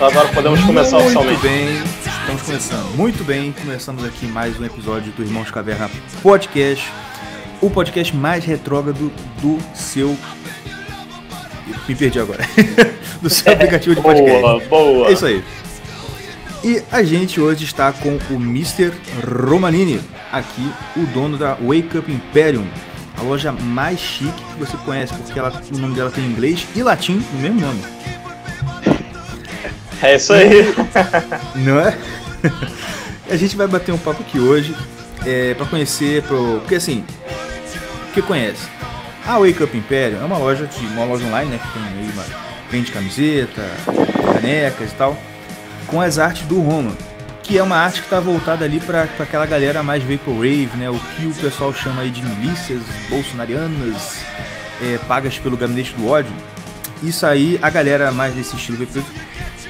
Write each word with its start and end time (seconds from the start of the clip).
Agora 0.00 0.28
podemos 0.28 0.60
começar 0.60 0.98
Muito 0.98 1.18
oficialmente. 1.18 1.42
bem, 1.42 1.82
estamos 2.20 2.42
começando. 2.42 2.96
Muito 2.96 3.24
bem, 3.24 3.52
começamos 3.52 4.04
aqui 4.04 4.26
mais 4.26 4.58
um 4.60 4.64
episódio 4.64 5.12
do 5.12 5.22
Irmãos 5.22 5.50
Caverna 5.50 5.90
Podcast. 6.22 6.90
O 7.60 7.70
podcast 7.70 8.14
mais 8.14 8.44
retrógrado 8.44 9.10
do 9.40 9.58
seu. 9.74 10.16
Me 11.88 11.94
perdi 11.94 12.18
agora. 12.20 12.44
do 13.22 13.30
seu 13.30 13.52
aplicativo 13.54 13.94
de 13.94 14.00
podcast. 14.02 14.40
Boa, 14.40 14.60
boa. 14.68 15.08
É 15.08 15.12
isso 15.12 15.26
aí. 15.26 15.42
E 16.64 16.82
a 16.90 17.02
gente 17.02 17.40
hoje 17.40 17.64
está 17.64 17.92
com 17.92 18.18
o 18.30 18.34
Mr. 18.34 18.92
Romanini, 19.48 20.00
aqui, 20.32 20.70
o 20.96 21.06
dono 21.06 21.38
da 21.38 21.54
Wake 21.54 21.96
Up 21.96 22.10
Imperium, 22.10 22.66
a 23.16 23.22
loja 23.22 23.52
mais 23.52 23.98
chique 24.00 24.32
que 24.52 24.58
você 24.58 24.76
conhece, 24.78 25.14
porque 25.14 25.38
ela- 25.38 25.62
o 25.72 25.78
nome 25.78 25.94
dela 25.94 26.10
tem 26.10 26.24
inglês 26.24 26.66
e 26.74 26.82
latim 26.82 27.22
no 27.32 27.40
mesmo 27.40 27.60
nome. 27.60 27.80
É 30.02 30.16
isso 30.16 30.32
aí. 30.32 30.74
Não 31.56 31.80
é? 31.80 31.96
a 33.30 33.36
gente 33.36 33.56
vai 33.56 33.66
bater 33.66 33.92
um 33.92 33.98
papo 33.98 34.22
aqui 34.22 34.38
hoje 34.38 34.74
é, 35.24 35.54
para 35.54 35.66
conhecer, 35.66 36.22
pro, 36.22 36.58
porque 36.60 36.76
assim, 36.76 37.04
que 38.14 38.22
conhece? 38.22 38.66
A 39.26 39.38
Wake 39.38 39.62
Up 39.62 39.76
Imperium 39.76 40.22
é 40.22 40.24
uma 40.24 40.38
loja 40.38 40.66
de 40.66 40.86
uma 40.86 41.04
loja 41.04 41.26
online, 41.26 41.50
né, 41.50 41.58
que 41.58 41.72
tem 41.72 41.82
aí 41.82 42.10
uma, 42.12 42.24
vende 42.70 42.92
camiseta, 42.92 43.62
canecas 44.32 44.92
e 44.92 44.94
tal, 44.94 45.18
com 45.86 46.00
as 46.00 46.18
artes 46.18 46.46
do 46.46 46.60
Roma, 46.60 46.92
que 47.42 47.58
é 47.58 47.62
uma 47.62 47.76
arte 47.76 48.00
que 48.00 48.06
está 48.06 48.20
voltada 48.20 48.64
ali 48.64 48.78
para 48.78 49.02
aquela 49.18 49.44
galera 49.46 49.82
mais 49.82 50.02
vaporwave, 50.02 50.70
né, 50.76 50.88
o 50.88 50.98
que 50.98 51.26
o 51.26 51.34
pessoal 51.34 51.74
chama 51.74 52.02
aí 52.02 52.10
de 52.10 52.22
milícias 52.22 52.82
bolsonarianas, 53.08 54.20
é, 54.80 54.98
pagas 55.08 55.38
pelo 55.38 55.56
gabinete 55.56 55.92
do 55.94 56.08
ódio. 56.08 56.32
Isso 57.02 57.26
aí, 57.26 57.58
a 57.60 57.68
galera 57.68 58.12
mais 58.12 58.34
desse 58.34 58.54
estilo 58.54 58.78
vaporwave 58.78 59.10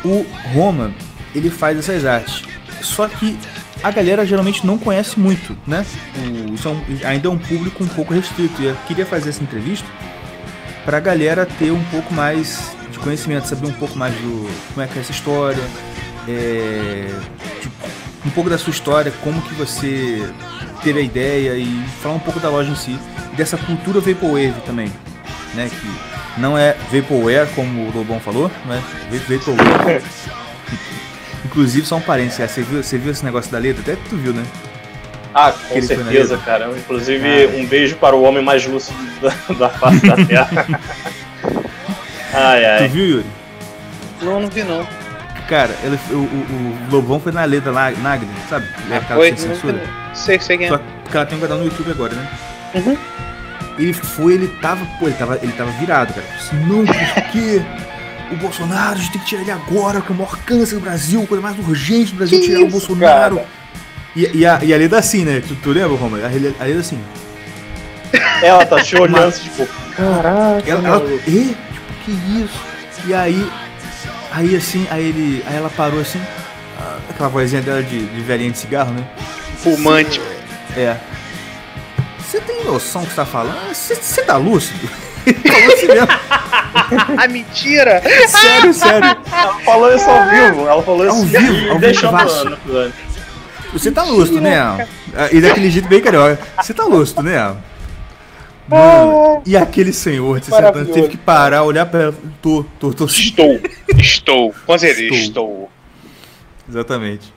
o 0.07 0.27
Roma, 0.55 0.93
ele 1.35 1.51
faz 1.51 1.79
essas 1.79 2.05
artes. 2.05 2.43
Só 2.81 3.09
que 3.09 3.37
a 3.83 3.91
galera 3.91 4.25
geralmente 4.25 4.67
não 4.67 4.79
conhece 4.79 5.19
muito, 5.19 5.57
né? 5.67 5.85
O, 6.17 6.55
isso 6.55 6.69
é 7.03 7.07
ainda 7.07 7.29
é 7.29 7.31
um 7.31 7.39
público 7.39 7.85
um 7.85 7.89
pouco 7.89 8.15
restrito. 8.15 8.61
E 8.63 8.67
eu 8.67 8.77
queria 8.87 9.05
fazer 9.05 9.31
essa 9.31 9.43
entrevista 9.43 9.87
pra 10.85 11.01
galera 11.01 11.45
ter 11.45 11.71
um 11.71 11.83
pouco 11.85 12.15
mais 12.15 12.71
de 12.91 12.99
conhecimento, 12.99 13.47
saber 13.49 13.67
um 13.67 13.73
pouco 13.73 13.99
mais 13.99 14.15
do 14.15 14.49
como 14.73 14.85
é 14.85 14.87
que 14.87 14.99
é 14.99 15.03
essa 15.03 15.11
história, 15.11 15.63
é, 16.29 17.09
tipo, 17.61 17.87
um 18.25 18.31
pouco 18.31 18.49
da 18.49 18.57
sua 18.57 18.71
história, 18.71 19.13
como 19.23 19.43
que 19.43 19.55
você 19.55 20.23
teve 20.83 21.01
a 21.01 21.03
ideia 21.03 21.57
e 21.57 21.85
falar 22.03 22.15
um 22.15 22.21
pouco 22.21 22.41
da 22.41 22.49
loja 22.49 22.71
em 22.71 22.77
si, 22.77 22.99
dessa 23.37 23.57
cultura 23.57 24.01
vaporwave 24.01 24.61
também, 24.65 24.91
né? 25.55 25.69
Que 25.69 26.16
não 26.37 26.57
é 26.57 26.75
vaporware, 26.93 27.47
como 27.55 27.89
o 27.89 27.93
Lobão 27.97 28.21
falou, 28.21 28.51
é 28.69 28.75
va- 29.19 29.37
vaporware. 29.37 30.03
Inclusive, 31.45 31.87
só 31.87 31.97
um 31.97 32.01
parênteses, 32.01 32.51
você 32.51 32.63
viu, 32.63 32.83
você 32.83 32.99
viu 32.99 33.13
esse 33.13 33.25
negócio 33.25 33.51
da 33.51 33.59
letra? 33.59 33.81
Até 33.83 33.97
tu 34.09 34.17
viu, 34.17 34.33
né? 34.33 34.45
Ah, 35.35 35.53
com 35.53 35.81
certeza, 35.83 36.37
cara. 36.39 36.71
Inclusive, 36.77 37.45
Ah. 37.45 37.57
um 37.57 37.67
beijo 37.67 37.97
para 37.97 38.17
o 38.17 38.23
homem 38.23 38.43
mais 38.43 38.67
lúcido 38.67 38.99
da, 39.21 39.55
da 39.55 39.69
face 39.71 40.07
da 40.07 40.17
Terra. 40.17 40.67
ai, 42.35 42.61
Tu 42.61 42.83
ai. 42.83 42.89
viu, 42.89 43.07
Yuri? 43.07 43.27
Não, 44.23 44.41
não 44.41 44.49
vi 44.49 44.63
não. 44.63 44.87
Cara, 45.49 45.75
ele- 45.85 45.99
o, 46.11 46.15
o- 46.15 46.19
o 46.19 46.91
Lobão 46.91 47.21
foi 47.21 47.33
na 47.33 47.45
letra 47.45 47.71
lá, 47.71 47.91
Nagri, 47.91 48.27
sabe? 48.49 48.67
É 48.91 48.97
aquela 48.97 49.21
Foi, 49.21 49.37
sem 49.37 49.49
não 49.49 49.55
censura. 49.55 49.81
Sei, 50.15 50.41
sei 50.41 50.59
quem 50.59 50.69
Só 50.69 50.77
é. 50.77 50.81
que 51.11 51.17
ela 51.17 51.27
tem 51.27 51.39
um 51.39 51.41
canal 51.41 51.59
no 51.59 51.65
YouTube 51.65 51.91
agora, 51.91 52.15
né? 52.15 52.29
Uhum. 52.75 52.97
Ele 53.79 53.93
foi, 53.93 54.35
ele 54.35 54.49
tava, 54.61 54.85
pô, 54.99 55.07
ele 55.07 55.15
tava, 55.17 55.39
ele 55.43 55.53
tava 55.53 55.71
virado, 55.73 56.15
cara. 56.15 56.27
Assim, 56.37 56.57
não, 56.67 56.85
por 56.85 57.23
quê? 57.33 57.63
O 58.33 58.37
Bolsonaro, 58.37 58.95
a 58.95 58.97
gente 58.97 59.13
tem 59.13 59.21
que 59.21 59.27
tirar 59.29 59.43
ele 59.43 59.51
agora, 59.51 60.01
que 60.01 60.11
é 60.11 60.15
o 60.15 60.19
maior 60.19 60.37
câncer 60.45 60.75
do 60.77 60.81
Brasil, 60.81 61.23
a 61.23 61.27
coisa 61.27 61.43
mais 61.43 61.59
urgente 61.59 62.13
do 62.13 62.17
Brasil, 62.17 62.41
Que 62.41 62.47
tirar 62.47 62.61
o 62.61 62.63
isso, 62.63 62.71
Bolsonaro. 62.73 63.37
cara? 63.37 63.49
E, 64.17 64.39
e 64.39 64.47
a, 64.47 64.59
e 64.65 64.75
a 64.75 64.77
letra 64.79 64.99
assim, 64.99 65.25
né? 65.25 65.43
Tu, 65.47 65.55
tu 65.57 65.71
lembra, 65.71 65.97
Roma? 65.97 66.19
A, 66.19 66.27
a 66.27 66.31
letra 66.31 66.81
assim. 66.81 66.99
Ela 68.43 68.65
tá 68.67 68.81
te 68.83 68.97
olhando, 68.97 69.33
tipo, 69.33 69.67
Caraca. 69.97 70.63
Ela, 70.71 70.89
ela, 70.89 71.13
e, 71.27 71.55
tipo, 71.73 71.93
que 72.05 72.11
isso? 72.11 72.61
E 73.07 73.15
aí, 73.15 73.51
aí 74.33 74.57
assim, 74.57 74.87
aí 74.91 75.05
ele, 75.09 75.45
aí 75.47 75.57
ela 75.57 75.71
parou 75.71 76.01
assim, 76.01 76.21
ah, 76.79 76.99
aquela 77.11 77.29
vozinha 77.29 77.63
dela 77.63 77.83
de, 77.83 78.07
de 78.07 78.21
velhinha 78.23 78.51
de 78.51 78.59
cigarro, 78.59 78.93
né? 78.93 79.05
Fumante. 79.59 80.21
É. 80.77 80.97
Você 82.37 82.41
tem 82.43 82.65
noção 82.65 83.01
do 83.01 83.07
que 83.07 83.15
você 83.15 83.17
tá 83.17 83.25
falando? 83.25 83.75
Você 83.75 83.95
você 83.95 84.23
tá 84.23 84.37
lúcido? 84.37 84.87
Falou 85.27 85.73
assim 85.75 85.87
mesmo. 85.87 86.09
Ah, 87.19 87.27
mentira! 87.27 88.03
Sério, 88.29 88.75
sério. 88.75 89.17
ela 89.33 89.59
falou 89.65 89.95
isso 89.95 90.09
ao 90.09 90.29
vivo. 90.29 90.69
Ela 90.69 90.83
falou 90.83 91.09
Ao 91.09 91.17
isso 91.17 91.25
vivo, 91.27 91.47
ao 91.47 91.49
vivo, 91.75 91.79
deixou 91.79 92.13
no 92.13 92.53
episódio. 92.53 92.93
Você 93.73 93.91
tá 93.91 94.03
lúcido, 94.03 94.41
né? 94.41 94.59
Ah, 94.59 95.29
E 95.33 95.41
daquele 95.41 95.71
jeito 95.71 95.89
bem 95.89 96.01
carioca. 96.03 96.39
Você 96.63 96.75
tá 96.75 96.85
lúcido, 96.85 97.23
né? 97.23 97.39
Ah. 97.39 97.57
Mano, 98.69 99.43
e 99.47 99.57
aquele 99.57 99.93
senhor 99.93 100.41
Maravilhoso. 100.49 100.93
teve 100.93 101.09
que 101.09 101.17
parar, 101.17 101.63
olhar 101.63 101.87
pra 101.87 102.03
ela. 102.03 102.15
Tô, 102.43 102.65
tô, 102.79 102.93
tô. 102.93 103.07
Estou. 103.07 103.61
Estou. 103.97 104.55
Com 104.67 104.79
certeza, 104.79 105.15
Estou. 105.15 105.19
estou. 105.19 105.71
Exatamente. 106.69 107.33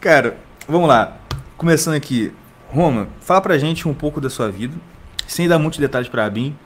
Cara, 0.00 0.36
vamos 0.68 0.88
lá. 0.88 1.16
Começando 1.56 1.94
aqui. 1.94 2.32
Roma, 2.72 3.08
fala 3.20 3.40
pra 3.40 3.58
gente 3.58 3.88
um 3.88 3.94
pouco 3.94 4.20
da 4.20 4.30
sua 4.30 4.50
vida, 4.50 4.76
sem 5.26 5.48
dar 5.48 5.58
muitos 5.58 5.78
detalhes 5.78 6.08
pra 6.08 6.24
Abin. 6.24 6.56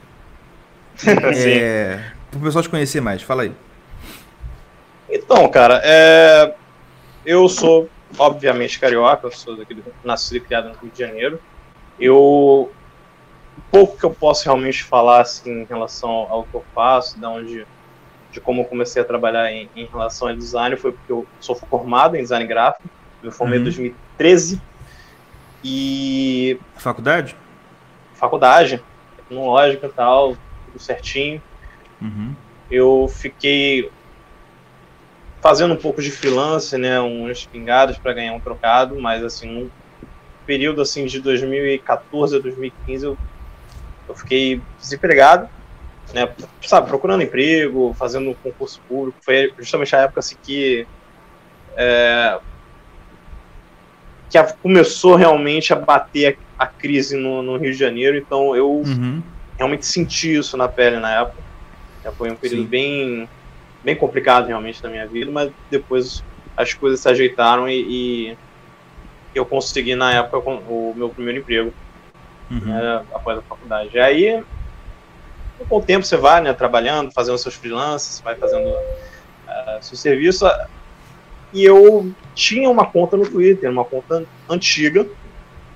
É, 1.37 2.13
pro 2.31 2.41
pessoal 2.41 2.63
te 2.63 2.69
conhecer 2.69 3.01
mais, 3.01 3.23
fala 3.23 3.43
aí. 3.43 3.53
Então, 5.11 5.49
cara, 5.49 5.81
é... 5.85 6.55
eu 7.25 7.49
sou, 7.49 7.89
obviamente, 8.19 8.79
carioca, 8.79 9.27
eu 9.27 9.33
sou 9.33 9.57
daqui 9.57 9.75
do... 9.75 9.83
nascido 10.05 10.37
e 10.37 10.41
criado 10.41 10.69
no 10.69 10.75
Rio 10.75 10.91
de 10.91 10.99
Janeiro. 10.99 11.41
Eu. 11.99 12.71
Pouco 13.71 13.97
que 13.97 14.05
eu 14.05 14.11
posso 14.11 14.45
realmente 14.45 14.83
falar 14.83 15.21
assim, 15.23 15.63
em 15.63 15.65
relação 15.65 16.11
ao 16.11 16.45
que 16.45 16.55
eu 16.55 16.65
faço, 16.75 17.19
da 17.19 17.31
onde, 17.31 17.65
de 18.33 18.41
como 18.41 18.63
eu 18.63 18.65
comecei 18.65 19.01
a 19.01 19.05
trabalhar 19.05 19.51
em, 19.53 19.69
em 19.77 19.87
relação 19.87 20.29
ao 20.29 20.35
design, 20.37 20.77
foi 20.77 20.93
porque 20.93 21.13
eu 21.13 21.27
sou 21.41 21.55
formado 21.55 22.17
em 22.17 22.23
design 22.23 22.47
gráfico, 22.47 22.89
me 23.23 23.31
formei 23.31 23.59
em 23.59 23.63
Uhum. 23.63 23.65
2013 23.65 24.61
e 25.65 26.61
Faculdade? 26.77 27.35
faculdade, 28.15 28.83
tecnológica 29.17 29.87
e 29.87 29.91
tal, 29.91 30.37
tudo 30.67 30.79
certinho. 30.79 31.43
Uhum. 32.01 32.35
eu 32.71 33.09
fiquei 33.09 33.91
fazendo 35.41 35.75
um 35.75 35.77
pouco 35.77 36.03
de 36.03 36.11
freelance, 36.11 36.77
né, 36.77 37.01
uns 37.01 37.47
pingados 37.47 37.97
para 37.99 38.13
ganhar 38.13 38.33
um 38.33 38.41
trocado, 38.41 39.01
mas 39.01 39.23
assim, 39.23 39.47
num 39.47 39.71
período 40.47 40.83
assim 40.83 41.07
de 41.07 41.21
2014 41.21 42.37
a 42.37 42.41
2015 42.41 43.05
eu, 43.07 43.19
eu 44.09 44.15
fiquei 44.15 44.61
desempregado, 44.79 45.49
né, 46.13 46.29
sabe, 46.63 46.89
procurando 46.89 47.23
emprego, 47.23 47.95
fazendo 47.95 48.31
um 48.31 48.35
concurso 48.35 48.81
público, 48.89 49.19
foi 49.21 49.53
justamente 49.59 49.95
a 49.95 50.01
época 50.01 50.21
assim 50.21 50.37
que 50.43 50.87
é, 51.77 52.39
que 54.35 54.39
a- 54.39 54.53
começou 54.61 55.15
realmente 55.15 55.73
a 55.73 55.77
bater 55.77 56.41
a, 56.59 56.65
a 56.65 56.67
crise 56.67 57.17
no, 57.17 57.41
no 57.41 57.57
Rio 57.57 57.71
de 57.71 57.79
Janeiro, 57.79 58.17
então 58.17 58.57
eu 58.57 58.81
Uhum. 58.81 59.23
realmente 59.57 59.87
senti 59.87 60.35
isso 60.35 60.57
na 60.57 60.67
pele 60.67 60.99
na 60.99 61.21
época. 61.21 61.41
Já 62.03 62.11
foi 62.11 62.33
um 62.33 62.37
período 62.37 62.65
Sim. 62.65 62.69
bem, 62.69 63.31
bem 63.85 63.97
complicado 63.97 64.49
realmente 64.49 64.83
na 64.83 64.91
minha 64.91 65.07
vida, 65.07 65.31
mas 65.31 65.53
depois 65.71 66.25
as 66.57 66.75
coisas 66.75 67.01
se 67.01 67.09
ajeitaram 67.09 67.69
e, 67.69 68.33
e 68.33 68.39
eu 69.33 69.47
consegui 69.47 69.95
na 69.95 70.13
época 70.13 70.39
o 70.51 70.95
meu 70.97 71.11
primeiro 71.11 71.39
emprego 71.39 71.73
Uhum. 72.51 72.59
né, 72.67 73.07
após 73.13 73.39
a 73.39 73.43
faculdade. 73.43 73.95
E 73.95 74.01
aí, 74.01 74.45
com 75.69 75.77
o 75.79 75.85
tempo 75.85 76.05
você 76.05 76.17
vai 76.17 76.41
né, 76.43 76.53
trabalhando, 76.53 77.13
fazendo 77.13 77.39
seus 77.39 77.55
freelances, 77.55 78.21
vai 78.21 78.35
fazendo 78.35 78.69
eh, 79.49 79.79
seu 79.81 79.97
serviço. 79.97 80.45
E 81.53 81.63
eu 81.63 82.13
tinha 82.35 82.69
uma 82.69 82.87
conta 82.87 83.17
no 83.17 83.29
Twitter, 83.29 83.71
uma 83.71 83.85
conta 83.85 84.25
antiga, 84.49 85.07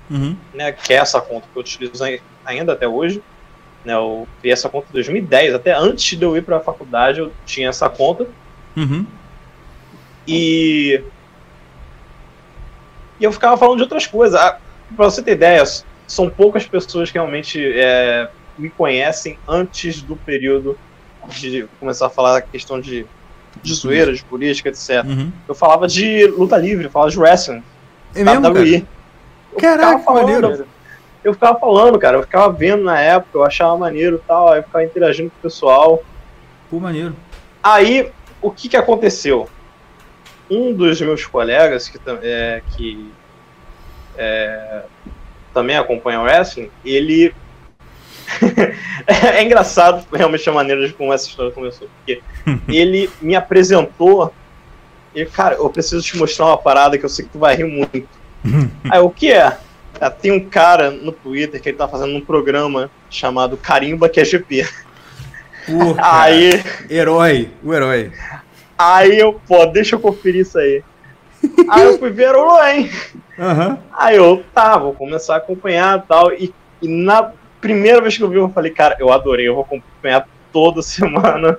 Uhum. 0.09 0.35
né, 0.53 0.71
que 0.71 0.91
é 0.91 0.97
essa 0.97 1.21
conta 1.21 1.47
que 1.51 1.57
eu 1.57 1.61
utilizo 1.61 2.03
ai- 2.03 2.19
ainda 2.43 2.73
até 2.73 2.87
hoje. 2.87 3.21
Né, 3.85 3.93
eu 3.93 4.27
criei 4.39 4.51
essa 4.53 4.67
conta 4.67 4.87
em 4.89 4.93
2010, 4.93 5.53
até 5.53 5.71
antes 5.73 6.17
de 6.17 6.23
eu 6.25 6.35
ir 6.35 6.41
para 6.43 6.57
a 6.57 6.61
faculdade 6.61 7.19
eu 7.19 7.31
tinha 7.45 7.69
essa 7.69 7.87
conta. 7.89 8.27
Uhum. 8.75 9.05
E. 10.27 11.01
E 13.19 13.23
eu 13.23 13.31
ficava 13.31 13.57
falando 13.57 13.77
de 13.77 13.83
outras 13.83 14.07
coisas. 14.07 14.39
Ah, 14.39 14.57
Pra 14.95 15.05
você 15.05 15.21
ter 15.21 15.33
ideia, 15.33 15.63
são 16.07 16.27
poucas 16.31 16.65
pessoas 16.65 17.11
que 17.11 17.17
realmente 17.19 17.63
é, 17.63 18.27
me 18.57 18.71
conhecem 18.71 19.37
antes 19.47 20.01
do 20.01 20.15
período 20.15 20.75
de 21.27 21.67
começar 21.79 22.07
a 22.07 22.09
falar 22.09 22.37
a 22.37 22.41
questão 22.41 22.81
de, 22.81 23.05
de 23.61 23.73
zoeira, 23.73 24.13
de 24.13 24.23
política, 24.23 24.69
etc. 24.69 25.03
Uhum. 25.05 25.31
Eu 25.47 25.55
falava 25.55 25.87
de 25.87 26.27
luta 26.27 26.57
livre, 26.57 26.85
eu 26.85 26.91
falava 26.91 27.11
de 27.11 27.19
wrestling. 27.19 27.63
É 28.15 28.23
mesmo? 28.23 28.47
WWE. 28.47 28.87
Eu 29.51 29.59
Caraca, 29.59 29.99
ficava 29.99 30.03
falando, 30.03 30.41
maneiro. 30.41 30.67
Eu 31.23 31.33
ficava 31.33 31.59
falando, 31.59 31.99
cara, 31.99 32.17
eu 32.17 32.23
ficava 32.23 32.51
vendo 32.53 32.83
na 32.83 32.99
época, 32.99 33.37
eu 33.37 33.43
achava 33.43 33.77
maneiro 33.77 34.15
e 34.15 34.27
tal, 34.27 34.49
aí 34.49 34.59
eu 34.59 34.63
ficava 34.63 34.83
interagindo 34.83 35.29
com 35.29 35.37
o 35.37 35.41
pessoal. 35.41 36.03
Pô, 36.69 36.79
maneiro. 36.79 37.15
Aí, 37.61 38.11
o 38.41 38.49
que 38.49 38.69
que 38.69 38.77
aconteceu? 38.77 39.49
um 40.49 40.73
dos 40.73 40.99
meus 40.99 41.25
colegas 41.25 41.87
que, 41.87 41.99
é, 42.23 42.61
que 42.75 43.11
é, 44.17 44.83
também 45.53 45.77
acompanha 45.77 46.19
o 46.19 46.23
wrestling, 46.23 46.71
ele. 46.83 47.33
é 49.07 49.43
engraçado 49.43 50.05
realmente 50.13 50.47
a 50.49 50.53
maneira 50.53 50.87
de 50.87 50.93
como 50.93 51.13
essa 51.13 51.27
história 51.27 51.51
começou, 51.51 51.87
porque 51.97 52.21
ele 52.67 53.09
me 53.21 53.35
apresentou. 53.35 54.33
E, 55.13 55.25
cara, 55.25 55.55
eu 55.55 55.69
preciso 55.69 56.03
te 56.03 56.17
mostrar 56.17 56.45
uma 56.47 56.57
parada 56.57 56.97
que 56.97 57.03
eu 57.05 57.09
sei 57.09 57.25
que 57.25 57.31
tu 57.31 57.39
vai 57.39 57.55
rir 57.55 57.65
muito. 57.65 58.07
Aí, 58.89 58.99
o 58.99 59.09
que 59.09 59.31
é? 59.31 59.57
Ah, 59.99 60.09
Tem 60.09 60.31
um 60.31 60.39
cara 60.47 60.91
no 60.91 61.11
Twitter 61.11 61.59
que 61.61 61.69
ele 61.69 61.77
tá 61.77 61.87
fazendo 61.87 62.15
um 62.15 62.21
programa 62.21 62.89
chamado 63.09 63.57
Carimba 63.57 64.07
que 64.07 64.19
é 64.19 64.25
GP. 64.25 64.67
Pô, 65.65 65.95
cara, 65.95 66.23
Aí, 66.23 66.63
herói, 66.89 67.51
o 67.63 67.73
herói. 67.73 68.11
aí 68.77 69.19
eu, 69.19 69.39
pô, 69.47 69.65
deixa 69.65 69.95
eu 69.95 69.99
conferir 69.99 70.41
isso 70.41 70.57
aí. 70.57 70.83
Aí 71.69 71.83
eu 71.83 71.97
fui 71.97 72.09
ver 72.09 72.35
o 72.35 72.45
Loen. 72.45 72.89
Aham. 73.37 73.79
Aí 73.93 74.17
eu, 74.17 74.43
tá, 74.53 74.77
vou 74.77 74.93
começar 74.93 75.35
a 75.35 75.37
acompanhar 75.37 75.97
e 75.99 76.01
tal. 76.01 76.33
E, 76.33 76.53
e 76.81 76.87
na 76.87 77.31
primeira 77.61 78.01
vez 78.01 78.17
que 78.17 78.23
eu 78.23 78.29
vi, 78.29 78.37
eu 78.37 78.49
falei, 78.49 78.71
cara, 78.71 78.95
eu 78.99 79.11
adorei, 79.11 79.47
eu 79.47 79.55
vou 79.55 79.63
acompanhar 79.63 80.27
toda 80.51 80.81
semana. 80.83 81.57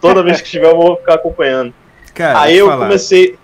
Toda 0.00 0.22
vez 0.22 0.40
que 0.42 0.50
tiver, 0.50 0.66
eu 0.70 0.76
vou 0.76 0.96
ficar 0.96 1.14
acompanhando. 1.14 1.72
Cara, 2.14 2.40
aí 2.42 2.56
eu 2.58 2.66
falar. 2.68 2.86
comecei. 2.86 3.38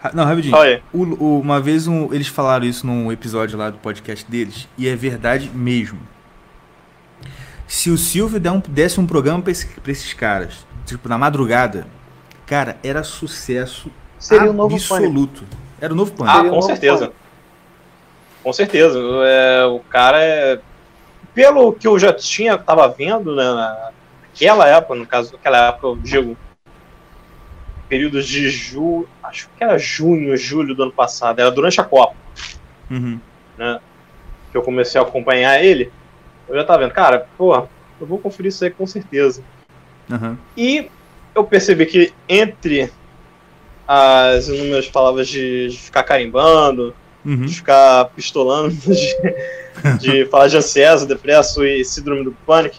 Ra- 0.00 0.12
Não, 0.14 0.24
rapidinho. 0.24 0.54
O- 0.92 1.02
o- 1.24 1.40
uma 1.40 1.60
vez 1.60 1.86
um- 1.88 2.12
eles 2.12 2.28
falaram 2.28 2.64
isso 2.66 2.86
num 2.86 3.10
episódio 3.10 3.58
lá 3.58 3.70
do 3.70 3.78
podcast 3.78 4.24
deles, 4.30 4.68
e 4.76 4.86
é 4.86 4.94
verdade 4.94 5.50
mesmo. 5.52 5.98
Se 7.66 7.90
o 7.90 7.98
Silvio 7.98 8.38
der 8.40 8.50
um- 8.52 8.62
desse 8.68 9.00
um 9.00 9.06
programa 9.06 9.42
pra, 9.42 9.52
esse- 9.52 9.66
pra 9.66 9.92
esses 9.92 10.12
caras, 10.14 10.66
tipo, 10.86 11.08
na 11.08 11.18
madrugada, 11.18 11.86
cara, 12.46 12.76
era 12.82 13.02
sucesso 13.02 13.90
Seria 14.18 14.50
o 14.50 14.52
novo 14.52 14.74
Pânico. 14.76 14.94
absoluto. 14.94 15.44
Era 15.80 15.92
o 15.92 15.96
novo 15.96 16.12
ah, 16.20 16.24
Pânico. 16.34 16.46
Um 16.46 16.50
com 16.60 16.62
certeza. 16.62 16.98
Pânico. 16.98 17.14
Com 18.42 18.52
certeza. 18.52 18.98
É, 19.24 19.64
o 19.66 19.80
cara 19.80 20.22
é. 20.22 20.58
Pelo 21.38 21.72
que 21.72 21.86
eu 21.86 21.96
já 22.00 22.12
tinha, 22.12 22.58
tava 22.58 22.88
vendo, 22.88 23.36
né, 23.36 23.44
naquela 24.22 24.66
época, 24.66 24.96
no 24.96 25.06
caso, 25.06 25.34
naquela 25.34 25.68
época, 25.68 25.86
eu 25.86 25.96
digo, 25.96 26.36
períodos 27.88 28.26
de 28.26 28.50
julho, 28.50 29.08
acho 29.22 29.48
que 29.56 29.62
era 29.62 29.78
junho, 29.78 30.36
julho 30.36 30.74
do 30.74 30.82
ano 30.82 30.90
passado, 30.90 31.38
era 31.38 31.48
durante 31.52 31.80
a 31.80 31.84
Copa. 31.84 32.16
Uhum. 32.90 33.20
que 34.50 34.58
eu 34.58 34.62
comecei 34.62 35.00
a 35.00 35.04
acompanhar 35.04 35.62
ele, 35.62 35.92
eu 36.48 36.56
já 36.56 36.64
tava 36.64 36.80
vendo, 36.80 36.92
cara, 36.92 37.28
pô, 37.38 37.54
eu 37.54 38.06
vou 38.08 38.18
conferir 38.18 38.48
isso 38.48 38.64
aí 38.64 38.70
com 38.72 38.84
certeza. 38.84 39.40
Aham. 40.10 40.36
E 40.56 40.90
eu 41.36 41.44
percebi 41.44 41.86
que 41.86 42.12
entre 42.28 42.92
as 43.86 44.48
inúmeras 44.48 44.88
palavras 44.88 45.28
de, 45.28 45.68
de 45.68 45.78
ficar 45.78 46.02
carimbando, 46.02 46.96
Uhum. 47.28 47.44
de 47.44 47.56
ficar 47.56 48.06
pistolando, 48.16 48.70
de, 48.80 49.98
de 49.98 50.24
falar 50.30 50.48
de 50.48 50.56
ansiedade, 50.56 51.06
depresso 51.06 51.62
e 51.62 51.84
síndrome 51.84 52.24
do 52.24 52.32
pânico, 52.46 52.76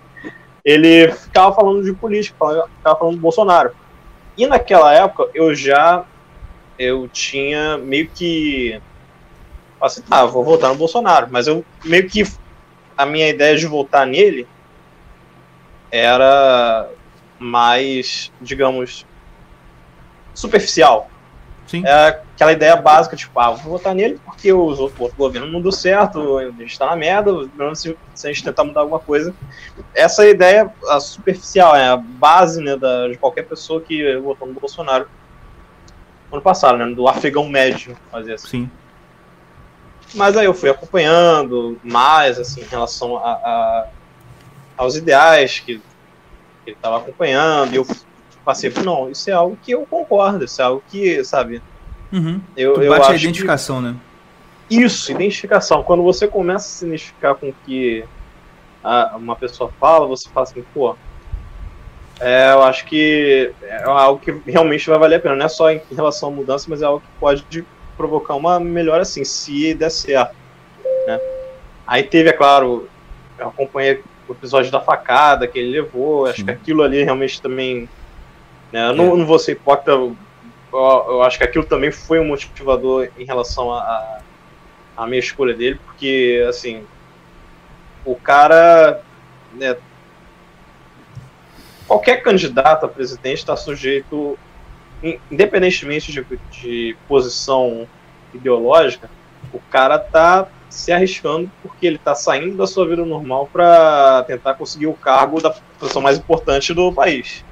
ele 0.66 1.12
ficava 1.12 1.54
falando 1.54 1.84
de 1.84 1.94
política, 1.94 2.36
ficava 2.78 2.98
falando 2.98 3.16
do 3.16 3.22
Bolsonaro. 3.22 3.72
E 4.36 4.48
naquela 4.48 4.92
época 4.92 5.30
eu 5.36 5.54
já 5.54 6.04
eu 6.80 7.08
tinha 7.08 7.78
meio 7.78 8.10
que 8.10 8.82
assim, 9.80 10.02
tá, 10.02 10.26
vou 10.26 10.44
votar 10.44 10.72
no 10.72 10.78
Bolsonaro, 10.78 11.28
mas 11.30 11.46
eu 11.46 11.64
meio 11.86 12.10
que 12.10 12.24
a 12.98 13.06
minha 13.06 13.30
ideia 13.30 13.56
de 13.56 13.68
votar 13.68 14.08
nele 14.08 14.48
era 15.92 16.90
mais, 17.38 18.32
digamos, 18.42 19.06
superficial. 20.34 21.09
Sim. 21.70 21.86
É 21.86 22.08
aquela 22.34 22.52
ideia 22.52 22.76
básica, 22.76 23.16
tipo, 23.16 23.40
ah, 23.40 23.52
vou 23.52 23.74
votar 23.74 23.94
nele 23.94 24.20
porque 24.26 24.52
os 24.52 24.80
outros 24.80 25.00
outro 25.00 25.16
governo 25.16 25.48
não 25.52 25.62
deu 25.62 25.72
certo, 25.72 26.40
a 26.40 26.46
gente 26.46 26.80
tá 26.80 26.88
na 26.88 26.96
merda, 26.96 27.32
se, 27.76 27.96
se 28.16 28.28
a 28.28 28.32
gente 28.34 28.44
tentar 28.44 28.64
mudar 28.64 28.82
alguma 28.82 29.00
coisa. 29.00 29.36
Essa 29.94 30.28
ideia 30.28 30.74
a 30.88 31.00
superficial, 31.00 31.76
é 31.76 31.90
a 31.90 31.96
base 31.98 32.60
né, 32.60 32.76
da, 32.76 33.08
de 33.08 33.18
qualquer 33.20 33.44
pessoa 33.44 33.80
que 33.82 34.18
votou 34.18 34.48
no 34.48 34.54
Bolsonaro 34.56 35.08
ano 36.32 36.42
passado, 36.42 36.78
né, 36.80 36.88
do 36.88 37.08
afegão 37.08 37.48
médio, 37.48 37.96
fazer 38.12 38.34
assim. 38.34 38.48
Sim. 38.48 38.72
Mas 40.16 40.36
aí 40.36 40.46
eu 40.46 40.56
fui 40.56 40.72
acompanhando 40.72 41.80
mais, 41.84 42.40
assim, 42.40 42.62
em 42.62 42.66
relação 42.66 43.16
a, 43.18 43.30
a- 43.32 43.88
aos 44.76 44.96
ideais 44.96 45.60
que, 45.60 45.78
que 45.78 45.84
ele 46.66 46.76
estava 46.76 46.98
acompanhando, 46.98 47.74
e 47.74 47.76
eu 47.76 47.86
passei 48.46 48.70
por, 48.70 48.84
não, 48.84 49.10
isso 49.10 49.30
é 49.30 49.34
algo 49.34 49.58
que 49.62 49.72
eu 49.72 49.86
concordo, 49.86 50.46
isso 50.46 50.62
é 50.62 50.66
algo 50.66 50.84
que, 50.88 51.24
sabe, 51.24 51.62
Uhum. 52.12 52.42
eu, 52.58 52.74
Tu 52.74 52.82
eu 52.84 52.90
bate 52.90 53.02
acho 53.04 53.12
a 53.12 53.14
que- 53.16 53.20
identificação, 53.22 53.82
né? 53.82 53.96
isso, 54.70 55.12
identificação. 55.12 55.84
Quando 55.84 56.04
você 56.04 56.28
começa 56.28 56.66
a 56.66 56.70
se 56.70 56.86
identificar 56.86 57.36
com 57.36 57.50
o 57.50 57.54
que 57.66 58.04
a- 58.84 59.16
uma 59.18 59.36
pessoa 59.36 59.72
fala, 59.80 60.08
você 60.08 60.30
fala 60.30 60.44
assim, 60.46 60.64
pô, 60.74 60.96
é, 62.20 62.52
eu 62.52 62.64
acho 62.64 62.86
que 62.86 63.52
é 63.62 63.84
algo 63.84 64.20
que 64.20 64.32
realmente 64.46 64.90
vai 64.90 65.00
valer 65.00 65.16
a 65.16 65.20
pena. 65.20 65.36
Não 65.36 65.46
é 65.46 65.50
só 65.50 65.72
em 65.72 65.82
relação 65.92 66.30
à 66.30 66.32
mudança, 66.32 66.66
mas 66.68 66.82
é 66.82 66.86
algo 66.86 67.00
que 67.02 67.08
pode 67.20 67.66
provocar 67.98 68.36
uma 68.36 68.60
melhora 68.60 69.02
assim, 69.04 69.24
se 69.24 69.74
der 69.74 69.90
certo. 69.90 70.36
Né? 71.08 71.20
Aí 71.88 72.04
teve, 72.04 72.30
é 72.30 72.34
claro, 72.34 72.88
eu 73.38 73.48
acompanhei 73.48 74.02
o 74.28 74.34
episódio 74.34 74.72
da 74.72 74.80
facada 74.82 75.48
que 75.48 75.58
ele 75.58 75.72
levou, 75.82 76.26
acho 76.26 76.38
Sim. 76.42 76.46
que 76.46 76.52
aquilo 76.52 76.84
ali 76.84 77.04
realmente 77.04 77.42
também. 77.42 77.90
Né, 78.72 78.90
eu 78.90 78.96
não, 78.96 79.18
não 79.18 79.26
vou 79.26 79.40
ser 79.40 79.54
hipócrita, 79.54 79.92
eu, 79.92 80.16
eu 80.72 81.24
acho 81.24 81.38
que 81.38 81.44
aquilo 81.44 81.66
também 81.66 81.92
foi 81.92 82.20
um 82.20 82.28
motivador 82.28 83.10
em 83.18 83.26
relação 83.26 83.72
a, 83.74 83.80
a 83.80 84.20
a 84.98 85.08
minha 85.08 85.20
escolha 85.20 85.54
dele, 85.54 85.80
porque, 85.86 86.46
assim, 86.50 86.84
o 88.04 88.16
cara, 88.18 89.02
né, 89.54 89.78
qualquer 91.88 92.22
candidato 92.22 92.86
a 92.86 92.90
presidente 92.90 93.38
está 93.38 93.56
sujeito, 93.56 94.38
in- 95.02 95.18
independentemente 95.32 96.12
de, 96.12 96.26
de 96.52 96.98
posição 97.08 97.88
ideológica, 98.34 99.10
o 99.54 99.60
cara 99.72 99.98
tá 99.98 100.48
se 100.70 100.92
arriscando 100.92 101.50
porque 101.64 101.88
ele 101.88 101.98
tá 101.98 102.14
saindo 102.14 102.58
da 102.58 102.68
sua 102.68 102.86
vida 102.86 103.04
normal 103.06 103.50
para 103.52 104.24
tentar 104.28 104.54
conseguir 104.56 104.88
o 104.88 104.94
cargo 104.94 105.42
da 105.42 105.52
posição 105.80 106.02
mais 106.02 106.18
importante 106.18 106.74
do 106.74 106.92
país. 106.92 107.44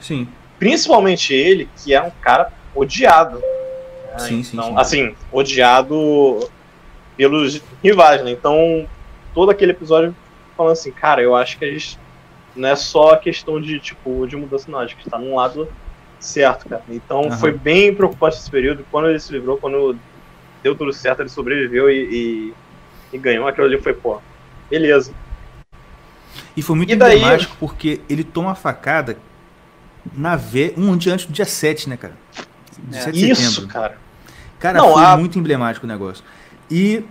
Sim. 0.00 0.28
Principalmente 0.58 1.34
ele, 1.34 1.68
que 1.76 1.94
é 1.94 2.00
um 2.02 2.10
cara 2.22 2.50
odiado. 2.74 3.38
né? 3.38 4.18
Sim, 4.18 4.42
sim, 4.42 4.56
Então, 4.56 4.68
sim. 4.68 4.74
Assim, 4.78 5.16
odiado 5.30 6.48
pelos 7.16 7.62
rivais, 7.82 8.22
né? 8.24 8.30
Então, 8.30 8.86
todo 9.34 9.50
aquele 9.50 9.72
episódio 9.72 10.14
falando 10.56 10.72
assim, 10.72 10.90
cara, 10.90 11.20
eu 11.22 11.34
acho 11.36 11.58
que 11.58 11.64
a 11.64 11.70
gente 11.70 11.98
não 12.54 12.68
é 12.68 12.76
só 12.76 13.10
a 13.12 13.18
questão 13.18 13.60
de, 13.60 13.78
tipo, 13.78 14.26
de 14.26 14.36
mudança, 14.36 14.70
não. 14.70 14.78
Acho 14.78 14.96
que 14.96 15.06
está 15.06 15.18
num 15.18 15.34
lado 15.36 15.68
certo, 16.18 16.68
cara. 16.68 16.82
Então, 16.88 17.26
Aham. 17.26 17.30
foi 17.32 17.52
bem 17.52 17.94
preocupante 17.94 18.36
esse 18.36 18.50
período. 18.50 18.84
Quando 18.90 19.08
ele 19.10 19.18
se 19.20 19.32
livrou, 19.32 19.58
quando 19.58 19.96
deu 20.62 20.74
tudo 20.74 20.92
certo, 20.92 21.20
ele 21.20 21.28
sobreviveu 21.28 21.90
e, 21.90 22.52
e, 23.12 23.16
e 23.16 23.18
ganhou. 23.18 23.46
Aquilo 23.46 23.66
ali 23.66 23.78
foi, 23.78 23.92
pô, 23.92 24.18
beleza. 24.70 25.12
E 26.56 26.62
foi 26.62 26.76
muito 26.76 26.90
E 26.92 26.96
daí- 26.96 27.46
porque 27.60 28.00
ele 28.08 28.24
toma 28.24 28.52
a 28.52 28.54
facada 28.54 29.18
na 30.14 30.36
vé... 30.36 30.72
um 30.76 30.96
dia 30.96 31.12
antes 31.14 31.26
do 31.26 31.32
dia 31.32 31.44
7, 31.44 31.88
né, 31.88 31.96
cara? 31.96 32.14
Dia 32.88 32.98
É. 33.00 33.02
7 33.02 33.14
de 33.18 33.30
Isso, 33.30 33.42
setembro. 33.52 33.68
cara. 33.72 33.98
Cara, 34.58 34.78
Não, 34.78 34.92
foi 34.94 35.04
a- 35.04 35.16
muito 35.16 35.38
emblemático 35.38 35.84
o 35.86 35.88
negócio. 35.88 36.24
E 36.70 37.04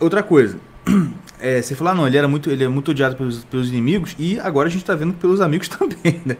outra 0.00 0.22
coisa, 0.22 0.58
é, 1.40 1.60
você 1.60 1.74
falou, 1.74 1.92
ah, 1.92 1.96
não, 1.96 2.06
ele 2.06 2.16
era 2.16 2.28
muito, 2.28 2.50
ele 2.50 2.64
é 2.64 2.68
muito 2.68 2.90
odiado 2.92 3.16
pelos, 3.16 3.44
pelos 3.44 3.68
inimigos 3.68 4.14
e 4.18 4.38
agora 4.40 4.68
a 4.68 4.70
gente 4.70 4.84
tá 4.84 4.94
vendo 4.94 5.12
pelos 5.14 5.40
amigos 5.40 5.68
também, 5.68 6.20
né? 6.24 6.36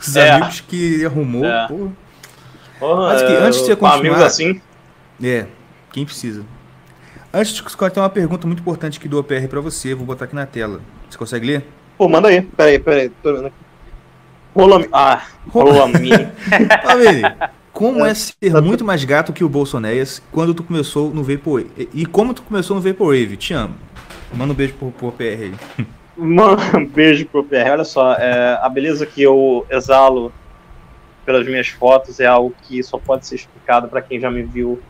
Os 0.00 0.16
É. 0.16 0.30
amigos 0.30 0.60
que 0.60 0.94
ele 0.94 1.06
arrumou, 1.06 1.44
É. 1.44 1.68
Porra, 2.78 3.08
Mas 3.12 3.22
que 3.22 3.32
antes 3.32 3.60
de 3.60 3.66
você 3.66 3.76
com 3.76 3.86
amigos 3.86 4.18
continuar- 4.18 4.26
assim, 4.26 4.60
É, 5.22 5.46
quem 5.92 6.04
precisa. 6.04 6.44
Antes 7.32 7.52
de 7.54 7.62
discutir, 7.62 7.92
tem 7.94 8.02
uma 8.02 8.10
pergunta 8.10 8.46
muito 8.46 8.58
importante 8.60 8.98
aqui 8.98 9.08
do 9.08 9.18
OPR 9.18 9.46
pra 9.48 9.60
você, 9.60 9.94
vou 9.94 10.04
botar 10.04 10.24
aqui 10.24 10.34
na 10.34 10.44
tela. 10.46 10.80
Você 11.08 11.16
consegue 11.16 11.46
ler? 11.46 11.64
Pô, 11.96 12.08
manda 12.08 12.28
aí. 12.28 12.42
Peraí, 12.42 12.78
peraí. 12.78 13.08
Tô 13.22 13.32
vendo 13.34 13.46
aqui. 13.46 13.56
Rola. 14.54 14.86
Ah, 14.92 15.22
rola 15.48 15.88
mim. 15.88 16.10
Família, 16.82 17.50
como 17.72 18.04
é 18.04 18.14
ser 18.14 18.60
muito 18.62 18.84
mais 18.84 19.02
gato 19.04 19.32
que 19.32 19.42
o 19.42 19.48
Bolsoneias 19.48 20.22
quando 20.30 20.54
tu 20.54 20.62
começou 20.62 21.12
no 21.12 21.22
Vaporwave? 21.22 21.70
E 21.76 21.88
e 22.02 22.06
como 22.06 22.34
tu 22.34 22.42
começou 22.42 22.76
no 22.76 22.82
Vaporwave? 22.82 23.36
Te 23.36 23.54
amo. 23.54 23.74
Manda 24.34 24.52
um 24.52 24.56
beijo 24.56 24.74
pro, 24.74 24.90
pro 24.90 25.08
OPR 25.08 25.22
aí. 25.22 25.54
Mano, 26.16 26.58
um 26.76 26.86
beijo 26.86 27.26
pro 27.26 27.42
PR. 27.42 27.70
Olha 27.72 27.84
só, 27.84 28.14
é, 28.14 28.58
a 28.60 28.68
beleza 28.68 29.06
que 29.06 29.22
eu 29.22 29.66
exalo 29.70 30.32
pelas 31.24 31.46
minhas 31.46 31.68
fotos 31.68 32.20
é 32.20 32.26
algo 32.26 32.54
que 32.62 32.82
só 32.82 32.98
pode 32.98 33.26
ser 33.26 33.36
explicado 33.36 33.88
pra 33.88 34.02
quem 34.02 34.20
já 34.20 34.30
me 34.30 34.42
viu 34.42 34.80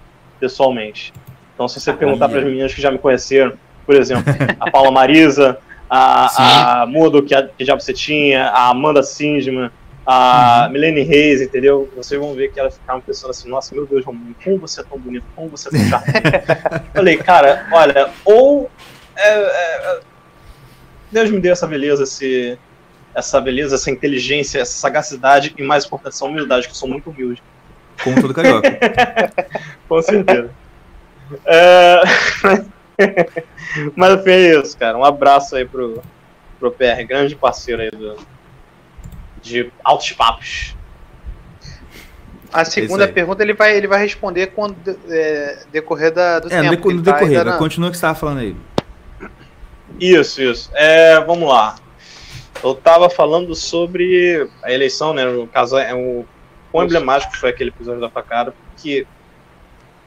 pessoalmente. 0.40 1.12
Então, 1.54 1.68
se 1.68 1.80
você 1.80 1.92
perguntar 1.92 2.28
para 2.28 2.38
as 2.38 2.44
meninas 2.44 2.74
que 2.74 2.80
já 2.80 2.90
me 2.90 2.98
conheceram, 2.98 3.52
por 3.86 3.94
exemplo, 3.94 4.24
a 4.58 4.70
Paula 4.70 4.90
Marisa, 4.90 5.58
a, 5.94 6.82
a 6.82 6.86
Mudo, 6.86 7.22
que, 7.22 7.34
a- 7.34 7.46
que 7.46 7.64
já 7.66 7.74
você 7.74 7.92
tinha, 7.92 8.46
a 8.46 8.70
Amanda 8.70 9.02
Sindman, 9.02 9.70
a 10.06 10.68
Milene 10.72 11.02
Reis, 11.02 11.42
entendeu? 11.42 11.92
Vocês 11.94 12.18
vão 12.18 12.32
ver 12.34 12.50
que 12.50 12.58
ela 12.58 12.70
ficava 12.70 13.00
pensando 13.02 13.30
assim, 13.30 13.48
nossa, 13.48 13.74
meu 13.74 13.86
Deus, 13.86 14.02
Romulo, 14.02 14.34
como 14.42 14.58
você 14.58 14.80
é 14.80 14.84
tão 14.84 14.98
bonito, 14.98 15.24
como 15.36 15.50
você 15.50 15.68
é 15.68 15.72
tão 15.72 15.80
chato. 15.88 16.04
Falei, 16.94 17.18
cara, 17.18 17.66
olha, 17.70 18.10
ou 18.24 18.70
é, 19.14 19.28
é, 19.28 20.00
Deus 21.10 21.30
me 21.30 21.40
deu 21.40 21.52
essa 21.52 21.66
beleza, 21.66 22.04
esse, 22.04 22.58
essa 23.14 23.38
beleza, 23.38 23.74
essa 23.74 23.90
inteligência, 23.90 24.60
essa 24.60 24.72
sagacidade 24.72 25.54
e 25.58 25.62
mais 25.62 25.84
importante, 25.84 26.14
essa 26.14 26.24
humildade, 26.24 26.66
que 26.66 26.72
eu 26.72 26.76
sou 26.76 26.88
muito 26.88 27.10
humilde. 27.10 27.42
Como 28.02 28.18
todo 28.18 28.32
carioca. 28.32 28.70
Com 29.86 30.00
certeza. 30.00 30.50
É... 31.44 32.00
Mas 33.96 34.22
foi 34.22 34.60
isso, 34.60 34.76
cara. 34.76 34.96
Um 34.96 35.04
abraço 35.04 35.56
aí 35.56 35.64
pro, 35.64 36.02
pro 36.58 36.70
PR, 36.70 37.04
grande 37.06 37.34
parceiro 37.34 37.82
aí 37.82 37.90
do, 37.90 38.16
de 39.42 39.72
altos 39.82 40.12
papos. 40.12 40.76
A 42.52 42.64
segunda 42.64 43.08
pergunta 43.08 43.42
ele 43.42 43.54
vai, 43.54 43.74
ele 43.74 43.86
vai 43.86 43.98
responder 44.00 44.48
quando 44.48 44.76
é, 45.08 45.64
decorrer 45.72 46.12
da, 46.12 46.38
do 46.38 46.52
é, 46.52 46.60
tempo. 46.60 46.92
No 46.92 47.02
tá 47.02 47.12
decorrer, 47.12 47.44
na... 47.44 47.56
continua 47.56 47.88
o 47.88 47.90
que 47.90 47.96
você 47.96 48.04
estava 48.04 48.14
falando 48.14 48.40
aí. 48.40 48.56
Isso, 49.98 50.42
isso. 50.42 50.70
É, 50.74 51.18
vamos 51.24 51.48
lá. 51.48 51.76
Eu 52.62 52.72
estava 52.72 53.08
falando 53.08 53.54
sobre 53.54 54.48
a 54.62 54.70
eleição, 54.70 55.14
né? 55.14 55.24
No 55.24 55.46
caso, 55.46 55.78
é 55.78 55.94
o 55.94 56.24
quão 56.70 56.84
emblemático 56.84 57.36
foi 57.36 57.50
aquele 57.50 57.70
episódio 57.70 58.00
da 58.00 58.10
facada, 58.10 58.54
porque 58.70 59.06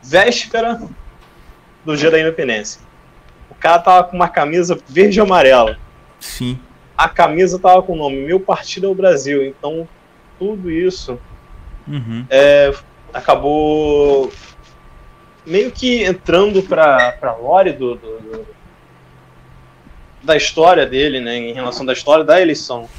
véspera 0.02 0.80
do 1.86 1.96
dia 1.96 2.12
da 2.12 2.20
independência. 2.20 2.82
O 3.50 3.56
cara 3.56 3.80
tava 3.80 4.04
com 4.08 4.16
uma 4.16 4.28
camisa 4.28 4.78
verde 4.88 5.20
e 5.20 5.22
amarela. 5.22 5.78
Sim 6.20 6.60
a 6.98 7.10
camisa 7.10 7.60
tava 7.60 7.82
com 7.84 7.94
o 7.94 7.98
nome 7.98 8.26
Meu 8.26 8.40
Partido 8.40 8.88
é 8.88 8.90
o 8.90 8.96
Brasil. 8.96 9.46
Então, 9.46 9.88
tudo 10.40 10.72
isso 10.72 11.20
uhum. 11.88 12.26
é, 12.30 12.74
acabou 13.14 14.32
meio 15.46 15.72
que 15.72 16.04
entrando 16.04 16.64
para 16.64 17.18
a 17.22 17.32
lore 17.34 17.74
do, 17.74 17.96
do, 17.96 18.20
do, 18.20 18.48
da 20.24 20.36
história 20.36 20.86
dele, 20.86 21.20
né, 21.20 21.38
em 21.38 21.54
relação 21.54 21.86
da 21.86 21.94
história 21.94 22.24
da 22.24 22.42
eleição. 22.42 22.90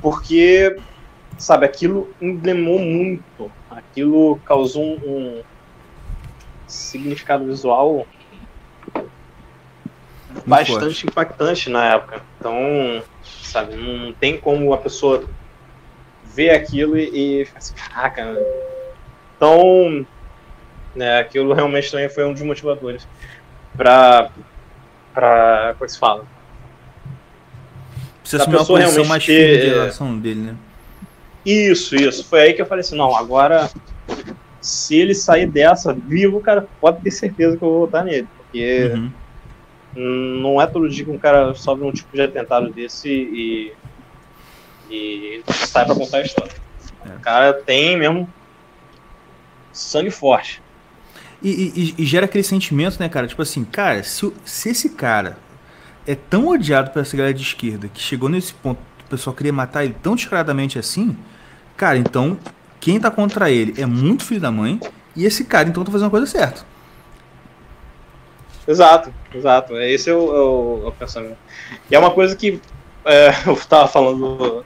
Porque, 0.00 0.76
sabe, 1.36 1.66
aquilo 1.66 2.14
emblemou 2.20 2.78
muito. 2.78 3.50
Aquilo 3.70 4.40
causou 4.44 4.82
um, 4.82 4.98
um 5.04 5.42
significado 6.66 7.44
visual 7.44 8.06
bastante 10.46 11.06
impactante 11.06 11.70
na 11.70 11.94
época. 11.94 12.22
Então, 12.38 13.02
sabe? 13.42 13.76
Não 13.76 14.12
tem 14.12 14.38
como 14.38 14.72
a 14.72 14.78
pessoa 14.78 15.24
ver 16.34 16.50
aquilo 16.50 16.96
e, 16.98 17.40
e 17.40 17.44
ficar 17.44 17.58
assim, 17.58 17.74
caraca. 17.74 18.38
Então, 19.36 20.06
né, 20.94 21.18
aquilo 21.18 21.52
realmente 21.52 21.90
também 21.90 22.08
foi 22.08 22.24
um 22.24 22.32
dos 22.32 22.42
motivadores 22.42 23.06
para 23.76 24.30
para 25.12 25.74
como 25.74 25.84
é 25.84 25.86
que 25.86 25.92
se 25.92 25.98
fala? 25.98 26.24
Precisa 28.20 28.42
assumir 28.42 28.56
uma 28.56 28.66
posição 28.66 29.04
mais 29.06 29.24
firme 29.24 29.58
de 29.58 29.68
relação 29.68 30.18
dele, 30.18 30.40
né? 30.40 30.54
Isso, 31.44 31.96
isso. 31.96 32.24
Foi 32.24 32.40
aí 32.42 32.52
que 32.52 32.62
eu 32.62 32.66
falei 32.66 32.80
assim, 32.80 32.96
não, 32.96 33.16
agora 33.16 33.70
se 34.60 34.94
ele 34.94 35.14
sair 35.14 35.46
dessa 35.46 35.92
vivo, 35.92 36.40
cara, 36.40 36.68
pode 36.80 37.00
ter 37.00 37.10
certeza 37.10 37.56
que 37.56 37.62
eu 37.62 37.68
vou 37.68 37.80
votar 37.80 38.04
nele, 38.04 38.28
porque 38.36 38.92
uhum. 38.94 39.10
Não 39.94 40.60
é 40.60 40.66
todo 40.66 40.88
dia 40.88 41.04
que 41.04 41.10
um 41.10 41.18
cara 41.18 41.54
sobe 41.54 41.84
um 41.84 41.92
tipo 41.92 42.14
de 42.14 42.22
atentado 42.22 42.70
desse 42.70 43.08
e, 43.08 43.72
e 44.90 45.42
sai 45.48 45.84
pra 45.84 45.94
contar 45.94 46.18
a 46.18 46.22
história. 46.22 46.52
É. 47.04 47.16
O 47.16 47.20
cara 47.20 47.52
tem 47.52 47.96
mesmo 47.96 48.28
sangue 49.72 50.10
forte. 50.10 50.62
E, 51.42 51.94
e, 51.98 52.02
e, 52.02 52.06
gera 52.06 52.26
aquele 52.26 52.44
sentimento, 52.44 53.00
né, 53.00 53.08
cara? 53.08 53.26
Tipo 53.26 53.42
assim, 53.42 53.64
cara, 53.64 54.02
se, 54.02 54.30
se 54.44 54.68
esse 54.68 54.90
cara 54.90 55.38
é 56.06 56.14
tão 56.14 56.48
odiado 56.48 56.90
por 56.90 57.00
essa 57.00 57.16
galera 57.16 57.34
de 57.34 57.42
esquerda 57.42 57.88
que 57.88 58.00
chegou 58.00 58.28
nesse 58.28 58.52
ponto, 58.52 58.78
o 59.06 59.08
pessoal 59.08 59.34
queria 59.34 59.52
matar 59.52 59.84
ele 59.84 59.96
tão 60.02 60.14
descaradamente 60.14 60.78
assim, 60.78 61.16
cara, 61.76 61.96
então 61.96 62.38
quem 62.78 63.00
tá 63.00 63.10
contra 63.10 63.50
ele 63.50 63.74
é 63.80 63.86
muito 63.86 64.24
filho 64.24 64.40
da 64.40 64.50
mãe 64.50 64.78
e 65.16 65.24
esse 65.24 65.44
cara 65.44 65.68
então 65.68 65.82
tá 65.82 65.90
fazendo 65.90 66.08
a 66.08 66.10
coisa 66.10 66.26
certa. 66.26 66.64
Exato, 68.66 69.12
exato. 69.34 69.76
Esse 69.78 70.10
é 70.10 70.14
o, 70.14 70.16
é 70.16 70.40
o, 70.40 70.82
é 70.84 70.88
o 70.88 70.92
pensamento. 70.92 71.38
E 71.90 71.94
é 71.94 71.98
uma 71.98 72.10
coisa 72.10 72.36
que 72.36 72.60
é, 73.04 73.28
eu 73.46 73.54
estava 73.54 73.88
falando 73.88 74.64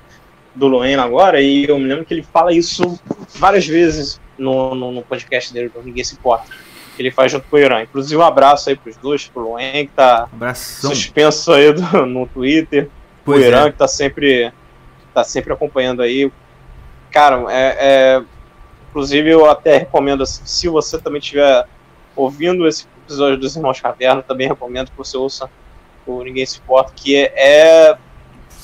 do, 0.55 0.69
do 0.69 0.83
agora, 1.01 1.41
e 1.41 1.65
eu 1.69 1.79
me 1.79 1.87
lembro 1.87 2.05
que 2.05 2.15
ele 2.15 2.23
fala 2.23 2.53
isso 2.53 2.99
várias 3.35 3.67
vezes 3.67 4.21
no, 4.39 4.75
no, 4.75 4.93
no 4.93 5.03
podcast 5.03 5.53
dele, 5.53 5.69
do 5.69 5.83
Ninguém 5.83 6.05
Se 6.05 6.15
Importa. 6.15 6.47
Que 6.97 7.03
ele 7.03 7.11
faz 7.11 7.33
junto 7.33 7.49
com 7.49 7.57
o 7.57 7.59
Irã. 7.59 7.83
Inclusive, 7.83 8.17
um 8.17 8.23
abraço 8.23 8.69
aí 8.71 8.77
pros 8.77 8.97
dois, 8.97 9.27
pro 9.27 9.43
Loen, 9.43 9.87
que 9.87 9.93
tá 9.93 10.29
Abração. 10.33 10.91
suspenso 10.91 11.53
aí 11.53 11.73
do, 11.73 12.07
no 12.07 12.27
Twitter. 12.27 12.89
Pois 13.25 13.43
o 13.43 13.45
Irã, 13.45 13.67
é. 13.67 13.73
que 13.73 13.79
tá 13.79 13.89
sempre, 13.89 14.53
tá 15.13 15.25
sempre 15.25 15.53
acompanhando 15.53 16.03
aí. 16.03 16.31
Cara, 17.11 17.45
é, 17.49 17.77
é, 17.79 18.23
inclusive 18.91 19.29
eu 19.29 19.51
até 19.51 19.79
recomendo, 19.79 20.25
se 20.25 20.69
você 20.69 20.99
também 20.99 21.21
tiver 21.21 21.65
ouvindo 22.15 22.67
esse 22.67 22.87
episódio 23.05 23.39
dos 23.39 23.55
Irmãos 23.57 23.81
Caverna, 23.81 24.23
também 24.23 24.49
recomendo 24.49 24.91
que 24.91 24.97
você 24.97 25.17
ouça 25.17 25.49
o 26.07 26.23
Ninguém 26.23 26.45
Se 26.45 26.59
Importa, 26.59 26.93
que 26.95 27.17
é, 27.17 27.33
é, 27.37 27.99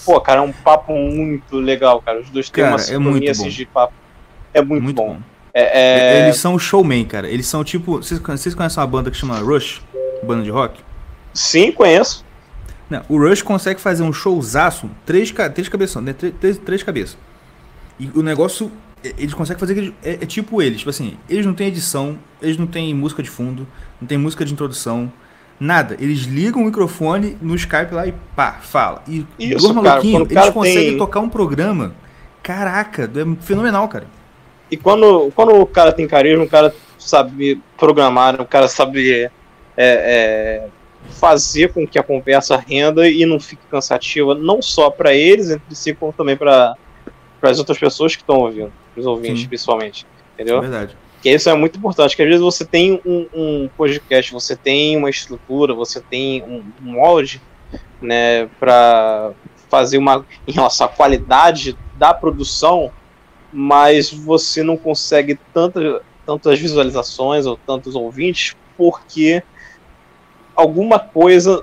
Pô, 0.04 0.20
cara, 0.20 0.40
é 0.40 0.42
um 0.42 0.52
papo 0.52 0.92
muito 0.92 1.58
legal, 1.58 2.00
cara. 2.00 2.20
Os 2.20 2.30
dois 2.30 2.48
têm 2.48 2.64
uma 2.64 2.78
sincronia 2.78 3.30
é 3.30 3.32
de 3.32 3.66
papo. 3.66 3.92
É 4.52 4.62
muito, 4.62 4.82
muito 4.82 4.96
bom. 4.96 5.14
bom. 5.14 5.20
É, 5.52 6.18
é... 6.18 6.22
Eles 6.24 6.36
são 6.36 6.58
showman, 6.58 7.04
cara. 7.04 7.28
Eles 7.28 7.46
são 7.46 7.62
tipo. 7.62 7.98
Vocês, 7.98 8.20
vocês 8.20 8.54
conhecem 8.54 8.80
uma 8.80 8.86
banda 8.86 9.10
que 9.10 9.16
chama 9.16 9.38
Rush? 9.38 9.82
Banda 10.22 10.42
de 10.42 10.50
rock? 10.50 10.80
Sim, 11.34 11.72
conheço. 11.72 12.24
Não, 12.88 13.02
o 13.08 13.18
Rush 13.18 13.42
consegue 13.42 13.80
fazer 13.80 14.02
um 14.02 14.12
showzaço, 14.12 14.90
três, 15.06 15.32
três 15.54 15.68
cabeças, 15.68 16.02
né? 16.02 16.12
Três, 16.12 16.34
três, 16.40 16.58
três 16.58 16.82
cabeças. 16.82 17.16
E 17.98 18.10
o 18.14 18.22
negócio 18.22 18.72
eles 19.02 19.34
conseguem 19.34 19.58
fazer 19.58 19.94
é, 20.02 20.12
é, 20.14 20.26
tipo 20.26 20.60
eles, 20.60 20.78
tipo 20.78 20.90
assim, 20.90 21.16
eles 21.28 21.46
não 21.46 21.54
têm 21.54 21.68
edição, 21.68 22.18
eles 22.40 22.56
não 22.56 22.66
têm 22.66 22.94
música 22.94 23.22
de 23.22 23.30
fundo, 23.30 23.66
não 24.00 24.06
tem 24.06 24.18
música 24.18 24.44
de 24.44 24.52
introdução, 24.52 25.12
nada. 25.58 25.96
Eles 26.00 26.20
ligam 26.20 26.62
o 26.62 26.64
microfone 26.64 27.36
no 27.40 27.54
Skype 27.54 27.94
lá 27.94 28.06
e 28.06 28.14
pá, 28.34 28.58
fala. 28.60 29.02
E 29.06 29.26
Isso, 29.38 29.74
cara, 29.82 30.00
eles 30.00 30.50
conseguem 30.50 30.88
tem... 30.90 30.98
tocar 30.98 31.20
um 31.20 31.28
programa. 31.28 31.94
Caraca, 32.42 33.04
é 33.04 33.44
fenomenal, 33.44 33.86
cara. 33.88 34.06
E 34.70 34.76
quando, 34.76 35.30
quando 35.34 35.54
o 35.60 35.66
cara 35.66 35.92
tem 35.92 36.06
carisma, 36.06 36.44
o 36.44 36.48
cara 36.48 36.74
sabe 36.98 37.60
programar, 37.76 38.40
o 38.40 38.46
cara 38.46 38.68
sabe 38.68 39.12
é, 39.12 39.30
é, 39.76 40.68
fazer 41.10 41.72
com 41.72 41.86
que 41.86 41.98
a 41.98 42.02
conversa 42.02 42.56
renda 42.56 43.08
e 43.08 43.26
não 43.26 43.40
fique 43.40 43.62
cansativa, 43.70 44.34
não 44.34 44.62
só 44.62 44.90
para 44.90 45.12
eles 45.12 45.50
entre 45.50 45.74
si, 45.74 45.92
como 45.92 46.12
também 46.12 46.36
para 46.36 46.76
as 47.48 47.58
outras 47.58 47.78
pessoas 47.78 48.14
que 48.14 48.22
estão 48.22 48.38
ouvindo 48.38 48.72
os 48.96 49.06
ouvintes, 49.06 49.42
Sim. 49.42 49.48
principalmente. 49.48 50.06
Entendeu? 50.34 50.58
É 50.58 50.60
verdade. 50.60 50.96
Que 51.22 51.30
isso 51.30 51.50
é 51.50 51.54
muito 51.54 51.78
importante, 51.78 52.16
que 52.16 52.22
às 52.22 52.28
vezes 52.28 52.40
você 52.40 52.64
tem 52.64 53.00
um, 53.04 53.26
um 53.34 53.70
podcast, 53.76 54.32
você 54.32 54.56
tem 54.56 54.96
uma 54.96 55.10
estrutura, 55.10 55.74
você 55.74 56.00
tem 56.00 56.42
um, 56.42 56.64
um 56.82 56.92
molde, 56.92 57.40
né, 58.00 58.46
para 58.58 59.32
fazer 59.68 59.98
uma 59.98 60.24
em 60.48 60.52
relação 60.52 60.86
à 60.86 60.88
qualidade 60.88 61.76
da 61.96 62.14
produção, 62.14 62.90
mas 63.52 64.10
você 64.10 64.62
não 64.62 64.76
consegue 64.76 65.38
tantas, 65.52 66.00
tantas 66.24 66.58
visualizações 66.58 67.46
ou 67.46 67.56
tantos 67.56 67.94
ouvintes 67.94 68.56
porque 68.76 69.42
alguma 70.56 70.98
coisa 70.98 71.62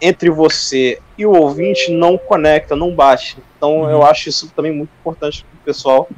entre 0.00 0.30
você 0.30 0.98
e 1.18 1.26
o 1.26 1.32
ouvinte 1.32 1.92
não 1.92 2.16
conecta, 2.16 2.74
não 2.74 2.94
bate. 2.94 3.38
Então 3.56 3.82
uhum. 3.82 3.90
eu 3.90 4.02
acho 4.02 4.28
isso 4.28 4.50
também 4.54 4.72
muito 4.72 4.90
importante 5.00 5.44
para 5.44 5.60
o 5.60 5.64
pessoal 5.64 6.08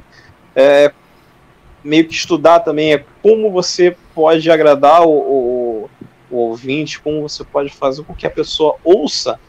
é, 0.55 0.91
meio 1.83 2.07
que 2.07 2.13
estudar 2.13 2.59
também 2.61 2.93
é 2.93 3.03
como 3.21 3.51
você 3.51 3.95
pode 4.13 4.49
agradar 4.49 5.03
o, 5.03 5.09
o, 5.09 5.89
o, 6.29 6.35
ouvinte, 6.35 6.99
como 6.99 7.21
você 7.21 7.43
pode 7.43 7.69
fazer 7.69 8.03
com 8.03 8.13
que 8.13 8.25
a 8.25 8.29
pessoa 8.29 8.77
ouça 8.83 9.39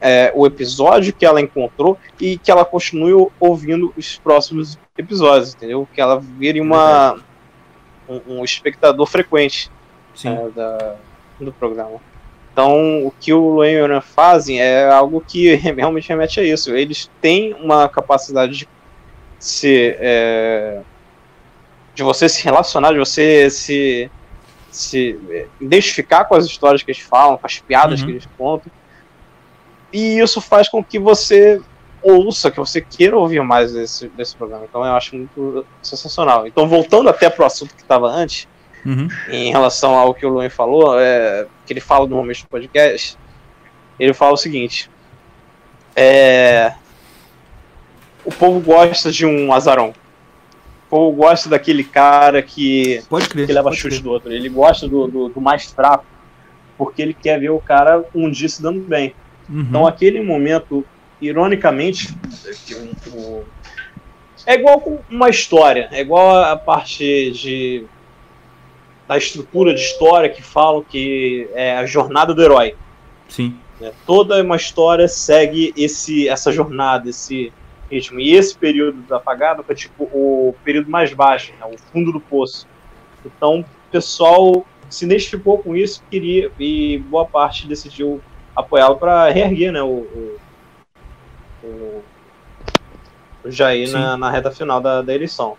é, 0.00 0.30
o 0.34 0.46
episódio 0.46 1.12
que 1.12 1.24
ela 1.24 1.40
encontrou 1.40 1.96
e 2.20 2.36
que 2.36 2.50
ela 2.50 2.64
continue 2.64 3.28
ouvindo 3.40 3.92
os 3.96 4.18
próximos 4.18 4.78
episódios, 4.98 5.54
entendeu? 5.54 5.88
Que 5.94 6.00
ela 6.00 6.20
vire 6.20 6.60
uma, 6.60 7.18
um, 8.08 8.38
um 8.38 8.44
espectador 8.44 9.06
frequente 9.06 9.70
é, 10.24 10.48
da, 10.50 10.96
do 11.40 11.52
programa. 11.52 12.00
Então, 12.56 13.06
o 13.06 13.10
que 13.10 13.34
o 13.34 13.50
Luan 13.50 13.68
e 13.68 13.82
o 13.82 14.00
fazem 14.00 14.62
é 14.62 14.90
algo 14.90 15.20
que 15.20 15.56
realmente 15.76 16.08
remete 16.08 16.40
a 16.40 16.42
isso. 16.42 16.74
Eles 16.74 17.10
têm 17.20 17.52
uma 17.52 17.86
capacidade 17.86 18.60
de 18.60 18.68
se 19.38 19.94
é, 20.00 20.80
de 21.94 22.02
você 22.02 22.30
se 22.30 22.42
relacionar, 22.42 22.92
de 22.92 22.98
você 22.98 23.50
se, 23.50 24.10
se 24.70 25.20
identificar 25.60 26.24
com 26.24 26.34
as 26.34 26.46
histórias 26.46 26.82
que 26.82 26.90
eles 26.90 27.02
falam, 27.02 27.36
com 27.36 27.46
as 27.46 27.58
piadas 27.58 28.00
uhum. 28.00 28.06
que 28.06 28.12
eles 28.12 28.28
contam. 28.38 28.72
E 29.92 30.18
isso 30.18 30.40
faz 30.40 30.66
com 30.66 30.82
que 30.82 30.98
você 30.98 31.60
ouça, 32.02 32.50
que 32.50 32.58
você 32.58 32.80
queira 32.80 33.18
ouvir 33.18 33.42
mais 33.42 33.74
desse, 33.74 34.08
desse 34.08 34.34
programa. 34.34 34.64
Então 34.64 34.82
eu 34.82 34.94
acho 34.94 35.14
muito 35.14 35.66
sensacional. 35.82 36.46
Então, 36.46 36.66
voltando 36.66 37.10
até 37.10 37.28
para 37.28 37.42
o 37.42 37.46
assunto 37.46 37.74
que 37.74 37.82
estava 37.82 38.08
antes, 38.08 38.48
uhum. 38.86 39.08
em 39.28 39.50
relação 39.50 39.94
ao 39.94 40.14
que 40.14 40.24
o 40.24 40.28
Luan 40.28 40.48
falou, 40.48 40.98
é, 40.98 41.46
que 41.66 41.72
ele 41.72 41.80
fala 41.80 42.06
normalmente 42.06 42.42
no 42.44 42.48
podcast, 42.48 43.18
ele 43.98 44.14
fala 44.14 44.32
o 44.32 44.36
seguinte: 44.36 44.90
é, 45.94 46.74
o 48.24 48.30
povo 48.30 48.60
gosta 48.60 49.10
de 49.10 49.24
um 49.24 49.52
azarão. 49.52 49.94
O 50.86 50.88
povo 50.88 51.16
gosta 51.16 51.48
daquele 51.48 51.82
cara 51.82 52.42
que, 52.42 53.02
crer, 53.30 53.46
que 53.46 53.52
leva 53.52 53.72
chute 53.72 54.00
do 54.00 54.10
outro. 54.10 54.32
Ele 54.32 54.48
gosta 54.48 54.86
do, 54.86 55.08
do, 55.08 55.28
do, 55.30 55.40
mais 55.40 55.64
fraco, 55.64 56.04
porque 56.78 57.02
ele 57.02 57.14
quer 57.14 57.40
ver 57.40 57.50
o 57.50 57.58
cara 57.58 58.04
um 58.14 58.30
dia 58.30 58.48
se 58.48 58.62
dando 58.62 58.80
bem. 58.80 59.14
Uhum. 59.48 59.60
Então, 59.62 59.86
aquele 59.86 60.22
momento, 60.22 60.84
ironicamente, 61.20 62.14
é 64.46 64.54
igual 64.54 65.02
uma 65.10 65.28
história, 65.28 65.88
é 65.90 66.00
igual 66.00 66.44
a 66.44 66.56
parte 66.56 67.32
de 67.32 67.84
da 69.06 69.16
estrutura 69.16 69.74
de 69.74 69.80
história 69.80 70.28
que 70.28 70.42
falam 70.42 70.82
que 70.82 71.48
é 71.54 71.76
a 71.76 71.86
jornada 71.86 72.34
do 72.34 72.42
herói. 72.42 72.74
Sim. 73.28 73.56
É, 73.80 73.92
toda 74.06 74.42
uma 74.42 74.56
história 74.56 75.06
segue 75.06 75.72
esse 75.76 76.28
essa 76.28 76.50
jornada, 76.50 77.10
esse 77.10 77.52
ritmo. 77.90 78.18
E 78.20 78.34
esse 78.34 78.56
período 78.56 79.02
da 79.02 79.16
apagada 79.16 79.62
foi 79.62 79.74
tipo 79.74 80.04
o 80.04 80.54
período 80.64 80.90
mais 80.90 81.12
baixo, 81.12 81.52
né, 81.58 81.66
o 81.66 81.78
fundo 81.92 82.12
do 82.12 82.20
poço. 82.20 82.66
Então, 83.24 83.60
o 83.60 83.90
pessoal 83.90 84.66
se 84.88 85.04
identificou 85.04 85.58
com 85.58 85.74
isso, 85.74 86.02
queria 86.10 86.50
e 86.58 86.98
boa 86.98 87.26
parte 87.26 87.66
decidiu 87.66 88.20
apoiá-lo 88.54 88.96
para 88.96 89.28
reerguer, 89.30 89.72
né, 89.72 89.82
o, 89.82 90.38
o, 91.62 91.62
o, 91.64 92.02
Jair 93.48 93.90
na, 93.92 94.16
na, 94.16 94.30
reta 94.30 94.50
final 94.50 94.80
da, 94.80 95.02
da 95.02 95.14
eleição. 95.14 95.56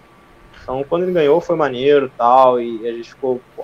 Então, 0.67 0.83
quando 0.83 1.03
ele 1.03 1.13
ganhou, 1.13 1.39
foi 1.39 1.55
maneiro 1.55 2.11
tal, 2.17 2.59
e 2.59 2.85
a 2.85 2.91
gente 2.91 3.11
ficou, 3.11 3.39
pô, 3.55 3.63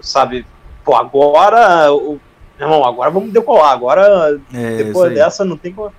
sabe, 0.00 0.46
pô, 0.82 0.96
agora, 0.96 1.92
o, 1.92 2.18
irmão, 2.58 2.86
agora 2.86 3.10
vamos 3.10 3.30
decolar, 3.30 3.72
agora, 3.72 4.40
é, 4.54 4.76
depois 4.78 5.12
dessa, 5.12 5.44
não 5.44 5.58
tem 5.58 5.74
como 5.74 5.92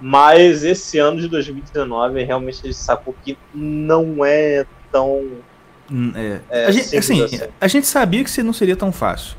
mas 0.00 0.62
esse 0.62 0.98
ano 0.98 1.20
de 1.20 1.28
2019 1.28 2.22
realmente 2.22 2.60
a 2.62 2.66
gente 2.66 2.76
sacou 2.76 3.14
que 3.24 3.36
não 3.54 4.24
é 4.24 4.66
tão. 4.92 5.26
Hum, 5.90 6.12
é. 6.14 6.40
É, 6.50 6.66
a, 6.66 6.70
gente, 6.70 6.96
assim, 6.96 7.22
assim, 7.22 7.40
a 7.60 7.68
gente 7.68 7.86
sabia 7.86 8.22
que 8.22 8.42
não 8.42 8.52
seria 8.52 8.76
tão 8.76 8.92
fácil. 8.92 9.36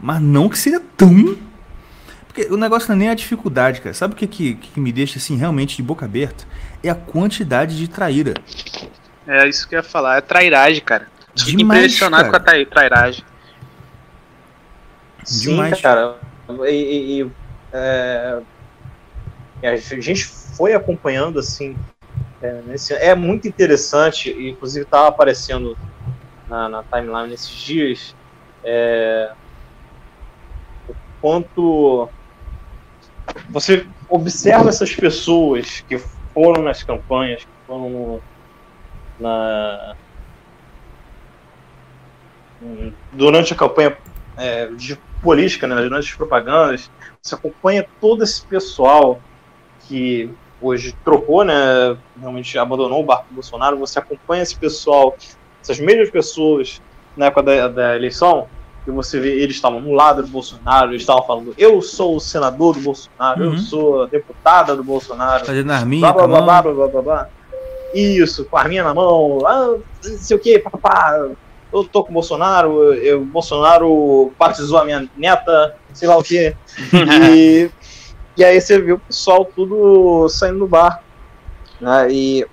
Mas 0.00 0.20
não 0.20 0.48
que 0.48 0.58
seria 0.58 0.80
tão. 0.96 1.36
Porque 2.28 2.52
o 2.52 2.56
negócio 2.56 2.88
não 2.88 2.96
é 2.96 2.98
nem 2.98 3.08
a 3.08 3.14
dificuldade, 3.14 3.80
cara. 3.80 3.94
Sabe 3.94 4.14
o 4.14 4.16
que, 4.16 4.26
que, 4.26 4.54
que 4.54 4.78
me 4.78 4.92
deixa 4.92 5.18
assim 5.18 5.36
realmente 5.36 5.76
de 5.76 5.82
boca 5.82 6.04
aberta? 6.04 6.44
É 6.86 6.90
a 6.90 6.94
quantidade 6.94 7.76
de 7.76 7.88
traíra. 7.88 8.34
É 9.26 9.46
isso 9.48 9.68
que 9.68 9.74
eu 9.74 9.78
ia 9.78 9.82
falar, 9.82 10.18
é 10.18 10.20
trairagem, 10.20 10.82
cara. 10.82 11.08
Fico 11.36 11.60
impressionado 11.60 12.30
cara. 12.30 12.44
com 12.44 12.50
a 12.50 12.64
trairagem. 12.66 13.24
Sim, 15.24 15.50
Demais. 15.50 15.80
cara. 15.80 16.16
E, 16.68 17.22
e 17.22 17.30
é, 17.72 18.40
a 19.62 19.76
gente 19.76 20.24
foi 20.24 20.74
acompanhando 20.74 21.38
assim. 21.38 21.76
É, 22.40 22.60
nesse, 22.66 22.92
é 22.94 23.14
muito 23.14 23.48
interessante, 23.48 24.30
inclusive 24.30 24.84
estava 24.84 25.08
aparecendo 25.08 25.76
na, 26.48 26.68
na, 26.68 26.82
timeline 26.82 27.28
nesses 27.28 27.50
dias 27.50 28.14
é, 28.62 29.32
o 30.88 30.94
quanto 31.20 32.08
você 33.48 33.86
observa 34.08 34.68
essas 34.68 34.94
pessoas 34.94 35.82
que 35.88 35.98
foram 36.36 36.62
nas 36.62 36.82
campanhas, 36.82 37.44
que 37.44 37.50
foram 37.66 37.88
no, 37.88 38.22
na, 39.18 39.96
durante 43.10 43.54
a 43.54 43.56
campanha 43.56 43.96
é, 44.36 44.66
de 44.66 45.00
política, 45.22 45.66
né, 45.66 45.76
durante 45.76 46.10
as 46.10 46.14
propagandas, 46.14 46.90
você 47.22 47.34
acompanha 47.34 47.86
todo 48.02 48.22
esse 48.22 48.44
pessoal 48.44 49.18
que 49.88 50.28
hoje 50.60 50.94
trocou, 51.02 51.42
né, 51.42 51.96
realmente 52.20 52.58
abandonou 52.58 53.00
o 53.00 53.06
barco 53.06 53.24
do 53.30 53.34
Bolsonaro, 53.36 53.78
você 53.78 53.98
acompanha 53.98 54.42
esse 54.42 54.58
pessoal, 54.58 55.16
essas 55.62 55.80
mesmas 55.80 56.10
pessoas 56.10 56.82
na 57.16 57.26
época 57.26 57.44
da, 57.44 57.68
da 57.68 57.96
eleição, 57.96 58.46
e 58.86 58.90
você 58.90 59.18
vê, 59.18 59.40
eles 59.40 59.56
estavam 59.56 59.80
no 59.80 59.92
lado 59.92 60.22
do 60.22 60.28
Bolsonaro, 60.28 60.90
eles 60.90 61.02
estavam 61.02 61.24
falando, 61.24 61.54
eu 61.58 61.82
sou 61.82 62.16
o 62.16 62.20
senador 62.20 62.74
do 62.74 62.80
Bolsonaro, 62.80 63.44
uhum. 63.44 63.52
eu 63.52 63.58
sou 63.58 64.02
a 64.02 64.06
deputada 64.06 64.76
do 64.76 64.84
Bolsonaro. 64.84 65.44
Fazendo 65.44 65.72
arminha, 65.72 66.12
blá, 66.12 66.26
blá, 66.26 66.40
blá, 66.40 66.62
blá, 66.62 66.72
blá, 66.72 66.88
blá, 66.88 67.02
blá, 67.02 67.28
Isso, 67.94 68.44
com 68.44 68.56
a 68.56 68.60
arminha 68.60 68.84
na 68.84 68.94
mão, 68.94 69.38
ah, 69.46 69.76
não 70.04 70.18
sei 70.18 70.36
o 70.36 70.40
que, 70.40 70.58
papá, 70.58 71.28
eu 71.72 71.84
tô 71.84 72.04
com 72.04 72.10
o 72.10 72.14
Bolsonaro, 72.14 72.94
eu, 72.94 73.24
Bolsonaro 73.24 74.32
batizou 74.38 74.78
a 74.78 74.84
minha 74.84 75.08
neta, 75.16 75.76
sei 75.92 76.08
lá 76.08 76.16
o 76.16 76.22
que. 76.22 76.54
E 77.34 77.70
e 78.36 78.44
aí 78.44 78.60
você 78.60 78.78
viu 78.78 78.96
o 78.96 79.00
pessoal 79.00 79.46
tudo 79.46 80.28
saindo 80.28 80.58
do 80.58 80.66
bar. 80.66 81.02
Né? 81.80 82.08
E, 82.10 82.46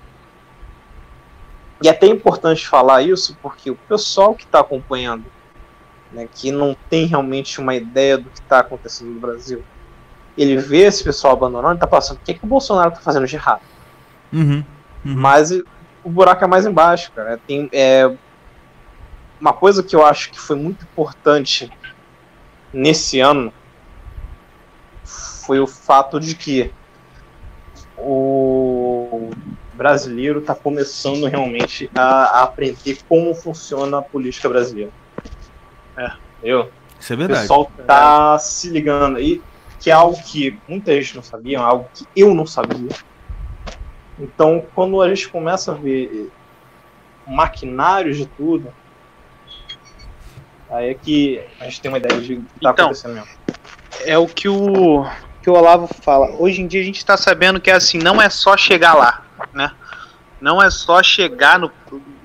e 1.82 1.88
é 1.88 1.90
até 1.90 2.06
importante 2.06 2.66
falar 2.66 3.02
isso, 3.02 3.36
porque 3.42 3.70
o 3.70 3.76
pessoal 3.76 4.34
que 4.34 4.44
está 4.44 4.60
acompanhando, 4.60 5.26
né, 6.14 6.28
que 6.32 6.50
não 6.50 6.76
tem 6.88 7.06
realmente 7.06 7.60
uma 7.60 7.74
ideia 7.74 8.16
do 8.16 8.30
que 8.30 8.40
está 8.40 8.60
acontecendo 8.60 9.10
no 9.10 9.20
Brasil, 9.20 9.62
ele 10.38 10.56
vê 10.56 10.78
esse 10.78 11.02
pessoal 11.02 11.34
abandonando 11.34 11.74
e 11.74 11.76
está 11.76 11.86
passando, 11.86 12.16
o 12.18 12.20
que, 12.20 12.32
é 12.32 12.34
que 12.34 12.44
o 12.44 12.48
Bolsonaro 12.48 12.90
está 12.90 13.00
fazendo 13.00 13.26
de 13.26 13.36
errado? 13.36 13.62
Uhum, 14.32 14.64
uhum. 15.04 15.14
Mas 15.14 15.50
o 15.50 16.10
buraco 16.10 16.44
é 16.44 16.46
mais 16.46 16.66
embaixo, 16.66 17.12
cara. 17.12 17.38
Tem, 17.46 17.68
é, 17.72 18.10
uma 19.40 19.52
coisa 19.52 19.82
que 19.82 19.94
eu 19.94 20.04
acho 20.04 20.30
que 20.30 20.40
foi 20.40 20.56
muito 20.56 20.84
importante 20.84 21.70
nesse 22.72 23.20
ano 23.20 23.52
foi 25.04 25.60
o 25.60 25.66
fato 25.66 26.18
de 26.18 26.34
que 26.34 26.72
o 27.96 29.30
brasileiro 29.74 30.40
está 30.40 30.54
começando 30.54 31.26
realmente 31.26 31.90
a, 31.94 32.02
a, 32.02 32.42
aprender 32.42 32.98
como 33.08 33.34
funciona 33.34 33.98
a 33.98 34.02
política 34.02 34.48
brasileira. 34.48 34.92
É. 35.96 36.12
Entendeu? 36.38 36.70
Isso 36.98 37.12
é 37.12 37.16
verdade. 37.16 37.40
O 37.40 37.42
pessoal 37.42 37.72
tá 37.86 38.34
é. 38.36 38.38
se 38.38 38.70
ligando 38.70 39.16
aí, 39.16 39.42
que 39.80 39.90
é 39.90 39.92
algo 39.92 40.20
que 40.22 40.58
muita 40.68 40.92
gente 40.92 41.16
não 41.16 41.22
sabia, 41.22 41.58
é 41.58 41.60
algo 41.60 41.88
que 41.94 42.06
eu 42.16 42.34
não 42.34 42.46
sabia. 42.46 42.88
Então, 44.18 44.64
quando 44.74 45.00
a 45.02 45.08
gente 45.08 45.28
começa 45.28 45.72
a 45.72 45.74
ver 45.74 46.30
maquinários 47.26 48.16
de 48.16 48.26
tudo, 48.26 48.72
aí 50.70 50.90
é 50.90 50.94
que 50.94 51.42
a 51.60 51.64
gente 51.64 51.80
tem 51.80 51.90
uma 51.90 51.98
ideia 51.98 52.20
de 52.20 52.34
o 52.34 52.42
que 52.42 52.56
está 52.56 52.70
então, 52.70 52.86
acontecendo 52.86 53.14
mesmo. 53.14 53.28
É 54.04 54.18
o 54.18 54.26
que 54.26 54.48
o 54.48 55.06
que 55.42 55.50
o 55.50 55.54
Olavo 55.54 55.86
fala. 55.86 56.34
Hoje 56.38 56.62
em 56.62 56.66
dia 56.66 56.80
a 56.80 56.84
gente 56.84 56.96
está 56.96 57.18
sabendo 57.18 57.60
que 57.60 57.70
é 57.70 57.74
assim, 57.74 57.98
não 57.98 58.20
é 58.20 58.30
só 58.30 58.56
chegar 58.56 58.94
lá, 58.94 59.22
né? 59.52 59.70
Não 60.40 60.62
é 60.62 60.70
só 60.70 61.02
chegar 61.02 61.58
no, 61.58 61.70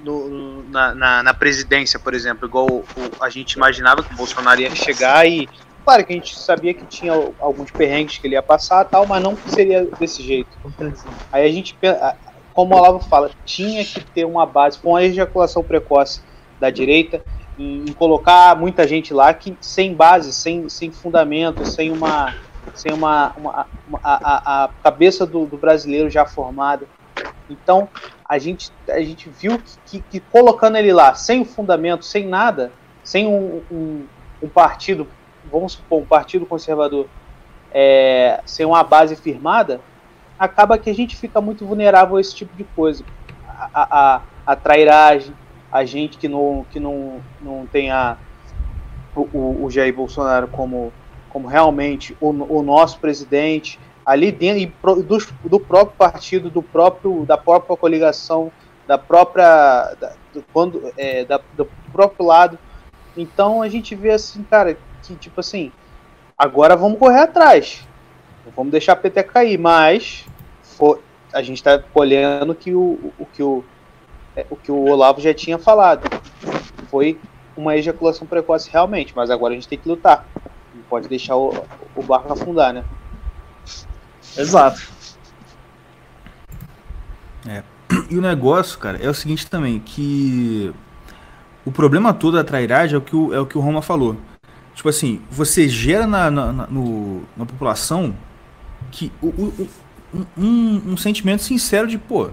no 0.02 0.59
na, 0.70 0.96
na, 0.96 1.24
na, 1.24 1.34
presidência, 1.34 2.00
por 2.00 2.14
exemplo, 2.14 2.48
igual 2.48 2.68
o, 2.68 2.86
a 3.22 3.30
gente 3.30 3.54
imaginava 3.54 4.04
que 4.04 4.14
o 4.14 4.18
Bolsonaro 4.18 4.62
ia 4.62 4.74
chegar 4.76 5.28
e 5.28 5.50
claro 5.84 6.06
que 6.06 6.14
a 6.14 6.16
gente 6.16 6.38
sabia 6.38 6.74
que 6.74 6.86
tinha 6.86 7.14
alguns 7.40 7.72
perrengues 7.72 8.18
que 8.18 8.28
ele 8.28 8.36
ia 8.36 8.44
passar 8.44 8.86
tal, 8.86 9.06
mas 9.06 9.24
não 9.24 9.36
seria 9.48 9.86
desse 10.00 10.22
jeito. 10.22 10.50
Aí 11.32 11.46
a 11.48 11.52
gente, 11.52 11.76
como 12.54 12.76
o 12.76 12.78
Olavo 12.78 13.00
fala, 13.08 13.32
tinha 13.46 13.84
que 13.84 14.02
ter 14.02 14.26
uma 14.26 14.46
base 14.46 14.78
com 14.78 14.96
a 14.96 15.04
ejaculação 15.04 15.64
precoce 15.64 16.22
da 16.60 16.70
direita 16.70 17.24
em 17.58 17.92
colocar 17.94 18.56
muita 18.56 18.88
gente 18.88 19.14
lá 19.14 19.34
que 19.34 19.56
sem 19.60 19.94
base, 19.94 20.32
sem, 20.32 20.70
sem 20.70 20.92
fundamento, 20.92 21.66
sem 21.66 21.92
uma 21.92 22.34
sem 22.74 22.94
uma, 22.94 23.34
uma, 23.36 23.68
uma 23.88 24.00
a, 24.04 24.66
a, 24.66 24.70
cabeça 24.84 25.26
do, 25.26 25.46
do, 25.46 25.58
brasileiro 25.58 26.10
já 26.10 26.26
formada. 26.26 26.86
Então 27.50 27.90
a 28.30 28.38
gente, 28.38 28.72
a 28.88 29.00
gente 29.00 29.28
viu 29.28 29.58
que, 29.58 29.74
que, 29.86 30.02
que 30.02 30.20
colocando 30.20 30.78
ele 30.78 30.94
lá, 30.94 31.16
sem 31.16 31.44
fundamento, 31.44 32.06
sem 32.06 32.28
nada, 32.28 32.72
sem 33.04 33.26
um, 33.26 33.64
um, 33.72 34.06
um 34.44 34.48
partido, 34.48 35.08
vamos 35.52 35.74
supor, 35.74 36.04
um 36.04 36.06
partido 36.06 36.46
conservador, 36.46 37.08
é, 37.74 38.40
sem 38.46 38.68
uma 38.68 38.84
base 38.84 39.16
firmada, 39.16 39.82
acaba 40.38 40.78
que 40.78 40.92
a 40.92 40.94
gente 40.94 41.16
fica 41.16 41.42
muito 41.42 41.66
vulnerável 41.66 42.18
a 42.18 42.22
esse 42.22 42.36
tipo 42.36 42.56
de 42.56 42.64
coisa. 42.64 43.04
A, 43.74 44.16
a, 44.16 44.22
a 44.46 44.56
trairagem, 44.56 45.34
a 45.72 45.84
gente 45.84 46.20
que 46.20 46.28
não, 46.28 46.64
que 46.70 46.80
não, 46.80 47.20
não 47.42 47.66
tem 47.66 47.90
a, 47.90 48.16
o, 49.16 49.66
o 49.66 49.72
Jair 49.72 49.94
Bolsonaro 49.94 50.48
como 50.48 50.94
como 51.30 51.48
realmente 51.48 52.18
o, 52.20 52.30
o 52.30 52.64
nosso 52.64 53.00
presidente 53.00 53.80
ali 54.10 54.32
dentro 54.32 55.04
do, 55.04 55.18
do, 55.44 55.60
próprio 55.60 55.96
partido, 55.96 56.50
do 56.50 56.64
próprio 56.64 57.28
da 57.28 57.38
própria 57.38 57.78
coligação, 57.78 58.52
da 58.88 58.98
própria 58.98 59.94
da, 60.00 60.14
do, 60.34 60.44
quando 60.52 60.92
é, 60.98 61.24
da, 61.24 61.40
do 61.56 61.70
próprio 61.92 62.26
lado. 62.26 62.58
Então 63.16 63.62
a 63.62 63.70
gente 63.70 63.94
vê 63.94 64.10
assim, 64.10 64.42
cara, 64.42 64.76
que 65.04 65.14
tipo 65.16 65.40
assim, 65.40 65.72
agora 66.36 66.76
vamos 66.76 66.98
correr 66.98 67.20
atrás. 67.20 67.88
vamos 68.56 68.72
deixar 68.72 68.94
a 68.94 68.96
PT 68.96 69.22
cair, 69.26 69.60
mas 69.60 70.26
for, 70.64 71.00
a 71.32 71.44
gente 71.44 71.58
está 71.58 71.78
colhendo 71.78 72.56
que 72.56 72.74
o, 72.74 73.14
o, 73.20 73.28
que 73.28 73.44
o, 73.44 73.64
é, 74.36 74.44
o 74.50 74.56
que 74.56 74.72
o 74.72 74.90
Olavo 74.90 75.22
já 75.22 75.36
tinha 75.36 75.60
falado. 75.60 76.10
Foi 76.90 77.20
uma 77.56 77.78
ejaculação 77.78 78.26
precoce 78.26 78.72
realmente, 78.72 79.14
mas 79.16 79.30
agora 79.30 79.54
a 79.54 79.56
gente 79.56 79.68
tem 79.68 79.78
que 79.78 79.88
lutar. 79.88 80.26
Não 80.74 80.82
pode 80.90 81.08
deixar 81.08 81.36
o, 81.36 81.54
o 81.96 82.02
barco 82.02 82.34
afundar, 82.34 82.74
né? 82.74 82.84
Exato. 84.38 84.82
É. 87.48 87.64
E 88.10 88.18
o 88.18 88.22
negócio, 88.22 88.78
cara, 88.78 88.98
é 89.02 89.10
o 89.10 89.14
seguinte 89.14 89.48
também, 89.48 89.80
que 89.80 90.74
o 91.66 91.72
problema 91.72 92.14
todo 92.14 92.38
da 92.38 92.44
trairagem 92.44 92.96
é 92.96 92.98
o 92.98 93.02
que 93.02 93.16
o, 93.16 93.34
é 93.34 93.40
o, 93.40 93.46
que 93.46 93.58
o 93.58 93.62
Roma 93.62 93.82
falou. 93.82 94.18
Tipo 94.76 94.90
assim, 94.90 95.22
você 95.30 95.68
gera 95.68 96.08
na, 96.08 96.32
na, 96.32 96.54
na, 96.54 96.68
no, 96.68 97.24
na 97.36 97.46
população 97.46 98.16
que 98.92 99.12
o, 99.22 99.28
o, 99.28 99.70
um, 100.38 100.94
um, 100.94 100.98
sentimento 100.98 101.44
sincero 101.44 101.88
de, 101.88 101.98
pô, 101.98 102.30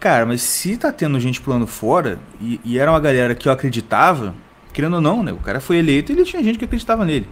cara, 0.00 0.26
mas 0.26 0.42
se 0.42 0.76
tá 0.76 0.92
tendo 0.92 1.20
gente 1.20 1.40
pulando 1.40 1.66
fora, 1.66 2.18
e, 2.40 2.60
e, 2.64 2.78
era 2.78 2.90
uma 2.90 3.00
galera 3.00 3.34
que 3.34 3.48
eu 3.48 3.52
acreditava, 3.52 4.34
querendo 4.72 4.94
ou 4.94 5.00
não, 5.00 5.22
né? 5.22 5.32
O 5.32 5.38
cara 5.38 5.60
foi 5.60 5.78
eleito 5.78 6.12
e 6.12 6.14
ele 6.14 6.24
tinha 6.24 6.42
gente 6.42 6.58
que 6.58 6.64
acreditava 6.64 7.04
nele. 7.04 7.28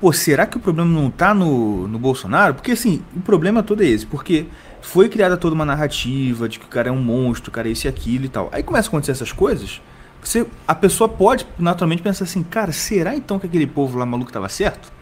Pô, 0.00 0.12
será 0.12 0.46
que 0.46 0.56
o 0.56 0.60
problema 0.60 0.90
não 0.90 1.10
tá 1.10 1.32
no, 1.32 1.88
no 1.88 1.98
Bolsonaro? 1.98 2.54
Porque 2.54 2.72
assim, 2.72 3.02
o 3.14 3.20
problema 3.20 3.62
todo 3.62 3.82
é 3.82 3.86
esse, 3.86 4.04
porque 4.04 4.46
foi 4.82 5.08
criada 5.08 5.36
toda 5.36 5.54
uma 5.54 5.64
narrativa 5.64 6.48
de 6.48 6.58
que 6.58 6.66
o 6.66 6.68
cara 6.68 6.88
é 6.88 6.92
um 6.92 7.02
monstro, 7.02 7.50
o 7.50 7.52
cara 7.52 7.68
é 7.68 7.72
esse 7.72 7.86
e 7.86 7.88
aquilo 7.88 8.26
e 8.26 8.28
tal. 8.28 8.48
Aí 8.52 8.62
começa 8.62 8.88
a 8.88 8.90
acontecer 8.90 9.12
essas 9.12 9.32
coisas, 9.32 9.80
você, 10.22 10.46
a 10.66 10.74
pessoa 10.74 11.08
pode 11.08 11.46
naturalmente 11.58 12.02
pensar 12.02 12.24
assim, 12.24 12.42
cara, 12.42 12.72
será 12.72 13.14
então 13.14 13.38
que 13.38 13.46
aquele 13.46 13.66
povo 13.66 13.96
lá 13.96 14.04
maluco 14.04 14.32
tava 14.32 14.48
certo? 14.48 14.92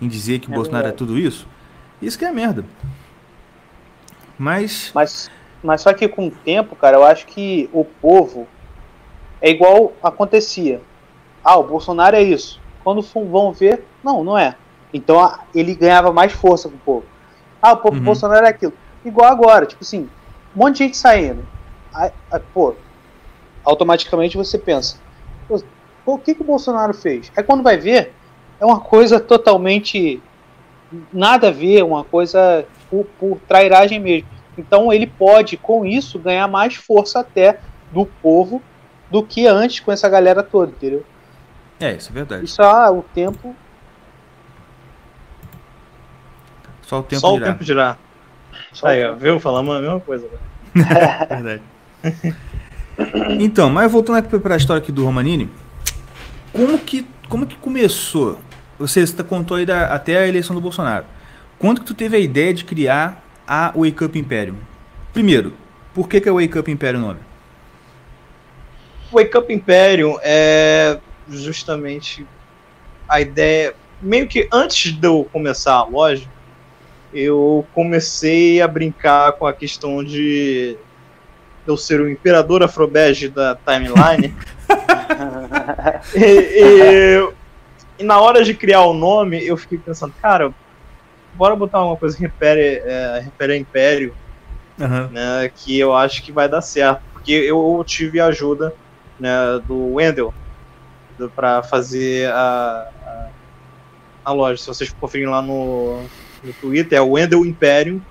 Em 0.00 0.08
dizer 0.08 0.38
que 0.38 0.48
o 0.48 0.52
é 0.52 0.54
Bolsonaro 0.54 0.88
é 0.88 0.92
tudo 0.92 1.18
isso? 1.18 1.46
Isso 2.00 2.18
que 2.18 2.24
é 2.24 2.32
merda. 2.32 2.64
Mas... 4.38 4.90
mas. 4.94 5.30
Mas 5.62 5.80
só 5.80 5.94
que 5.94 6.06
com 6.06 6.26
o 6.26 6.30
tempo, 6.30 6.76
cara, 6.76 6.98
eu 6.98 7.04
acho 7.04 7.26
que 7.26 7.70
o 7.72 7.86
povo 7.86 8.46
é 9.40 9.48
igual 9.48 9.94
acontecia. 10.02 10.82
Ah, 11.42 11.56
o 11.56 11.64
Bolsonaro 11.64 12.16
é 12.16 12.22
isso. 12.22 12.60
Quando 12.82 13.00
vão 13.02 13.50
ver, 13.50 13.82
não, 14.04 14.22
não 14.22 14.38
é. 14.38 14.54
Então 14.92 15.36
ele 15.54 15.74
ganhava 15.74 16.12
mais 16.12 16.32
força 16.32 16.68
com 16.68 16.76
o 16.76 16.80
povo. 16.80 17.06
Ah, 17.60 17.72
o 17.72 17.88
uhum. 17.88 18.00
Bolsonaro 18.00 18.46
é 18.46 18.50
aquilo. 18.50 18.72
Igual 19.04 19.30
agora, 19.30 19.66
tipo 19.66 19.82
assim, 19.82 20.08
um 20.54 20.58
monte 20.60 20.78
de 20.78 20.84
gente 20.84 20.96
saindo. 20.96 21.44
Aí, 21.92 22.10
aí, 22.30 22.40
pô, 22.52 22.74
automaticamente 23.64 24.36
você 24.36 24.58
pensa, 24.58 24.98
pô, 25.48 26.14
o 26.14 26.18
que, 26.18 26.34
que 26.34 26.42
o 26.42 26.44
Bolsonaro 26.44 26.92
fez? 26.92 27.32
Aí 27.36 27.42
quando 27.42 27.62
vai 27.62 27.78
ver, 27.78 28.12
é 28.60 28.64
uma 28.64 28.80
coisa 28.80 29.18
totalmente 29.18 30.22
nada 31.12 31.48
a 31.48 31.50
ver, 31.50 31.82
uma 31.82 32.04
coisa 32.04 32.66
por, 32.90 33.06
por 33.18 33.38
trairagem 33.48 33.98
mesmo. 33.98 34.28
Então 34.56 34.92
ele 34.92 35.06
pode, 35.06 35.56
com 35.56 35.84
isso, 35.84 36.18
ganhar 36.18 36.46
mais 36.46 36.74
força 36.74 37.20
até 37.20 37.58
do 37.92 38.06
povo 38.06 38.62
do 39.10 39.22
que 39.22 39.46
antes 39.46 39.80
com 39.80 39.90
essa 39.92 40.08
galera 40.08 40.42
toda, 40.42 40.72
entendeu? 40.72 41.04
É, 41.80 41.92
isso 41.92 42.10
é 42.10 42.12
verdade. 42.12 42.44
Isso 42.44 42.62
ah, 42.62 42.90
o 42.90 43.02
tempo. 43.02 43.54
Só 46.94 47.00
o 47.00 47.02
tempo 47.02 47.20
Só 47.20 47.32
dirá. 47.32 47.44
o 47.44 47.52
tempo 47.52 47.64
dirá. 47.64 47.96
Só 48.72 48.86
Aí, 48.86 49.14
viu? 49.16 49.40
Falamos 49.40 49.76
a 49.76 49.80
mesma 49.80 50.00
coisa. 50.00 50.26
verdade. 50.74 51.62
então, 53.40 53.70
mas 53.70 53.90
voltando 53.90 54.18
aqui 54.18 54.38
para 54.38 54.54
a 54.54 54.56
história 54.56 54.82
aqui 54.82 54.92
do 54.92 55.04
Romanini, 55.04 55.48
como 56.52 56.78
que, 56.78 57.06
como 57.28 57.46
que 57.46 57.56
começou 57.56 58.38
você 58.78 59.06
contou 59.22 59.56
aí 59.56 59.66
da, 59.66 59.86
até 59.86 60.18
a 60.18 60.26
eleição 60.26 60.54
do 60.54 60.60
Bolsonaro. 60.60 61.06
Quando 61.58 61.80
que 61.80 61.86
tu 61.86 61.94
teve 61.94 62.16
a 62.16 62.20
ideia 62.20 62.52
de 62.52 62.64
criar 62.64 63.22
a 63.46 63.72
Wake 63.76 64.04
Up 64.04 64.18
Imperium? 64.18 64.56
Primeiro, 65.12 65.54
por 65.94 66.08
que, 66.08 66.20
que 66.20 66.28
é 66.28 66.32
Wake 66.32 66.58
Up 66.58 66.70
Imperium 66.70 67.02
o 67.02 67.06
nome? 67.06 67.20
Wake 69.12 69.36
Up 69.36 69.52
Imperium 69.52 70.18
é 70.22 70.98
justamente 71.28 72.26
a 73.08 73.20
ideia. 73.20 73.74
Meio 74.02 74.26
que 74.26 74.48
antes 74.52 74.92
de 74.92 75.06
eu 75.06 75.28
começar 75.32 75.74
a 75.74 75.84
loja, 75.84 76.28
eu 77.14 77.66
comecei 77.74 78.60
a 78.60 78.68
brincar 78.68 79.32
com 79.32 79.46
a 79.46 79.52
questão 79.52 80.02
de 80.02 80.76
eu 81.66 81.76
ser 81.76 82.00
o 82.00 82.10
imperador 82.10 82.62
afrobege 82.62 83.28
da 83.28 83.56
timeline. 83.56 84.34
e, 86.14 87.30
e 87.30 87.34
e 87.98 88.02
na 88.02 88.20
hora 88.20 88.42
de 88.42 88.54
criar 88.54 88.82
o 88.82 88.92
nome, 88.92 89.44
eu 89.46 89.56
fiquei 89.56 89.78
pensando, 89.78 90.12
cara, 90.20 90.52
bora 91.34 91.54
botar 91.54 91.84
uma 91.84 91.96
coisa 91.96 92.16
que 92.16 92.22
refere, 92.22 92.82
é, 92.84 93.20
refere 93.24 93.52
a 93.52 93.56
Império, 93.56 94.14
uhum. 94.78 95.08
né, 95.08 95.50
que 95.54 95.78
eu 95.78 95.94
acho 95.94 96.22
que 96.22 96.32
vai 96.32 96.48
dar 96.48 96.62
certo. 96.62 97.02
Porque 97.12 97.32
eu 97.32 97.82
tive 97.86 98.20
a 98.20 98.26
ajuda 98.26 98.74
né, 99.18 99.30
do 99.66 99.94
Wendel 99.94 100.34
para 101.36 101.62
fazer 101.62 102.30
a, 102.32 102.88
a, 103.06 103.28
a, 104.24 104.32
loja. 104.32 104.60
Se 104.60 104.66
vocês 104.66 104.92
conferirem 104.92 105.30
lá 105.30 105.40
no, 105.40 106.02
no 106.44 106.52
Twitter, 106.52 106.98
é 106.98 107.02
o 107.02 107.12
Wendel 107.12 107.44
Império. 107.44 108.04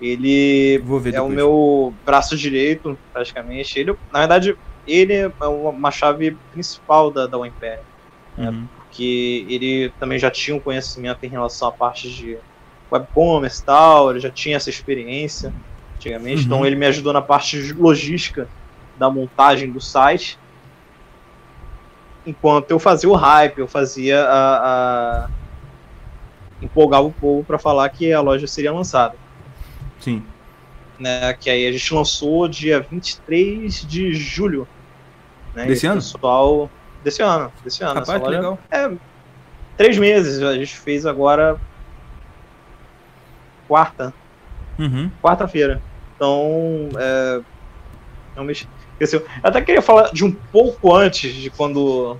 Ele 0.00 0.82
é 1.14 1.20
o 1.20 1.28
meu 1.28 1.94
braço 2.04 2.36
direito, 2.36 2.98
praticamente. 3.12 3.78
Ele, 3.78 3.96
na 4.12 4.20
verdade, 4.20 4.56
ele 4.86 5.14
é 5.14 5.46
uma 5.46 5.90
chave 5.90 6.36
principal 6.52 7.10
da, 7.10 7.26
da 7.26 7.38
Império. 7.46 7.84
Né? 8.36 8.50
Uhum 8.50 8.68
que 8.94 9.44
ele 9.48 9.92
também 9.98 10.18
já 10.18 10.30
tinha 10.30 10.56
um 10.56 10.60
conhecimento 10.60 11.24
em 11.24 11.28
relação 11.28 11.68
à 11.68 11.72
parte 11.72 12.08
de 12.08 12.38
webcommerce 12.90 13.60
e 13.60 13.64
tal, 13.64 14.10
ele 14.10 14.20
já 14.20 14.30
tinha 14.30 14.56
essa 14.56 14.70
experiência 14.70 15.52
antigamente, 15.96 16.44
então 16.44 16.58
uhum. 16.58 16.62
então 16.62 16.66
ele 16.66 16.76
me 16.76 16.86
ajudou 16.86 17.12
na 17.12 17.20
parte 17.20 17.60
de 17.60 17.72
logística 17.72 18.48
da 18.96 19.10
montagem 19.10 19.70
do 19.70 19.80
site, 19.80 20.38
enquanto 22.24 22.70
eu 22.70 22.78
fazia 22.78 23.10
o 23.10 23.14
hype, 23.14 23.58
eu 23.58 23.66
fazia 23.66 24.22
a, 24.22 25.24
a 25.24 25.30
empolgava 26.64 27.06
o 27.06 27.12
povo 27.12 27.44
para 27.44 27.58
falar 27.58 27.88
que 27.90 28.12
a 28.12 28.20
loja 28.20 28.46
seria 28.46 28.72
lançada. 28.72 29.14
Sim. 30.00 30.22
Né, 30.98 31.32
que 31.34 31.50
aí 31.50 31.66
a 31.66 31.72
gente 31.72 31.92
lançou 31.92 32.46
dia 32.48 32.80
23 32.80 33.86
de 33.86 34.14
julho. 34.14 34.66
Né, 35.54 35.66
Desse 35.66 35.86
ano? 35.86 35.96
pessoal 35.96 36.70
Desse 37.04 37.22
ano, 37.22 37.52
desse 37.62 37.84
ano. 37.84 38.00
Rapaz, 38.00 38.22
que 38.22 38.28
legal. 38.30 38.58
É, 38.70 38.90
três 39.76 39.98
meses, 39.98 40.42
a 40.42 40.54
gente 40.54 40.74
fez 40.74 41.04
agora 41.04 41.60
quarta. 43.68 44.14
Uhum. 44.78 45.10
Quarta-feira. 45.22 45.82
Então, 46.16 46.88
é, 46.98 47.42
realmente 48.32 48.66
cresceu. 48.96 49.20
Eu 49.20 49.26
até 49.42 49.60
queria 49.60 49.82
falar 49.82 50.12
de 50.12 50.24
um 50.24 50.32
pouco 50.32 50.94
antes 50.94 51.34
de 51.34 51.50
quando 51.50 52.16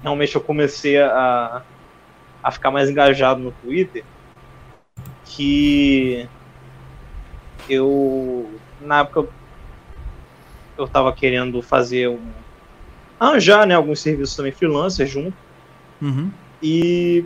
realmente 0.00 0.36
eu 0.36 0.40
comecei 0.40 1.02
a, 1.02 1.62
a 2.42 2.50
ficar 2.50 2.70
mais 2.70 2.88
engajado 2.88 3.40
no 3.40 3.52
Twitter, 3.52 4.04
que 5.24 6.28
eu 7.68 8.50
na 8.80 9.00
época 9.00 9.28
eu 10.76 10.88
tava 10.88 11.12
querendo 11.12 11.60
fazer 11.62 12.08
um 12.08 12.32
arranjar 13.20 13.66
né, 13.66 13.74
alguns 13.74 14.00
serviços 14.00 14.34
também 14.34 14.50
freelancer 14.50 15.06
junto. 15.06 15.36
Uhum. 16.00 16.30
E 16.62 17.24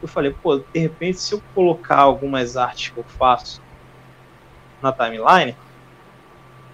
eu 0.00 0.06
falei, 0.06 0.30
pô, 0.30 0.58
de 0.58 0.78
repente, 0.78 1.18
se 1.18 1.34
eu 1.34 1.42
colocar 1.52 1.98
algumas 1.98 2.56
artes 2.56 2.90
que 2.90 2.98
eu 2.98 3.04
faço 3.04 3.60
na 4.80 4.92
timeline, 4.92 5.56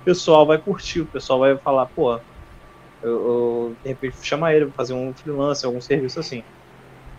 o 0.01 0.05
pessoal 0.05 0.47
vai 0.47 0.59
curtir, 0.59 1.01
o 1.01 1.07
pessoal 1.07 1.39
vai 1.39 1.57
falar, 1.57 1.87
pô, 1.87 2.21
eu, 3.03 3.11
eu 3.11 3.77
de 3.83 3.89
repente 3.89 4.17
chamar 4.23 4.55
ele 4.55 4.71
fazer 4.71 4.93
um 4.93 5.15
freelancer, 5.15 5.67
algum 5.67 5.81
serviço 5.81 6.21
assim. 6.21 6.45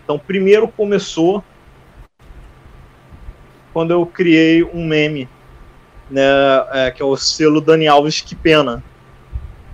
Então, 0.09 0.17
primeiro 0.17 0.67
começou 0.67 1.43
quando 3.71 3.91
eu 3.91 4.03
criei 4.07 4.63
um 4.63 4.83
meme, 4.83 5.29
né, 6.09 6.23
é, 6.71 6.89
que 6.89 6.99
é 6.99 7.05
o 7.05 7.15
selo 7.15 7.61
Dani 7.61 7.87
Alves 7.87 8.19
que 8.19 8.33
pena. 8.33 8.83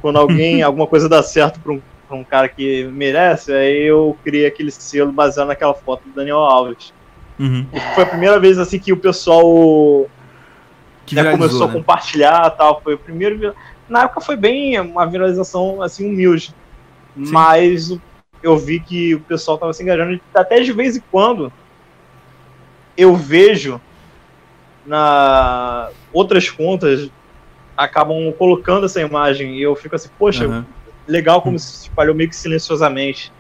Quando 0.01 0.17
alguém, 0.19 0.59
alguma 0.61 0.87
coisa 0.87 1.07
dá 1.07 1.23
certo 1.23 1.61
pra 1.61 1.71
um, 1.71 1.81
pra 2.05 2.17
um 2.17 2.23
cara 2.25 2.49
que 2.49 2.83
merece, 2.83 3.53
aí 3.53 3.83
eu 3.83 4.17
criei 4.25 4.45
aquele 4.45 4.71
selo 4.71 5.09
baseado 5.13 5.47
naquela 5.47 5.73
foto 5.73 6.03
do 6.03 6.13
Daniel 6.13 6.39
Alves. 6.39 6.93
Uhum. 7.39 7.65
Foi 7.93 8.03
a 8.03 8.07
primeira 8.07 8.37
vez 8.37 8.59
assim 8.59 8.77
que 8.77 8.91
o 8.91 8.97
pessoal 8.97 10.05
que 11.05 11.15
né, 11.15 11.31
começou 11.31 11.65
né? 11.65 11.71
a 11.71 11.77
compartilhar 11.77 12.49
tal. 12.49 12.81
Foi 12.81 12.95
o 12.95 12.99
primeiro. 12.99 13.55
Na 13.87 14.03
época 14.03 14.19
foi 14.19 14.35
bem 14.35 14.77
uma 14.81 15.05
viralização 15.05 15.81
assim 15.81 16.05
humilde. 16.09 16.53
Sim. 17.15 17.31
Mas 17.31 17.97
eu 18.45 18.55
vi 18.57 18.79
que 18.79 19.15
o 19.15 19.19
pessoal 19.19 19.55
estava 19.55 19.73
se 19.73 19.81
engajando. 19.81 20.21
Até 20.33 20.59
de 20.61 20.71
vez 20.71 20.95
em 20.95 21.03
quando 21.11 21.51
eu 22.95 23.15
vejo 23.15 23.81
na 24.85 25.89
outras 26.13 26.49
contas 26.49 27.09
acabam 27.75 28.31
colocando 28.37 28.85
essa 28.85 29.01
imagem 29.01 29.57
e 29.57 29.63
eu 29.63 29.75
fico 29.75 29.95
assim, 29.95 30.09
poxa, 30.17 30.47
uhum. 30.47 30.63
legal 31.07 31.41
como 31.41 31.57
se 31.57 31.87
espalhou 31.87 32.13
meio 32.13 32.29
que 32.29 32.35
silenciosamente. 32.35 33.33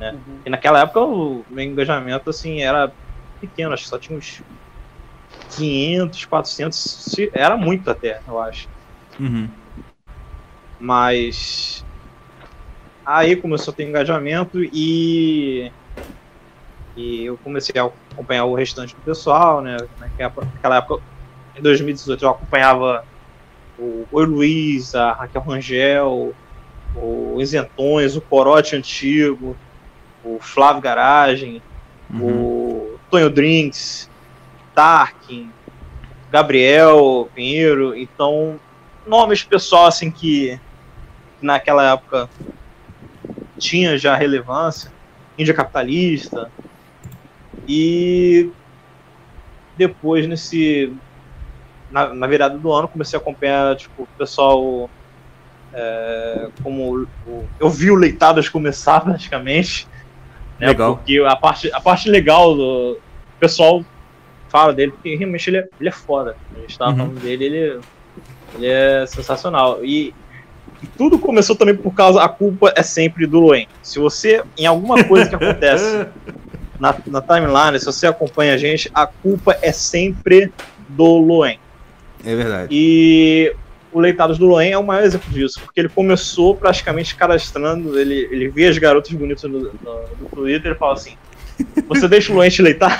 Né? 0.00 0.12
Uhum. 0.12 0.38
E 0.46 0.50
naquela 0.50 0.80
época 0.80 1.00
o 1.00 1.44
meu 1.50 1.64
engajamento 1.64 2.30
assim 2.30 2.62
era 2.62 2.90
pequeno, 3.38 3.74
acho 3.74 3.84
que 3.84 3.90
só 3.90 3.98
tinha 3.98 4.18
uns 4.18 4.42
500, 5.50 6.24
400, 6.24 7.16
era 7.34 7.56
muito 7.58 7.90
até, 7.90 8.20
eu 8.26 8.40
acho. 8.40 8.68
Uhum. 9.20 9.48
Mas 10.80 11.84
aí 13.06 13.36
começou 13.36 13.72
a 13.72 13.76
ter 13.76 13.84
engajamento 13.84 14.62
e 14.62 15.70
e 16.96 17.26
eu 17.26 17.36
comecei 17.44 17.78
a 17.78 17.84
acompanhar 17.84 18.46
o 18.46 18.54
restante 18.54 18.94
do 18.94 19.00
pessoal, 19.02 19.60
né? 19.60 19.76
Naquela 20.00 20.76
época, 20.76 21.02
em 21.54 21.60
2018, 21.60 22.24
eu 22.24 22.30
acompanhava 22.30 23.04
o 23.78 24.06
Oi 24.10 24.26
Luiz, 24.26 24.94
a 24.94 25.12
Raquel 25.12 25.42
Rangel, 25.42 26.34
o 26.94 27.36
Isentões, 27.38 28.16
o 28.16 28.20
Corote 28.22 28.74
Antigo, 28.74 29.54
o 30.24 30.38
Flávio 30.40 30.80
Garagem, 30.80 31.60
uhum. 32.10 32.22
o 32.22 32.98
Tonho 33.10 33.28
Drinks, 33.28 34.08
Tarkin, 34.74 35.52
Gabriel 36.32 37.28
Pinheiro. 37.34 37.94
Então, 37.94 38.58
nomes 39.06 39.44
pessoal 39.44 39.84
assim 39.84 40.10
que 40.10 40.58
naquela 41.42 41.92
época 41.92 42.30
tinha 43.58 43.98
já 43.98 44.14
relevância. 44.14 44.90
Índia 45.38 45.52
Capitalista, 45.52 46.50
e 47.68 48.50
depois, 49.76 50.26
nesse. 50.26 50.92
Na, 51.90 52.12
na 52.12 52.26
virada 52.26 52.58
do 52.58 52.72
ano, 52.72 52.88
comecei 52.88 53.18
a 53.18 53.22
acompanhar 53.22 53.76
tipo, 53.76 54.02
o 54.02 54.08
pessoal. 54.18 54.90
É, 55.72 56.48
como 56.62 57.06
eu 57.60 57.68
vi 57.68 57.90
o 57.90 57.96
Leitadas 57.96 58.48
começar 58.48 59.00
praticamente. 59.04 59.88
Né, 60.58 60.68
legal. 60.68 60.96
Porque 60.96 61.18
a 61.18 61.36
parte, 61.36 61.70
a 61.72 61.80
parte 61.80 62.08
legal 62.08 62.54
do 62.54 62.98
pessoal 63.38 63.84
fala 64.48 64.72
dele, 64.72 64.92
porque 64.92 65.14
realmente 65.14 65.50
ele 65.50 65.58
é, 65.58 65.68
ele 65.78 65.88
é 65.88 65.92
foda. 65.92 66.36
A 66.54 66.60
gente 66.60 66.78
tava 66.78 66.92
uhum. 66.92 66.96
falando 66.96 67.20
dele, 67.20 67.44
ele, 67.44 67.80
ele 68.54 68.66
é 68.66 69.04
sensacional. 69.06 69.84
E, 69.84 70.14
e, 70.82 70.86
tudo 70.86 71.18
começou 71.18 71.56
também 71.56 71.74
por 71.74 71.92
causa, 71.94 72.22
a 72.22 72.28
culpa 72.28 72.72
é 72.76 72.82
sempre 72.82 73.26
do 73.26 73.40
Loen. 73.40 73.68
Se 73.82 73.98
você, 73.98 74.42
em 74.56 74.66
alguma 74.66 75.02
coisa 75.04 75.28
que 75.28 75.34
acontece 75.34 76.06
na, 76.78 76.94
na 77.06 77.20
timeline, 77.20 77.78
se 77.78 77.86
você 77.86 78.06
acompanha 78.06 78.54
a 78.54 78.58
gente, 78.58 78.90
a 78.94 79.06
culpa 79.06 79.56
é 79.62 79.72
sempre 79.72 80.52
do 80.88 81.18
Loen. 81.18 81.58
É 82.24 82.34
verdade. 82.34 82.68
E 82.70 83.54
o 83.92 84.00
Leitados 84.00 84.38
do 84.38 84.46
Loen 84.46 84.72
é 84.72 84.78
o 84.78 84.84
maior 84.84 85.04
exemplo 85.04 85.30
disso, 85.30 85.60
porque 85.64 85.80
ele 85.80 85.88
começou 85.88 86.54
praticamente 86.54 87.14
cadastrando, 87.14 87.98
ele, 87.98 88.28
ele 88.30 88.48
via 88.48 88.68
as 88.68 88.78
garotas 88.78 89.12
bonitas 89.12 89.42
no, 89.44 89.58
no, 89.60 89.70
no 90.20 90.28
Twitter 90.34 90.72
e 90.72 90.74
fala 90.74 90.94
assim: 90.94 91.16
Você 91.88 92.08
deixa 92.08 92.32
o 92.32 92.36
Loen 92.36 92.50
te 92.50 92.62
leitar? 92.62 92.98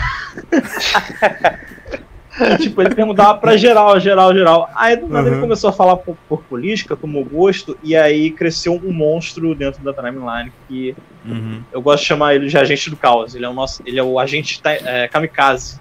E, 2.41 2.59
tipo, 2.63 2.81
ele 2.81 2.95
perguntava 2.95 3.39
pra 3.39 3.57
geral, 3.57 3.99
geral, 3.99 4.33
geral. 4.35 4.71
Aí 4.75 4.97
do 4.97 5.09
nada 5.09 5.29
uhum. 5.29 5.35
ele 5.35 5.41
começou 5.41 5.71
a 5.71 5.73
falar 5.73 5.97
por, 5.97 6.17
por, 6.29 6.43
política, 6.45 6.97
tomou 6.97 7.25
gosto, 7.25 7.77
e 7.83 7.97
aí 7.97 8.31
cresceu 8.31 8.75
um 8.75 8.93
monstro 8.93 9.55
dentro 9.55 9.83
da 9.83 9.93
timeline 9.93 10.53
que 10.69 10.95
uhum. 11.25 11.63
eu 11.73 11.81
gosto 11.81 12.03
de 12.03 12.09
chamar 12.09 12.35
ele 12.35 12.49
de 12.49 12.59
agente 12.59 12.91
do 12.91 12.97
caos. 12.97 13.35
Ele 13.35 13.45
é 13.45 13.49
o 13.49 13.55
nosso. 13.55 13.83
Ele 13.87 13.99
é 13.99 14.03
o 14.03 14.19
agente 14.19 14.61
é, 14.65 15.09
kamikaze. 15.09 15.81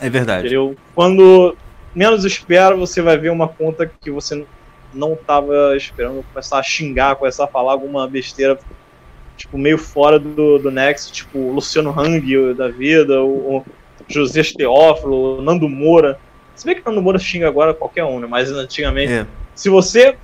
É 0.00 0.10
verdade. 0.10 0.46
Entendeu? 0.46 0.76
Quando 0.94 1.56
menos 1.94 2.24
espera, 2.24 2.74
você 2.74 3.00
vai 3.00 3.16
ver 3.16 3.30
uma 3.30 3.48
conta 3.48 3.86
que 3.86 4.10
você 4.10 4.44
não 4.92 5.16
tava 5.16 5.76
esperando, 5.76 6.24
começar 6.32 6.58
a 6.58 6.62
xingar, 6.62 7.16
começar 7.16 7.44
a 7.44 7.48
falar 7.48 7.72
alguma 7.72 8.06
besteira, 8.06 8.58
tipo, 9.36 9.56
meio 9.56 9.78
fora 9.78 10.18
do, 10.18 10.58
do 10.58 10.70
Next, 10.70 11.12
tipo, 11.12 11.52
Luciano 11.52 11.98
Hang 11.98 12.54
da 12.54 12.68
vida, 12.68 13.20
ou 13.20 13.64
José 14.08 14.42
Teófilo, 14.56 15.42
Nando 15.42 15.68
Moura. 15.68 16.18
Se 16.54 16.66
bem 16.66 16.74
que 16.74 16.84
Nando 16.84 17.02
Moura 17.02 17.18
xinga 17.18 17.48
agora 17.48 17.74
qualquer 17.74 18.04
um, 18.04 18.20
né? 18.20 18.26
Mas 18.28 18.50
antigamente. 18.50 19.12
É. 19.12 19.26
Se 19.54 19.68
você 19.68 20.16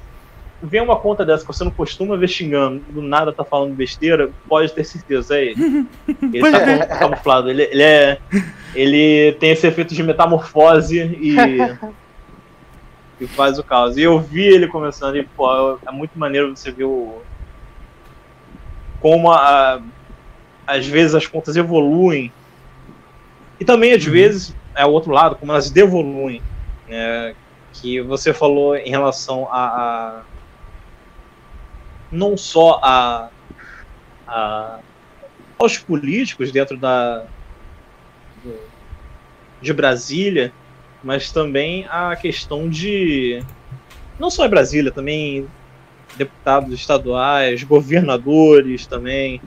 vê 0.63 0.81
uma 0.81 0.97
conta 0.97 1.25
dessa 1.25 1.43
que 1.43 1.53
você 1.53 1.65
não 1.65 1.71
costuma 1.71 2.17
ver 2.17 2.29
xingando, 2.29 2.83
do 2.91 3.01
nada 3.01 3.33
tá 3.33 3.45
falando 3.45 3.75
besteira, 3.75 4.31
pode 4.49 4.73
ter 4.73 4.85
certeza, 4.85 5.37
é 5.37 5.47
ele. 5.47 5.87
Ele 6.33 6.51
tá 6.51 6.99
camuflado. 6.99 7.51
Ele, 7.51 7.63
ele, 7.63 7.83
é. 7.83 8.19
Ele 8.75 9.33
tem 9.39 9.51
esse 9.51 9.67
efeito 9.67 9.95
de 9.95 10.03
metamorfose 10.03 10.99
e. 10.99 11.37
e 13.21 13.27
faz 13.27 13.59
o 13.59 13.65
caos. 13.65 13.97
E 13.97 14.03
eu 14.03 14.19
vi 14.21 14.45
ele 14.45 14.67
começando 14.67 15.17
e, 15.17 15.23
pô, 15.23 15.79
é 15.87 15.91
muito 15.91 16.19
maneiro 16.19 16.55
você 16.57 16.71
ver 16.71 16.85
o. 16.85 17.23
Como 19.01 19.31
a, 19.31 19.81
às 20.67 20.87
vezes 20.87 21.15
as 21.15 21.27
contas 21.27 21.57
evoluem 21.57 22.33
e 23.61 23.65
também, 23.65 23.93
às 23.93 24.07
uhum. 24.07 24.13
vezes, 24.13 24.55
é 24.75 24.85
o 24.85 24.91
outro 24.91 25.13
lado, 25.13 25.37
como 25.37 25.53
elas 25.53 25.71
devoluem. 25.71 26.43
Né, 26.89 27.35
que 27.81 28.01
você 28.01 28.33
falou 28.33 28.77
em 28.77 28.91
relação 28.91 29.47
a, 29.51 29.67
a 29.67 30.23
não 32.11 32.37
só 32.37 32.81
a, 32.83 33.29
a, 34.27 34.79
aos 35.59 35.79
políticos 35.79 36.51
dentro 36.51 36.77
da 36.77 37.25
de 39.61 39.73
Brasília, 39.73 40.53
mas 41.03 41.33
também 41.33 41.85
a 41.91 42.15
questão 42.15 42.69
de 42.69 43.43
não 44.19 44.31
só 44.31 44.47
em 44.47 44.51
Brasília, 44.51 44.93
também 44.93 45.49
deputados 46.17 46.73
estaduais, 46.73 47.65
governadores 47.65 48.87
também 48.87 49.41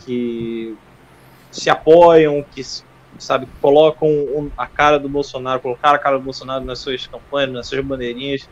que 0.00 0.74
se 1.50 1.68
apoiam, 1.68 2.42
que 2.42 2.62
sabe, 3.22 3.46
colocam 3.60 4.50
a 4.56 4.66
cara 4.66 4.98
do 4.98 5.08
Bolsonaro, 5.08 5.60
colocaram 5.60 5.96
a 5.96 5.98
cara 5.98 6.18
do 6.18 6.24
Bolsonaro 6.24 6.64
nas 6.64 6.78
suas 6.78 7.06
campanhas, 7.06 7.52
nas 7.52 7.66
suas 7.66 7.84
bandeirinhas. 7.84 8.48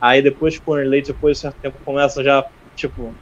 Aí 0.00 0.20
depois, 0.20 0.58
por 0.58 0.80
eleito, 0.80 1.12
depois 1.12 1.36
de 1.36 1.42
certo 1.42 1.56
tempo, 1.56 1.76
começa 1.84 2.22
já, 2.22 2.44
tipo, 2.74 3.14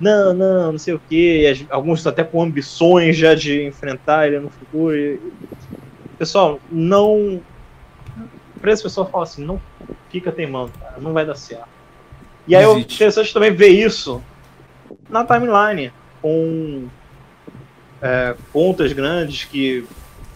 não, 0.00 0.32
não, 0.32 0.72
não 0.72 0.78
sei 0.78 0.94
o 0.94 1.02
quê. 1.08 1.66
alguns 1.68 2.06
até 2.06 2.24
com 2.24 2.42
ambições 2.42 3.16
já 3.16 3.34
de 3.34 3.64
enfrentar 3.64 4.26
ele 4.26 4.40
no 4.40 4.50
futuro. 4.50 4.96
E, 4.96 5.20
pessoal, 6.18 6.58
não. 6.70 7.40
Pra 8.60 8.72
esse 8.72 8.82
pessoal 8.82 9.08
fala 9.10 9.24
assim, 9.24 9.44
não 9.44 9.60
fica 10.10 10.30
teimando, 10.32 10.72
cara, 10.78 10.96
não 11.00 11.12
vai 11.12 11.24
dar 11.24 11.34
certo. 11.34 11.68
E 12.46 12.54
aí 12.54 12.64
é 12.64 12.78
interessante 12.78 13.32
também 13.32 13.52
ver 13.52 13.68
isso 13.68 14.22
na 15.08 15.24
timeline, 15.24 15.92
com 16.20 16.88
é, 18.02 18.34
contas 18.52 18.92
grandes 18.92 19.44
que 19.44 19.86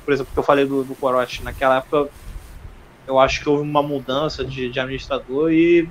por 0.04 0.12
exemplo, 0.12 0.32
que 0.32 0.38
eu 0.38 0.44
falei 0.44 0.66
do, 0.66 0.84
do 0.84 0.94
Corote, 0.94 1.42
naquela 1.42 1.78
época 1.78 2.08
eu 3.06 3.18
acho 3.18 3.40
que 3.40 3.48
houve 3.48 3.62
uma 3.62 3.82
mudança 3.82 4.44
de, 4.44 4.70
de 4.70 4.80
administrador 4.80 5.52
e 5.52 5.88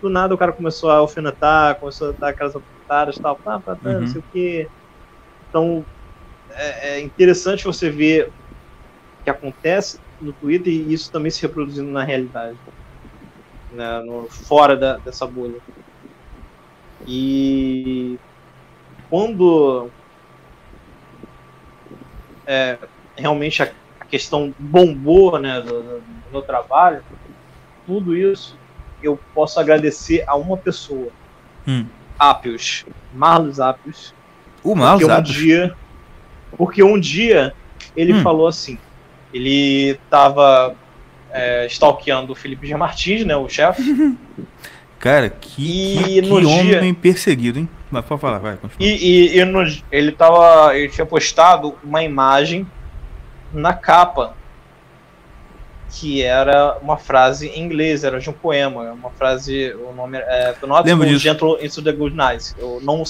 do 0.00 0.08
nada 0.08 0.34
o 0.34 0.38
cara 0.38 0.52
começou 0.52 0.90
a 0.90 0.96
alfinetar, 0.96 1.76
começou 1.76 2.10
a 2.10 2.12
dar 2.12 2.28
aquelas 2.28 2.54
apontadas 2.54 3.16
e 3.16 3.20
tal, 3.20 3.36
pá, 3.36 3.58
pá, 3.58 3.76
pá, 3.76 3.88
uhum. 3.88 4.00
não 4.00 4.06
sei 4.06 4.20
o 4.20 4.24
que. 4.32 4.68
Então 5.48 5.84
é, 6.50 6.90
é, 6.90 7.00
interessante 7.00 7.64
você 7.64 7.90
ver 7.90 8.28
o 9.20 9.24
que 9.24 9.30
acontece 9.30 9.98
no 10.20 10.32
Twitter 10.32 10.72
e 10.72 10.92
isso 10.92 11.10
também 11.10 11.30
se 11.30 11.42
reproduzindo 11.42 11.90
na 11.90 12.04
realidade, 12.04 12.56
né, 13.72 14.02
no, 14.02 14.28
fora 14.28 14.76
da, 14.76 14.96
dessa 14.98 15.26
bolha. 15.26 15.58
E 17.06 18.18
quando 19.10 19.90
é, 22.46 22.78
realmente 23.16 23.62
a, 23.62 23.70
a 24.00 24.04
questão 24.04 24.54
bombou 24.58 25.38
né, 25.38 25.60
do, 25.60 25.82
do, 25.82 26.02
meu 26.30 26.42
trabalho, 26.42 27.02
tudo 27.86 28.16
isso 28.16 28.56
eu 29.02 29.18
posso 29.34 29.60
agradecer 29.60 30.24
a 30.26 30.34
uma 30.34 30.56
pessoa. 30.56 31.08
Hum. 31.66 31.86
Apios. 32.18 32.84
Marlos 33.14 33.60
Apios. 33.60 34.14
O 34.64 34.74
Marlos 34.74 35.02
porque 35.02 35.12
um 35.12 35.22
dia 35.22 35.76
Porque 36.56 36.82
um 36.82 36.98
dia 36.98 37.54
ele 37.96 38.14
hum. 38.14 38.22
falou 38.22 38.46
assim, 38.46 38.78
ele 39.32 39.90
estava 39.90 40.74
é, 41.30 41.66
stalkeando 41.66 42.32
o 42.32 42.36
Felipe 42.36 42.66
G. 42.66 42.76
Martins, 42.76 43.24
né, 43.24 43.36
o 43.36 43.48
chefe. 43.48 43.82
Cara, 44.98 45.28
que, 45.28 46.02
que, 46.02 46.22
que 46.22 46.30
homem 46.30 46.64
dia... 46.64 46.94
perseguido, 46.94 47.58
hein? 47.58 47.68
Mas 47.90 48.04
pode 48.04 48.20
falar, 48.20 48.38
vai, 48.38 48.56
continua. 48.56 48.76
E, 48.80 48.96
e, 48.96 49.38
e 49.38 49.44
no, 49.44 49.62
ele, 49.92 50.10
tava, 50.10 50.76
ele 50.76 50.88
tinha 50.88 51.06
postado 51.06 51.76
uma 51.84 52.02
imagem 52.02 52.66
na 53.52 53.72
capa, 53.72 54.34
que 55.90 56.22
era 56.22 56.76
uma 56.82 56.96
frase 56.96 57.48
em 57.48 57.62
inglês, 57.62 58.04
era 58.04 58.18
de 58.18 58.28
um 58.28 58.32
poema, 58.32 58.92
uma 58.92 59.10
frase, 59.10 59.74
o 59.74 59.92
nome 59.92 60.18
é 60.18 60.54
Do 60.60 60.66
Not 60.66 60.86
Lembro 60.86 61.06
disso. 61.06 61.20
Gentle 61.20 61.64
into 61.64 61.82
the 61.82 61.92
Good 61.92 62.14
Night. 62.14 62.54
Eu 62.58 62.80
não, 62.82 63.02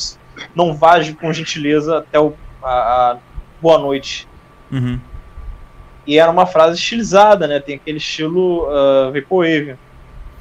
não 0.54 0.74
vaje 0.74 1.14
com 1.14 1.32
gentileza 1.32 1.98
até 1.98 2.20
o, 2.20 2.34
a, 2.62 3.12
a 3.12 3.18
boa 3.60 3.78
noite. 3.78 4.28
Uhum. 4.70 5.00
E 6.06 6.18
era 6.18 6.30
uma 6.30 6.46
frase 6.46 6.78
estilizada, 6.78 7.48
né? 7.48 7.58
Tem 7.58 7.76
aquele 7.76 7.98
estilo 7.98 8.68
uh, 8.68 9.12
Vaporwave, 9.12 9.76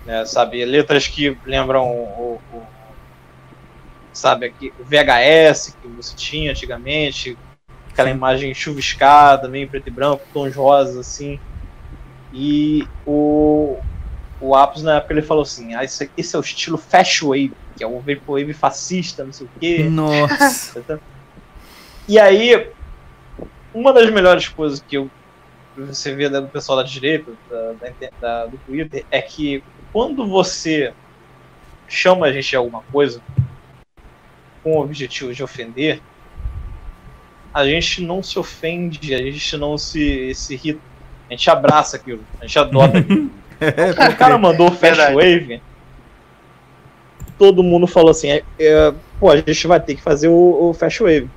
né? 0.05 0.25
Sabe? 0.25 0.63
Letras 0.63 1.07
que 1.07 1.35
lembram 1.45 1.89
o, 1.89 2.39
o 2.53 2.61
sabe, 4.15 4.45
aqui, 4.45 4.73
VHS 4.79 5.77
que 5.81 5.87
você 5.89 6.15
tinha 6.15 6.51
antigamente, 6.51 7.37
aquela 7.95 8.09
imagem 8.09 8.53
chuviscada, 8.53 9.47
meio 9.47 9.69
preto 9.69 9.87
e 9.87 9.91
branco, 9.91 10.21
tons 10.33 10.53
rosas 10.53 10.97
assim. 10.97 11.39
E 12.33 12.85
o, 13.05 13.79
o 14.41 14.53
Apos 14.53 14.83
na 14.83 14.97
época 14.97 15.13
ele 15.13 15.21
falou 15.21 15.43
assim: 15.43 15.73
ah, 15.73 15.83
esse, 15.83 16.11
esse 16.17 16.35
é 16.35 16.39
o 16.39 16.41
estilo 16.41 16.77
Fast 16.77 17.23
Wave, 17.23 17.53
que 17.77 17.83
é 17.83 17.87
o 17.87 18.01
Vaporwave 18.01 18.53
fascista, 18.53 19.23
não 19.23 19.31
sei 19.31 19.47
o 19.47 19.59
quê. 19.59 19.83
Nossa! 19.89 20.99
e 22.05 22.19
aí, 22.19 22.69
uma 23.73 23.93
das 23.93 24.09
melhores 24.11 24.49
coisas 24.49 24.81
que 24.81 24.97
eu, 24.97 25.09
você 25.77 26.13
vê 26.13 26.27
do 26.27 26.49
pessoal 26.49 26.79
da 26.79 26.83
direita, 26.83 27.31
da, 27.49 27.73
da, 28.19 28.45
do 28.47 28.57
Twitter, 28.57 29.05
é 29.09 29.21
que 29.21 29.63
quando 29.93 30.27
você 30.27 30.93
chama 31.87 32.25
a 32.25 32.31
gente 32.33 32.49
de 32.49 32.55
alguma 32.57 32.81
coisa 32.91 33.21
com 34.61 34.73
o 34.73 34.81
objetivo 34.81 35.33
de 35.33 35.41
ofender, 35.41 36.01
a 37.55 37.65
gente 37.65 38.01
não 38.01 38.21
se 38.21 38.37
ofende, 38.37 39.15
a 39.15 39.17
gente 39.17 39.55
não 39.55 39.77
se, 39.77 40.35
se 40.35 40.55
irrita. 40.55 40.81
A 41.29 41.33
gente 41.33 41.49
abraça 41.49 41.95
aquilo, 41.95 42.21
a 42.41 42.45
gente 42.45 42.59
adota 42.59 42.97
aquilo. 42.97 43.31
É, 43.57 44.09
o 44.09 44.17
cara 44.17 44.37
mandou 44.37 44.69
Fast 44.69 45.13
Wave, 45.13 45.61
todo 47.37 47.63
mundo 47.63 47.87
falou 47.87 48.11
assim: 48.11 48.29
é, 48.29 48.43
é, 48.59 48.93
pô, 49.17 49.31
a 49.31 49.37
gente 49.37 49.65
vai 49.65 49.79
ter 49.79 49.95
que 49.95 50.01
fazer 50.01 50.27
o, 50.27 50.69
o 50.69 50.73
Fast 50.73 51.01
Wave. 51.01 51.29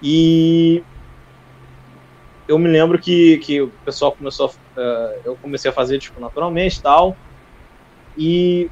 E 0.00 0.84
eu 2.46 2.56
me 2.60 2.68
lembro 2.68 2.96
que, 2.96 3.38
que 3.38 3.60
o 3.60 3.72
pessoal 3.84 4.12
começou 4.12 4.54
a, 4.76 4.80
uh, 4.80 5.20
eu 5.24 5.36
comecei 5.42 5.68
a 5.68 5.74
fazer 5.74 5.98
tipo 5.98 6.20
naturalmente 6.20 6.80
tal 6.80 7.16
e 8.16 8.70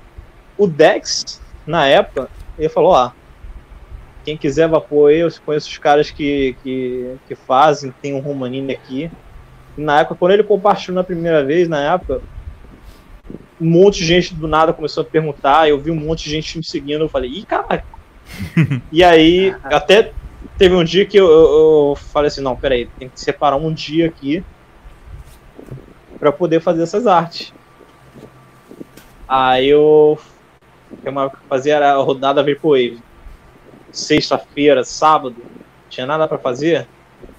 o 0.57 0.69
Dex 0.69 1.43
na 1.67 1.89
época 1.89 2.31
ele 2.57 2.69
falou 2.69 2.95
ah 2.95 3.13
quem 4.25 4.37
quiser 4.37 4.69
vapor 4.69 5.11
eu 5.11 5.29
conheço 5.45 5.69
os 5.69 5.79
caras 5.79 6.11
que, 6.11 6.57
que, 6.63 7.15
que 7.27 7.35
fazem 7.35 7.93
tem 8.03 8.15
um 8.15 8.21
Romanini 8.21 8.73
aqui 8.73 9.11
e 9.77 9.81
na 9.81 10.01
época 10.01 10.17
quando 10.17 10.33
ele 10.33 10.43
compartilhou 10.43 10.95
na 10.95 11.05
primeira 11.05 11.45
vez 11.45 11.69
na 11.69 11.95
época 11.95 12.21
um 13.61 13.69
monte 13.69 13.99
de 13.99 14.07
gente 14.07 14.35
do 14.35 14.47
nada 14.47 14.73
começou 14.73 15.03
a 15.03 15.07
perguntar 15.07 15.69
eu 15.69 15.81
vi 15.81 15.91
um 15.91 15.97
monte 15.97 16.25
de 16.25 16.31
gente 16.31 16.59
me 16.59 16.65
seguindo 16.65 17.05
eu 17.05 17.09
falei 17.09 17.31
ih 17.31 17.45
cara 17.45 17.85
e 18.93 19.03
aí 19.03 19.55
até 19.65 20.13
teve 20.57 20.75
um 20.75 20.85
dia 20.85 21.07
que 21.07 21.17
eu, 21.17 21.27
eu, 21.27 21.91
eu, 21.91 21.97
falei 21.97 22.29
assim, 22.29 22.41
não, 22.41 22.57
peraí, 22.57 22.87
tem 22.99 23.09
que 23.09 23.21
separar 23.21 23.57
um 23.57 23.73
dia 23.73 24.07
aqui 24.07 24.45
para 26.19 26.33
poder 26.33 26.61
fazer 26.61 26.83
essas 26.83 27.07
artes. 27.07 27.53
Aí 29.27 29.69
eu 29.69 30.19
fazia 31.49 31.79
a 31.79 31.97
rodada 31.97 32.43
Vaporwave. 32.43 33.01
Sexta-feira, 33.93 34.85
sábado, 34.85 35.37
tinha 35.89 36.07
nada 36.07 36.29
para 36.29 36.39
fazer, 36.39 36.87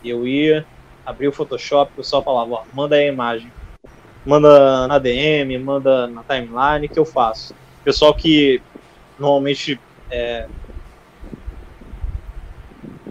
eu 0.03 0.27
ia, 0.27 0.65
abria 1.05 1.29
o 1.29 1.33
Photoshop, 1.33 1.91
o 1.91 1.95
pessoal 1.97 2.23
falava, 2.23 2.51
ó, 2.51 2.63
manda 2.73 2.95
aí 2.95 3.05
a 3.05 3.11
imagem. 3.11 3.51
Manda 4.25 4.87
na 4.87 4.99
DM, 4.99 5.57
manda 5.59 6.07
na 6.07 6.23
timeline 6.23 6.89
que 6.89 6.99
eu 6.99 7.05
faço. 7.05 7.53
Pessoal 7.83 8.13
que 8.13 8.61
normalmente 9.17 9.79
é, 10.11 10.47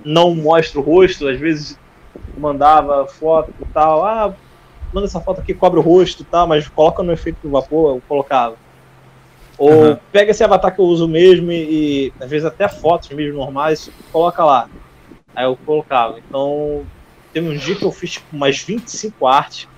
não 0.04 0.34
mostra 0.34 0.80
o 0.80 0.82
rosto, 0.82 1.28
às 1.28 1.38
vezes 1.38 1.78
mandava 2.36 3.06
foto 3.06 3.52
e 3.60 3.64
tal, 3.66 4.04
ah, 4.04 4.34
manda 4.92 5.06
essa 5.06 5.20
foto 5.20 5.40
aqui, 5.40 5.52
cobre 5.54 5.80
o 5.80 5.82
rosto 5.82 6.22
e 6.22 6.24
tal, 6.24 6.46
mas 6.46 6.68
coloca 6.68 7.02
no 7.02 7.12
efeito 7.12 7.38
do 7.42 7.50
vapor, 7.50 7.96
eu 7.96 8.02
colocava. 8.06 8.56
Ou 9.58 9.70
uhum. 9.72 9.98
pega 10.12 10.30
esse 10.30 10.44
avatar 10.44 10.72
que 10.72 10.80
eu 10.80 10.84
uso 10.84 11.08
mesmo 11.08 11.50
e, 11.50 11.56
e, 12.06 12.12
às 12.20 12.30
vezes 12.30 12.46
até 12.46 12.68
fotos 12.68 13.10
mesmo 13.10 13.38
normais, 13.38 13.90
coloca 14.12 14.44
lá. 14.44 14.68
Aí 15.34 15.44
eu 15.44 15.56
colocava. 15.56 16.18
Então, 16.18 16.84
teve 17.32 17.48
um 17.48 17.56
dia 17.56 17.74
que 17.74 17.84
eu 17.84 17.90
fiz 17.90 18.12
tipo, 18.12 18.26
umas 18.32 18.60
25 18.60 19.26
artes. 19.26 19.68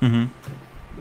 Uhum. 0.00 0.28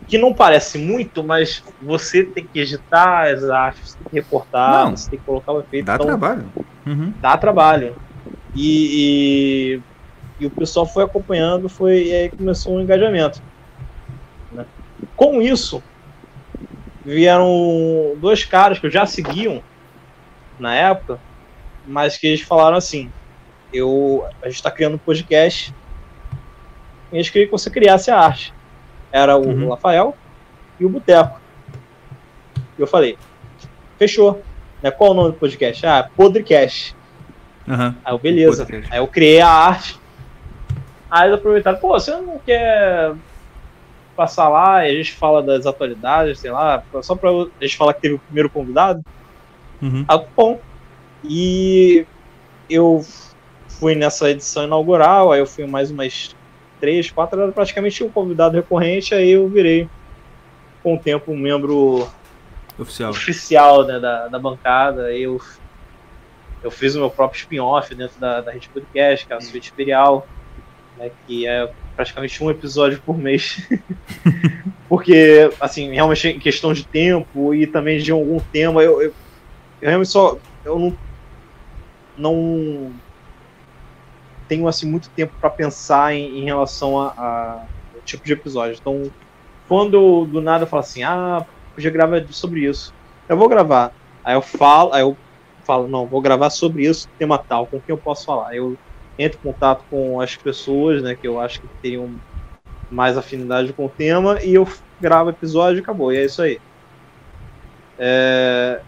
Que 0.05 0.17
não 0.17 0.33
parece 0.33 0.77
muito, 0.77 1.23
mas 1.23 1.63
você 1.81 2.23
tem 2.23 2.45
que 2.45 2.59
editar 2.59 3.31
as 3.31 3.43
artes, 3.43 3.93
tem 3.95 4.07
que 4.09 4.15
reportar, 4.15 4.85
não, 4.85 4.97
você 4.97 5.09
tem 5.11 5.19
que 5.19 5.25
colocar 5.25 5.53
o 5.53 5.59
efeito. 5.61 5.85
Dá 5.85 5.95
então, 5.95 6.07
trabalho. 6.07 6.45
Uhum. 6.85 7.13
Dá 7.21 7.37
trabalho. 7.37 7.95
E, 8.55 9.79
e, 10.39 10.43
e, 10.43 10.45
o 10.47 10.49
pessoal 10.49 10.85
foi 10.85 11.03
acompanhando, 11.03 11.69
foi, 11.69 12.07
e 12.07 12.13
aí 12.13 12.29
começou 12.29 12.75
um 12.75 12.81
engajamento. 12.81 13.41
Né? 14.51 14.65
Com 15.15 15.41
isso, 15.41 15.81
vieram 17.09 18.15
dois 18.17 18.45
caras 18.45 18.77
que 18.77 18.85
eu 18.85 18.91
já 18.91 19.05
seguiam 19.05 19.63
na 20.59 20.75
época, 20.75 21.19
mas 21.85 22.17
que 22.17 22.27
eles 22.27 22.41
falaram 22.41 22.77
assim: 22.77 23.11
eu, 23.73 24.25
a 24.41 24.45
gente 24.45 24.55
está 24.55 24.69
criando 24.69 24.95
um 24.95 24.99
podcast 24.99 25.73
e 27.11 27.15
eles 27.15 27.29
queriam 27.29 27.47
que 27.47 27.51
você 27.51 27.69
criasse 27.69 28.11
a 28.11 28.19
arte. 28.19 28.53
Era 29.11 29.35
o 29.35 29.47
uhum. 29.47 29.69
Rafael 29.69 30.15
e 30.79 30.85
o 30.85 30.89
Boteco. 30.89 31.39
E 32.77 32.81
eu 32.81 32.87
falei: 32.87 33.17
fechou. 33.97 34.43
Né? 34.81 34.91
Qual 34.91 35.11
o 35.11 35.13
nome 35.13 35.31
do 35.31 35.37
podcast? 35.37 35.85
Ah, 35.85 36.09
Podrecast. 36.15 36.95
Uhum. 37.67 37.93
Aí 38.05 38.13
eu, 38.13 38.19
beleza. 38.19 38.67
Aí 38.89 38.99
eu 38.99 39.07
criei 39.07 39.41
a 39.41 39.49
arte. 39.49 39.99
Aí 41.09 41.27
eles 41.27 41.39
aproveitaram, 41.39 41.79
pô, 41.79 41.99
você 41.99 42.11
não 42.11 42.37
quer 42.37 43.13
passar 44.19 44.49
lá 44.49 44.85
e 44.85 44.91
a 44.91 44.93
gente 44.95 45.13
fala 45.13 45.41
das 45.41 45.65
atualidades, 45.65 46.39
sei 46.39 46.51
lá, 46.51 46.83
só 47.01 47.15
pra 47.15 47.29
a 47.29 47.47
gente 47.61 47.77
falar 47.77 47.93
que 47.93 48.01
teve 48.01 48.15
o 48.15 48.19
primeiro 48.19 48.49
convidado? 48.49 49.01
Uhum. 49.81 50.03
Ah, 50.09 50.17
bom. 50.17 50.59
E 51.23 52.05
eu 52.69 53.01
fui 53.69 53.95
nessa 53.95 54.29
edição 54.29 54.65
inaugural, 54.65 55.31
aí 55.31 55.39
eu 55.39 55.47
fui 55.47 55.65
mais 55.65 55.89
umas 55.89 56.35
três, 56.81 57.09
quatro, 57.09 57.39
era 57.39 57.51
praticamente 57.53 58.03
um 58.03 58.09
convidado 58.09 58.57
recorrente, 58.57 59.15
aí 59.15 59.29
eu 59.31 59.47
virei 59.47 59.89
com 60.83 60.95
o 60.95 60.99
tempo 60.99 61.31
um 61.31 61.37
membro 61.37 62.05
oficial, 62.77 63.11
oficial 63.11 63.85
né, 63.85 64.01
da, 64.01 64.27
da 64.27 64.37
bancada. 64.37 65.15
Eu 65.15 65.39
eu 66.61 66.69
fiz 66.69 66.93
o 66.93 66.99
meu 66.99 67.09
próprio 67.09 67.39
spin-off 67.39 67.95
dentro 67.95 68.19
da, 68.19 68.41
da 68.41 68.51
Rede 68.51 68.67
Podcast, 68.67 69.25
que 69.25 69.31
é 69.31 69.35
a 69.37 69.39
Suíte 69.39 69.71
Imperial, 69.71 70.27
né, 70.97 71.09
que 71.25 71.47
é 71.47 71.71
praticamente 71.99 72.41
um 72.41 72.49
episódio 72.49 73.01
por 73.05 73.17
mês. 73.17 73.67
Porque, 74.87 75.51
assim, 75.59 75.91
realmente 75.91 76.29
em 76.29 76.39
questão 76.39 76.71
de 76.71 76.85
tempo 76.85 77.53
e 77.53 77.67
também 77.67 77.99
de 77.99 78.09
algum 78.09 78.39
tema, 78.39 78.81
eu, 78.81 79.01
eu, 79.01 79.13
eu 79.81 79.89
realmente 79.89 80.09
só. 80.09 80.37
Eu 80.63 80.79
não. 80.79 80.97
Não 82.17 82.91
tenho 84.47 84.67
assim 84.67 84.89
muito 84.89 85.09
tempo 85.09 85.33
para 85.41 85.49
pensar 85.49 86.13
em, 86.13 86.39
em 86.39 86.45
relação 86.45 86.99
a, 86.99 87.07
a, 87.09 87.63
tipo 88.05 88.25
de 88.25 88.31
episódio. 88.31 88.77
Então, 88.79 89.11
quando 89.67 90.25
do 90.25 90.41
nada 90.41 90.63
eu 90.63 90.67
falo 90.67 90.81
assim, 90.81 91.03
ah, 91.03 91.45
podia 91.75 91.91
gravar 91.91 92.25
sobre 92.31 92.61
isso, 92.61 92.93
eu 93.27 93.37
vou 93.37 93.47
gravar. 93.49 93.93
Aí 94.23 94.35
eu 94.35 94.41
falo, 94.41 94.93
aí 94.93 95.01
eu 95.01 95.15
falo, 95.63 95.87
não, 95.87 96.07
vou 96.07 96.21
gravar 96.21 96.49
sobre 96.49 96.83
isso, 96.83 97.07
tema 97.19 97.37
tal, 97.37 97.67
com 97.67 97.79
quem 97.79 97.93
eu 97.93 97.97
posso 97.97 98.25
falar? 98.25 98.55
Eu 98.55 98.77
entro 99.19 99.37
em 99.37 99.51
contato 99.51 99.83
com 99.89 100.21
as 100.21 100.37
pessoas, 100.37 101.03
né, 101.03 101.13
que 101.13 101.27
eu 101.27 101.41
acho 101.41 101.59
que 101.59 101.67
teriam 101.81 102.09
mais 102.89 103.17
afinidade 103.17 103.73
com 103.73 103.85
o 103.85 103.89
tema, 103.89 104.41
e 104.41 104.55
eu 104.55 104.67
gravo 104.99 105.29
episódio 105.29 105.79
e 105.79 105.81
acabou, 105.81 106.13
e 106.13 106.17
é 106.17 106.25
isso 106.25 106.41
aí. 106.41 106.59
É... 107.99 108.81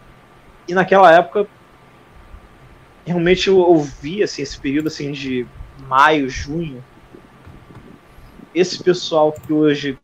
E 0.67 0.73
naquela 0.73 1.11
época, 1.11 1.45
realmente 3.05 3.49
eu 3.49 3.57
ouvi, 3.57 4.23
assim, 4.23 4.41
esse 4.41 4.57
período, 4.57 4.87
assim, 4.87 5.11
de 5.11 5.45
maio, 5.87 6.29
junho, 6.29 6.81
esse 8.55 8.81
pessoal 8.81 9.33
que 9.33 9.51
hoje 9.51 9.97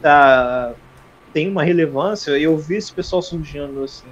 tá, 0.00 0.72
tem 1.32 1.48
uma 1.48 1.64
relevância, 1.64 2.30
eu 2.38 2.56
vi 2.56 2.76
esse 2.76 2.92
pessoal 2.92 3.22
surgindo, 3.22 3.82
assim, 3.82 4.08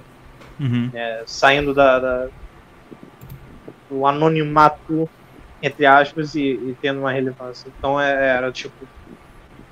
uhum. 0.59 0.89
é, 0.93 1.23
saindo 1.25 1.73
da, 1.73 1.99
da, 1.99 2.29
do 3.91 4.05
anonimato, 4.05 5.09
entre 5.61 5.85
aspas, 5.85 6.35
e, 6.35 6.41
e, 6.41 6.77
tendo 6.81 7.01
uma 7.01 7.11
relevância. 7.11 7.67
Então 7.77 7.99
é, 7.99 8.29
era 8.29 8.51
tipo. 8.51 8.87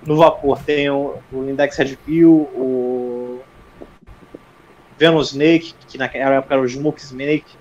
No 0.05 0.15
vapor 0.17 0.61
tem 0.63 0.89
o, 0.89 1.15
o 1.31 1.49
Index 1.49 1.77
Red 1.77 1.97
Pill, 2.05 2.31
o 2.31 3.41
Venus 4.97 5.31
Snake, 5.31 5.75
que 5.87 5.97
naquela 5.97 6.35
época 6.35 6.53
era 6.53 6.63
o 6.63 6.67
Smoke 6.67 7.01
Snake. 7.01 7.57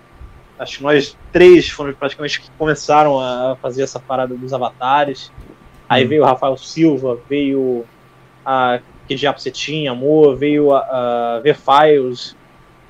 Acho 0.59 0.79
que 0.79 0.83
nós 0.83 1.17
três 1.33 1.69
foram 1.69 1.93
praticamente 1.95 2.41
que 2.41 2.51
começaram 2.59 3.19
a 3.19 3.57
fazer 3.61 3.83
essa 3.83 3.99
parada 3.99 4.35
dos 4.35 4.53
avatares. 4.53 5.33
Aí 5.89 6.03
uhum. 6.03 6.09
veio 6.09 6.23
o 6.23 6.27
Rafael 6.27 6.57
Silva, 6.57 7.19
veio 7.29 7.85
a 8.45 8.81
Que 9.07 9.15
Diabo 9.15 9.41
Você 9.41 9.51
Tinha, 9.51 9.93
Amor, 9.93 10.37
veio 10.37 10.73
a, 10.75 11.37
a 11.37 11.41
V-Files, 11.41 12.37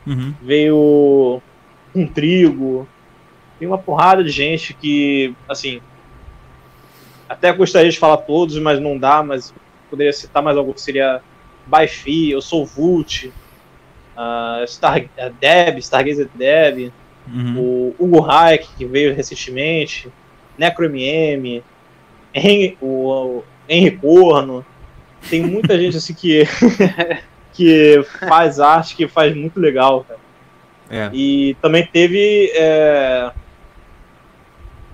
Uhum. 0.09 0.35
Veio 0.41 1.43
um 1.95 2.07
trigo. 2.07 2.89
Tem 3.59 3.67
uma 3.67 3.79
porrada 3.79 4.23
de 4.23 4.31
gente 4.31 4.75
que, 4.75 5.35
assim. 5.49 5.81
Até 7.29 7.53
gostaria 7.53 7.91
de 7.91 7.99
falar 7.99 8.19
todos, 8.19 8.59
mas 8.59 8.81
não 8.81 8.97
dá, 8.97 9.23
mas 9.23 9.53
poderia 9.91 10.13
citar 10.13 10.43
mais 10.43 10.57
algum. 10.57 10.77
Seria 10.77 11.21
Baifi, 11.67 12.31
eu 12.31 12.41
sou 12.41 12.65
Vult. 12.65 13.27
uh, 13.27 14.67
Star, 14.67 15.05
Deb, 15.41 15.79
Stargazer 15.79 16.29
Deb, 16.35 16.93
Uhum. 17.33 17.59
o 17.59 17.95
Hugo 17.99 18.25
Hayek, 18.25 18.67
que 18.77 18.87
veio 18.87 19.15
recentemente, 19.15 20.09
NecroMM, 20.57 21.63
Henry, 22.35 22.77
o, 22.81 23.11
o 23.11 23.45
Henry 23.69 23.91
Corno. 23.99 24.65
Tem 25.29 25.43
muita 25.43 25.79
gente 25.79 25.97
assim 25.99 26.15
que, 26.15 26.45
que 27.53 28.03
faz 28.27 28.59
arte 28.59 28.97
que 28.97 29.07
faz 29.07 29.37
muito 29.37 29.61
legal, 29.61 30.05
cara. 30.09 30.21
É. 30.91 31.11
E 31.13 31.55
também 31.61 31.87
teve 31.87 32.51
é, 32.55 33.31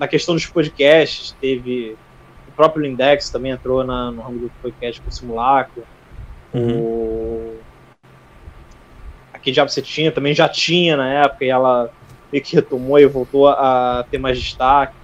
na 0.05 0.09
questão 0.09 0.35
dos 0.35 0.45
podcasts, 0.47 1.35
teve 1.41 1.97
o 2.47 2.53
próprio 2.53 2.83
Lindex 2.85 3.31
também 3.31 3.53
entrou 3.53 3.83
na, 3.83 4.11
no 4.11 4.21
ramo 4.23 4.39
do 4.39 4.53
podcast 4.63 5.01
com 5.01 5.09
o 5.09 5.13
Simulacro. 5.13 5.83
Uhum. 6.53 6.79
O 6.79 7.55
Aqui 9.33 9.51
Diabo 9.51 9.71
Você 9.71 9.81
Tinha 9.83 10.13
também 10.13 10.35
já 10.35 10.49
tinha 10.49 10.97
na 10.97 11.09
época 11.25 11.45
e 11.45 11.49
ela 11.49 11.91
meio 12.31 12.45
que 12.45 12.55
retomou 12.55 12.99
e 12.99 13.07
voltou 13.07 13.49
a 13.49 14.05
ter 14.11 14.19
mais 14.19 14.39
destaque. 14.41 14.95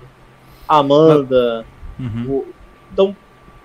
A 0.69 0.77
Amanda. 0.79 1.65
Uhum. 1.99 2.27
O- 2.29 2.47
Então, 2.93 3.17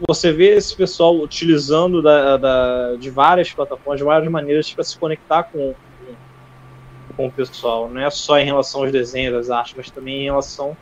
você 0.07 0.31
vê 0.31 0.55
esse 0.55 0.75
pessoal 0.75 1.15
utilizando 1.19 2.01
da, 2.01 2.37
da- 2.37 2.95
de 2.95 3.09
várias 3.09 3.51
plataformas, 3.51 3.99
de 3.99 4.05
várias 4.05 4.31
maneiras 4.31 4.71
para 4.73 4.83
se 4.83 4.97
conectar 4.97 5.43
com, 5.43 5.73
com, 5.73 6.13
com 7.17 7.27
o 7.27 7.31
pessoal. 7.31 7.89
Não 7.89 8.01
é 8.01 8.09
só 8.09 8.39
em 8.39 8.45
relação 8.45 8.81
aos 8.83 8.91
desenhos, 8.91 9.35
às 9.35 9.49
artes, 9.49 9.73
mas 9.77 9.89
também 9.91 10.21
em 10.21 10.25
relação 10.25 10.75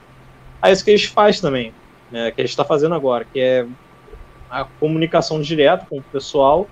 a 0.64 0.72
isso 0.72 0.84
que 0.84 0.92
eles 0.92 1.04
fazem 1.06 1.42
também, 1.42 1.74
né, 2.10 2.32
que 2.32 2.40
a 2.42 2.44
gente 2.44 2.52
está 2.52 2.64
fazendo 2.64 2.96
agora, 2.96 3.26
que 3.26 3.40
é 3.40 3.68
a 4.50 4.64
comunicação 4.80 5.42
direta 5.42 5.86
com 5.90 5.98
o 6.00 6.04
pessoal 6.04 6.68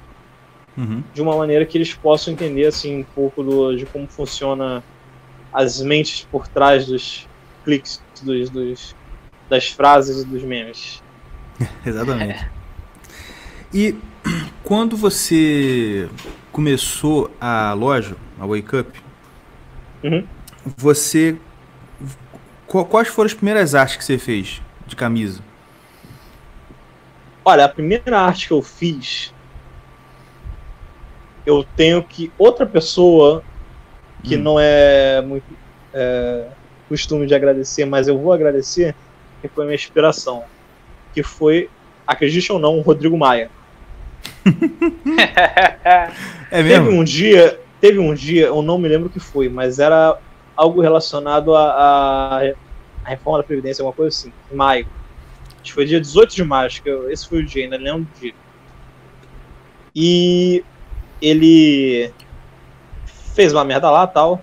Uhum. 0.78 1.04
de 1.14 1.22
uma 1.22 1.36
maneira 1.36 1.66
que 1.66 1.78
eles 1.78 1.94
possam 1.94 2.34
entender 2.34 2.66
assim 2.66 3.00
um 3.00 3.04
pouco 3.04 3.44
do, 3.44 3.76
de 3.76 3.86
como 3.86 4.08
funciona 4.08 4.82
as 5.52 5.82
mentes 5.82 6.26
por 6.32 6.48
trás 6.48 6.86
dos 6.88 7.28
cliques, 7.66 8.02
dos, 8.24 8.50
dos- 8.50 8.96
das 9.50 9.68
frases 9.68 10.22
e 10.24 10.26
dos 10.26 10.42
memes. 10.44 11.04
Exatamente. 11.86 12.48
E 13.74 13.96
quando 14.64 14.96
você 14.96 16.08
começou 16.54 17.30
a 17.40 17.74
loja, 17.74 18.16
a 18.40 18.46
Wake 18.46 18.76
Up, 18.78 19.02
Uhum. 20.04 20.26
você. 20.78 21.36
Qu- 22.72 22.86
Quais 22.86 23.10
foram 23.10 23.28
as 23.28 23.34
primeiras 23.34 23.76
artes 23.76 23.98
que 23.98 24.06
você 24.06 24.18
fez 24.18 24.62
de 24.88 24.96
camisa? 24.96 25.42
Olha, 27.44 27.66
a 27.66 27.70
primeira 27.70 28.20
arte 28.20 28.48
que 28.48 28.54
eu 28.54 28.62
fiz, 28.62 29.34
eu 31.46 31.66
tenho 31.76 32.04
que 32.04 32.32
outra 32.38 32.66
pessoa 32.66 33.44
que 34.24 34.38
Hum. 34.38 34.44
não 34.44 34.60
é 34.60 35.22
muito 35.22 35.44
é, 35.94 36.46
costume 36.88 37.26
de 37.26 37.34
agradecer, 37.34 37.86
mas 37.86 38.08
eu 38.08 38.18
vou 38.18 38.32
agradecer, 38.32 38.96
que 39.42 39.48
foi 39.50 39.66
minha 39.66 39.76
inspiração, 39.76 40.44
que 41.14 41.24
foi, 41.24 41.70
acredite 42.06 42.52
ou 42.52 42.60
não, 42.60 42.78
o 42.78 42.82
Rodrigo 42.82 43.18
Maia. 43.18 43.50
É 46.52 46.64
Teve 46.64 46.66
mesmo? 46.80 46.90
um 46.90 47.04
dia, 47.04 47.60
teve 47.80 48.00
um 48.00 48.14
dia, 48.14 48.48
eu 48.48 48.62
não 48.62 48.78
me 48.78 48.88
lembro 48.88 49.08
o 49.08 49.12
que 49.12 49.20
foi, 49.20 49.50
mas 49.50 49.80
era 49.80 50.18
algo 50.56 50.82
relacionado 50.82 51.56
à 51.56 52.42
reforma 53.06 53.40
da 53.40 53.44
Previdência, 53.44 53.82
alguma 53.82 53.96
coisa 53.96 54.16
assim, 54.16 54.32
em 54.52 54.56
maio. 54.56 54.88
Acho 55.54 55.64
que 55.64 55.74
foi 55.74 55.86
dia 55.86 56.02
18 56.02 56.36
de 56.36 56.44
maio, 56.44 56.68
acho 56.68 56.82
que 56.82 56.90
eu- 56.90 57.10
esse 57.10 57.28
foi 57.28 57.40
o 57.40 57.46
dia, 57.46 57.64
ainda 57.64 57.78
lembro 57.78 58.04
do 58.04 58.20
dia. 58.20 58.34
E 59.96 60.64
ele 61.22 62.12
fez 63.36 63.54
uma 63.54 63.64
merda 63.64 63.90
lá 63.90 64.08
tal. 64.08 64.42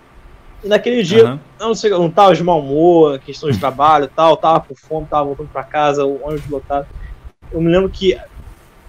E 0.63 0.69
naquele 0.69 1.03
dia, 1.03 1.25
Aham. 1.25 1.41
eu 1.61 1.67
não 1.67 1.75
sei, 1.75 1.93
eu 1.93 1.99
não 1.99 2.11
tava 2.11 2.35
de 2.35 2.43
mau 2.43 2.61
humor, 2.61 3.19
questão 3.21 3.51
de 3.51 3.59
trabalho 3.59 4.09
tal, 4.15 4.37
tava 4.37 4.61
com 4.61 4.75
fome, 4.75 5.07
tava 5.09 5.25
voltando 5.27 5.49
pra 5.49 5.65
casa, 5.65 6.05
o 6.05 6.25
ônibus 6.25 6.49
lotado. 6.49 6.87
Eu 7.53 7.61
me 7.61 7.71
lembro 7.71 7.89
que 7.89 8.17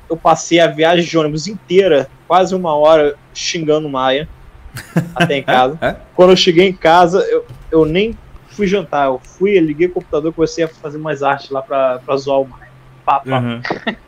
eu 0.10 0.18
passei 0.18 0.60
a 0.60 0.68
viagem 0.68 1.06
de 1.06 1.18
ônibus 1.18 1.48
inteira, 1.48 2.10
quase 2.28 2.56
uma 2.56 2.76
hora, 2.76 3.16
xingando 3.34 3.88
o 3.88 3.92
Maia, 3.92 4.28
até 5.16 5.38
em 5.38 5.44
casa. 5.44 5.78
É? 5.82 5.96
Quando 6.16 6.32
eu 6.32 6.38
cheguei 6.38 6.68
em 6.68 6.74
casa, 6.74 7.20
eu, 7.30 7.46
eu 7.72 7.86
nem 7.86 8.18
fui 8.48 8.68
jantar, 8.68 9.08
eu 9.08 9.20
fui, 9.20 9.58
eu 9.58 9.64
liguei 9.64 9.88
o 9.88 9.92
computador 9.92 10.32
e 10.32 10.34
comecei 10.34 10.64
a 10.64 10.68
fazer 10.68 10.98
mais 10.98 11.24
arte 11.24 11.54
lá 11.54 11.62
pra, 11.62 12.00
pra 12.00 12.18
zoar 12.18 12.42
o 12.42 12.48
Maia. 12.48 12.70
Uhum. 13.26 13.62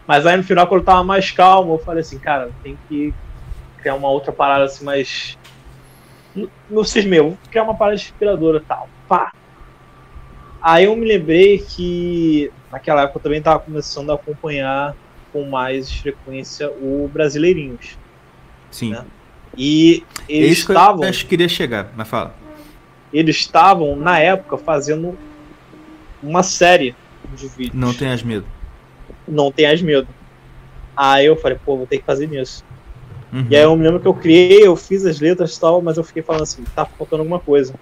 Mas 0.05 0.27
aí 0.27 0.37
no 0.37 0.43
final, 0.43 0.67
quando 0.67 0.81
eu 0.81 0.85
tava 0.85 1.03
mais 1.03 1.31
calmo, 1.31 1.73
eu 1.73 1.79
falei 1.79 2.01
assim, 2.01 2.19
cara, 2.19 2.51
tem 2.61 2.77
que 2.87 3.13
criar 3.77 3.95
uma 3.95 4.09
outra 4.09 4.31
parada 4.31 4.65
assim 4.65 4.85
mais. 4.85 5.37
Não- 6.69 6.83
sei 6.83 7.05
meu, 7.05 7.29
vou 7.29 7.37
criar 7.49 7.63
uma 7.63 7.75
parada 7.75 7.95
inspiradora 7.95 8.59
e 8.59 8.61
tal. 8.61 8.87
Pá. 9.07 9.31
Aí 10.61 10.85
eu 10.85 10.95
me 10.95 11.07
lembrei 11.07 11.57
que 11.57 12.51
naquela 12.71 13.03
época 13.03 13.17
eu 13.17 13.23
também 13.23 13.41
tava 13.41 13.59
começando 13.59 14.11
a 14.11 14.15
acompanhar 14.15 14.95
com 15.33 15.49
mais 15.49 15.91
frequência 15.91 16.69
o 16.69 17.09
Brasileirinhos. 17.11 17.97
Sim. 18.69 18.91
Né? 18.91 19.05
E 19.57 20.03
É 20.29 20.33
eles 20.33 20.51
isso 20.59 20.65
que 20.67 20.71
estavam. 20.71 21.03
eu 21.03 21.09
acho 21.09 21.23
que 21.23 21.29
queria 21.29 21.49
chegar, 21.49 21.91
mas 21.95 22.07
fala. 22.07 22.33
Eles 23.13 23.35
estavam, 23.37 23.95
na 23.95 24.19
época, 24.19 24.57
fazendo 24.57 25.17
uma 26.23 26.43
série 26.43 26.95
de 27.35 27.47
vídeos. 27.47 27.75
Não 27.75 27.93
tenhas 27.93 28.23
medo. 28.23 28.45
Não 29.27 29.51
tenhas 29.51 29.81
medo. 29.81 30.07
Aí 30.95 31.25
eu 31.25 31.35
falei, 31.35 31.57
pô, 31.63 31.77
vou 31.77 31.87
ter 31.87 31.97
que 31.97 32.05
fazer 32.05 32.27
nisso. 32.27 32.63
Uhum. 33.33 33.47
E 33.49 33.55
aí 33.55 33.63
eu 33.63 33.75
me 33.75 33.83
lembro 33.83 33.99
que 33.99 34.07
eu 34.07 34.13
criei, 34.13 34.65
eu 34.65 34.75
fiz 34.75 35.05
as 35.05 35.19
letras 35.19 35.55
e 35.55 35.59
tal, 35.59 35.81
mas 35.81 35.97
eu 35.97 36.03
fiquei 36.03 36.21
falando 36.21 36.43
assim, 36.43 36.63
tá 36.75 36.85
faltando 36.85 37.21
alguma 37.21 37.39
coisa. 37.39 37.73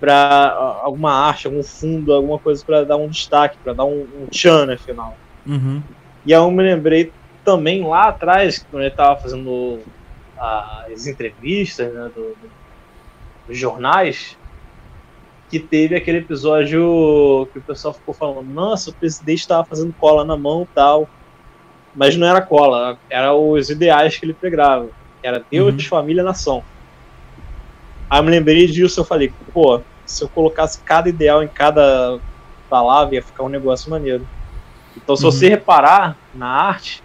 Pra 0.00 0.80
alguma 0.82 1.12
arte, 1.12 1.46
algum 1.46 1.62
fundo, 1.62 2.12
alguma 2.12 2.38
coisa 2.38 2.64
pra 2.64 2.82
dar 2.82 2.96
um 2.96 3.08
destaque, 3.08 3.56
pra 3.62 3.72
dar 3.72 3.84
um, 3.84 4.00
um 4.20 4.26
tchan 4.30 4.66
no 4.66 4.76
final. 4.78 5.16
Uhum. 5.46 5.80
E 6.26 6.34
aí 6.34 6.40
eu 6.40 6.50
me 6.50 6.62
lembrei 6.62 7.12
também 7.44 7.86
lá 7.86 8.08
atrás, 8.08 8.64
quando 8.70 8.82
ele 8.82 8.90
tava 8.94 9.20
fazendo 9.20 9.78
ah, 10.42 10.84
as 10.92 11.06
entrevistas 11.06 11.92
né, 11.92 12.10
do- 12.14 12.34
do- 12.36 12.52
dos 13.46 13.58
jornais, 13.58 14.38
que 15.48 15.60
teve 15.60 15.94
aquele 15.94 16.18
episódio 16.18 17.48
que 17.52 17.58
o 17.58 17.64
pessoal 17.64 17.92
ficou 17.94 18.14
falando, 18.14 18.48
nossa, 18.50 18.90
o 18.90 18.96
presidente 18.96 19.40
estava 19.40 19.66
fazendo 19.66 19.92
cola 19.94 20.24
na 20.24 20.36
mão 20.36 20.68
tal. 20.74 21.10
Mas 21.94 22.16
não 22.16 22.26
era 22.26 22.40
cola, 22.44 22.98
era 23.10 23.34
os 23.34 23.68
ideais 23.68 24.18
que 24.18 24.24
ele 24.24 24.34
pregava. 24.34 24.90
Era 25.22 25.44
Deus, 25.50 25.74
Uhum. 25.74 25.88
família, 25.88 26.22
nação. 26.22 26.64
Aí 28.10 28.18
eu 28.18 28.24
me 28.24 28.30
lembrei 28.30 28.66
disso, 28.66 29.00
eu 29.00 29.04
falei, 29.04 29.34
pô, 29.52 29.84
se 30.06 30.24
eu 30.24 30.28
colocasse 30.30 30.82
cada 30.84 31.08
ideal 31.08 31.42
em 31.42 31.48
cada 31.48 32.18
palavra, 32.68 33.14
ia 33.14 33.22
ficar 33.22 33.44
um 33.44 33.48
negócio 33.50 33.90
maneiro. 33.90 34.26
Então, 34.96 35.16
se 35.16 35.24
Uhum. 35.24 35.30
você 35.32 35.48
reparar 35.48 36.18
na 36.32 36.46
arte, 36.48 37.04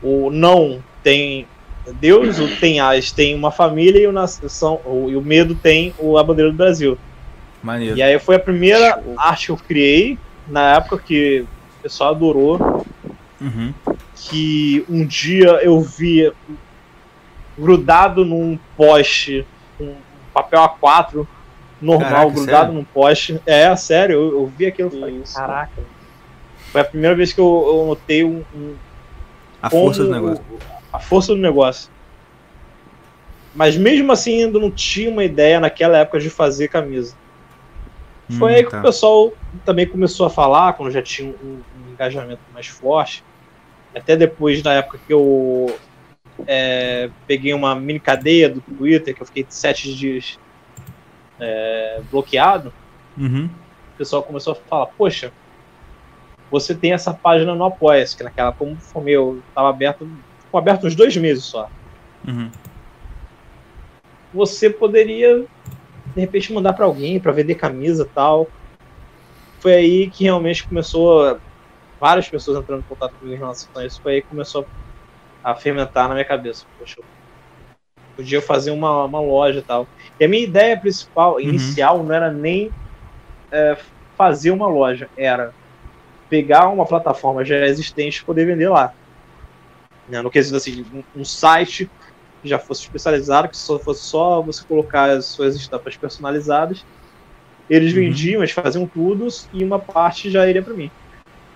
o 0.00 0.30
não 0.30 0.84
tem 1.02 1.51
Deus, 2.00 2.38
o 2.38 2.48
tem 2.60 2.78
as 2.80 3.10
tem 3.10 3.34
uma 3.34 3.50
família 3.50 4.00
e 4.02 4.06
o 4.06 4.12
nação, 4.12 4.80
o, 4.84 5.08
e 5.10 5.16
o 5.16 5.22
medo 5.22 5.54
tem 5.54 5.92
o, 5.98 6.16
a 6.16 6.22
bandeira 6.22 6.50
do 6.50 6.56
Brasil. 6.56 6.96
Maneiro. 7.62 7.96
E 7.96 8.02
aí 8.02 8.18
foi 8.18 8.36
a 8.36 8.40
primeira 8.40 9.00
Show. 9.02 9.14
arte 9.18 9.46
que 9.46 9.52
eu 9.52 9.56
criei 9.56 10.18
na 10.46 10.74
época 10.76 10.98
que 10.98 11.40
o 11.78 11.82
pessoal 11.82 12.10
adorou, 12.10 12.84
Uhum. 13.40 13.74
que 14.14 14.84
um 14.88 15.04
dia 15.04 15.48
eu 15.64 15.80
vi 15.80 16.32
grudado 17.58 18.24
num 18.24 18.56
poste, 18.76 19.44
um 19.80 19.94
papel 20.32 20.60
A4 20.60 21.26
normal, 21.80 22.08
Caraca, 22.10 22.30
grudado 22.30 22.58
sério? 22.66 22.72
num 22.74 22.84
poste. 22.84 23.40
É, 23.44 23.74
sério, 23.74 24.14
eu, 24.14 24.32
eu 24.40 24.46
vi 24.46 24.66
aquilo 24.66 24.90
e 24.94 25.00
falei, 25.00 25.16
Isso. 25.16 25.34
caraca. 25.34 25.82
Foi 26.70 26.80
a 26.80 26.84
primeira 26.84 27.14
vez 27.16 27.32
que 27.32 27.40
eu, 27.40 27.64
eu 27.66 27.86
notei 27.86 28.24
um, 28.24 28.42
um 28.54 28.74
A 29.60 29.68
força 29.68 30.04
do 30.04 30.10
negócio. 30.12 30.42
A 30.92 30.98
força 30.98 31.34
do 31.34 31.40
negócio. 31.40 31.90
Mas 33.54 33.76
mesmo 33.76 34.12
assim 34.12 34.44
ainda 34.44 34.58
não 34.58 34.70
tinha 34.70 35.10
uma 35.10 35.24
ideia 35.24 35.60
naquela 35.60 35.98
época 35.98 36.18
de 36.18 36.30
fazer 36.30 36.68
camisa. 36.68 37.14
Foi 38.38 38.52
Hum, 38.52 38.56
aí 38.56 38.64
que 38.64 38.70
tá. 38.70 38.78
o 38.78 38.82
pessoal 38.82 39.32
também 39.64 39.86
começou 39.86 40.26
a 40.26 40.30
falar, 40.30 40.72
quando 40.72 40.90
já 40.90 41.02
tinha 41.02 41.28
um, 41.28 41.60
um 41.86 41.92
engajamento 41.92 42.40
mais 42.52 42.66
forte. 42.66 43.22
Até 43.94 44.16
depois 44.16 44.62
da 44.62 44.72
época 44.72 44.98
que 45.06 45.12
eu 45.12 45.66
é, 46.46 47.10
peguei 47.26 47.52
uma 47.52 47.74
mini 47.74 48.00
cadeia 48.00 48.48
do 48.48 48.60
Twitter, 48.60 49.14
que 49.14 49.22
eu 49.22 49.26
fiquei 49.26 49.46
sete 49.48 49.94
dias 49.94 50.38
é, 51.38 52.00
bloqueado, 52.10 52.72
Uhum. 53.16 53.44
o 53.94 53.98
pessoal 53.98 54.22
começou 54.22 54.54
a 54.54 54.56
falar, 54.56 54.86
poxa, 54.86 55.30
você 56.50 56.74
tem 56.74 56.92
essa 56.92 57.12
página 57.12 57.54
no 57.54 57.64
Apoia-se, 57.64 58.16
que 58.16 58.22
naquela, 58.22 58.52
como 58.52 58.76
foi 58.76 59.02
meu, 59.02 59.42
estava 59.48 59.68
aberto, 59.68 60.08
ficou 60.52 60.58
aberto 60.58 60.86
uns 60.86 60.94
dois 60.94 61.16
meses 61.16 61.44
só. 61.44 61.70
Uhum. 62.28 62.50
Você 64.34 64.68
poderia, 64.68 65.46
de 66.14 66.20
repente, 66.20 66.52
mandar 66.52 66.74
para 66.74 66.84
alguém 66.84 67.18
para 67.18 67.32
vender 67.32 67.54
camisa 67.54 68.06
tal. 68.14 68.46
Foi 69.60 69.72
aí 69.72 70.10
que 70.10 70.24
realmente 70.24 70.68
começou, 70.68 71.38
várias 71.98 72.28
pessoas 72.28 72.58
entrando 72.58 72.80
em 72.80 72.88
contato 72.88 73.14
comigo 73.14 73.34
em 73.34 73.38
relação 73.38 73.70
a 73.76 73.86
isso, 73.86 74.00
foi 74.02 74.14
aí 74.14 74.22
que 74.22 74.28
começou 74.28 74.66
a 75.42 75.54
fermentar 75.54 76.06
na 76.08 76.14
minha 76.14 76.24
cabeça. 76.24 76.66
Poxa, 76.78 77.00
eu 77.00 77.04
Podia 78.14 78.42
fazer 78.42 78.72
uma, 78.72 79.04
uma 79.04 79.20
loja 79.20 79.60
e 79.60 79.62
tal. 79.62 79.88
E 80.20 80.24
a 80.24 80.28
minha 80.28 80.42
ideia 80.42 80.78
principal, 80.78 81.40
inicial, 81.40 82.04
não 82.04 82.14
era 82.14 82.30
nem 82.30 82.70
é, 83.50 83.78
fazer 84.18 84.50
uma 84.50 84.66
loja, 84.66 85.08
era 85.16 85.54
pegar 86.28 86.68
uma 86.68 86.84
plataforma 86.84 87.42
já 87.42 87.56
existente 87.66 88.20
e 88.20 88.24
poder 88.24 88.44
vender 88.44 88.68
lá. 88.68 88.92
Né? 90.08 90.20
No 90.20 90.30
quesito 90.30 90.56
assim, 90.56 90.84
um, 90.92 91.20
um 91.20 91.24
site 91.24 91.90
que 92.42 92.48
já 92.48 92.58
fosse 92.58 92.82
especializado, 92.82 93.48
que 93.48 93.56
só 93.56 93.78
fosse 93.78 94.02
só 94.02 94.42
você 94.42 94.64
colocar 94.64 95.10
as 95.10 95.26
suas 95.26 95.54
estampas 95.54 95.96
personalizadas. 95.96 96.84
Eles 97.70 97.92
uhum. 97.92 98.00
vendiam, 98.00 98.40
eles 98.42 98.52
faziam 98.52 98.86
tudo 98.86 99.28
e 99.52 99.64
uma 99.64 99.78
parte 99.78 100.30
já 100.30 100.48
iria 100.48 100.62
para 100.62 100.74
mim. 100.74 100.90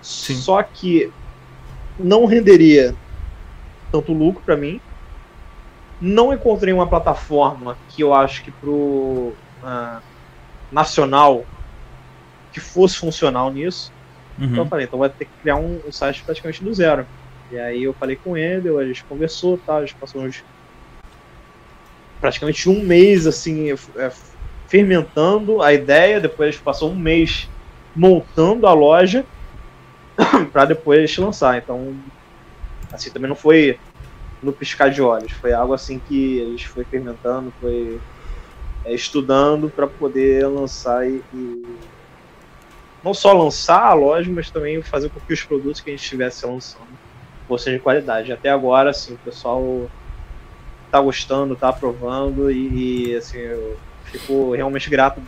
Sim. 0.01 0.35
Só 0.35 0.63
que 0.63 1.11
não 1.99 2.25
renderia 2.25 2.95
tanto 3.91 4.13
lucro 4.13 4.41
para 4.43 4.55
mim. 4.55 4.79
Não 5.99 6.31
encontrei 6.31 6.73
uma 6.73 6.87
plataforma 6.87 7.77
que 7.89 8.01
eu 8.01 8.13
acho 8.13 8.43
que 8.43 8.51
pro 8.51 9.33
uh, 9.63 10.01
nacional 10.71 11.45
que 12.53 12.59
fosse 12.59 12.97
funcional 12.97 13.51
nisso. 13.51 13.91
Uhum. 14.37 14.45
Então 14.45 14.63
eu 14.63 14.67
falei, 14.67 14.85
então 14.85 14.99
vai 14.99 15.09
ter 15.09 15.25
que 15.25 15.31
criar 15.41 15.55
um, 15.55 15.81
um, 15.87 15.91
site 15.91 16.23
praticamente 16.23 16.63
do 16.63 16.73
zero. 16.73 17.05
E 17.51 17.57
aí 17.57 17.83
eu 17.83 17.93
falei 17.93 18.15
com 18.15 18.35
ele, 18.35 18.69
a 18.69 18.85
gente 18.85 19.03
conversou, 19.05 19.57
tá, 19.57 19.77
a 19.77 19.81
gente 19.81 19.95
passou 19.95 20.21
uns 20.21 20.43
praticamente 22.19 22.67
um 22.67 22.83
mês 22.83 23.25
assim 23.27 23.71
é, 23.71 24.11
fermentando 24.67 25.61
a 25.61 25.73
ideia, 25.73 26.19
depois 26.19 26.49
a 26.49 26.51
gente 26.51 26.63
passou 26.63 26.91
um 26.91 26.95
mês 26.95 27.49
montando 27.95 28.67
a 28.67 28.73
loja 28.73 29.25
para 30.51 30.65
depois 30.65 31.15
lançar. 31.17 31.57
Então, 31.57 31.95
assim, 32.91 33.09
também 33.09 33.29
não 33.29 33.35
foi 33.35 33.79
no 34.43 34.51
piscar 34.51 34.89
de 34.89 35.01
olhos, 35.01 35.31
foi 35.31 35.53
algo 35.53 35.73
assim 35.73 35.99
que 35.99 36.41
a 36.41 36.45
gente 36.45 36.67
foi 36.67 36.83
fermentando, 36.83 37.51
foi 37.59 37.99
é, 38.85 38.93
estudando 38.93 39.69
para 39.69 39.87
poder 39.87 40.47
lançar 40.47 41.09
e, 41.09 41.23
e, 41.33 41.77
não 43.03 43.13
só 43.13 43.31
lançar 43.33 43.83
a 43.83 43.93
loja, 43.93 44.29
mas 44.31 44.51
também 44.51 44.81
fazer 44.81 45.09
com 45.09 45.19
que 45.19 45.33
os 45.33 45.43
produtos 45.43 45.81
que 45.81 45.89
a 45.89 45.93
gente 45.93 46.03
estivesse 46.03 46.45
lançando 46.45 46.96
fossem 47.47 47.73
de 47.73 47.79
qualidade. 47.79 48.31
Até 48.31 48.49
agora, 48.49 48.89
assim, 48.89 49.13
o 49.13 49.17
pessoal 49.17 49.89
tá 50.91 50.99
gostando, 50.99 51.55
tá 51.55 51.69
aprovando 51.69 52.51
e, 52.51 53.09
e 53.09 53.15
assim, 53.15 53.37
eu 53.37 53.77
fico 54.05 54.53
realmente 54.53 54.89
grato 54.89 55.21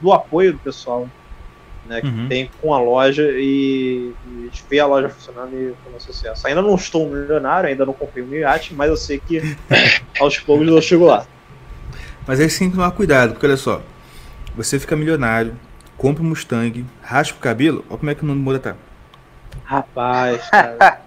do 0.00 0.12
apoio 0.12 0.52
do 0.52 0.58
pessoal 0.58 1.08
né, 1.88 2.00
que 2.00 2.06
uhum. 2.06 2.28
tem 2.28 2.50
com 2.60 2.74
a 2.74 2.80
loja 2.80 3.22
e, 3.22 4.12
e 4.26 4.50
ver 4.68 4.80
a 4.80 4.86
loja 4.86 5.08
funcionando 5.08 5.54
e 5.54 5.74
foi 5.82 5.94
um 5.94 6.00
sucesso. 6.00 6.46
Ainda 6.46 6.60
não 6.60 6.74
estou 6.74 7.08
milionário, 7.08 7.68
ainda 7.68 7.86
não 7.86 7.92
comprei 7.92 8.24
um 8.24 8.32
iate, 8.34 8.74
mas 8.74 8.90
eu 8.90 8.96
sei 8.96 9.18
que 9.18 9.56
aos 10.20 10.38
poucos 10.38 10.66
eu 10.66 10.82
chego 10.82 11.06
lá. 11.06 11.26
Mas 12.26 12.40
aí 12.40 12.48
tem 12.48 12.68
que 12.68 12.76
tomar 12.76 12.90
cuidado, 12.90 13.32
porque 13.32 13.46
olha 13.46 13.56
só, 13.56 13.80
você 14.56 14.78
fica 14.78 14.96
milionário, 14.96 15.54
compra 15.96 16.22
um 16.22 16.26
Mustang, 16.26 16.84
raspa 17.00 17.38
o 17.38 17.40
cabelo, 17.40 17.84
olha 17.88 17.98
como 17.98 18.10
é 18.10 18.14
que 18.14 18.24
o 18.24 18.26
nome 18.26 18.40
muda 18.40 18.58
tá. 18.58 18.76
Rapaz, 19.64 20.48
cara. 20.50 21.00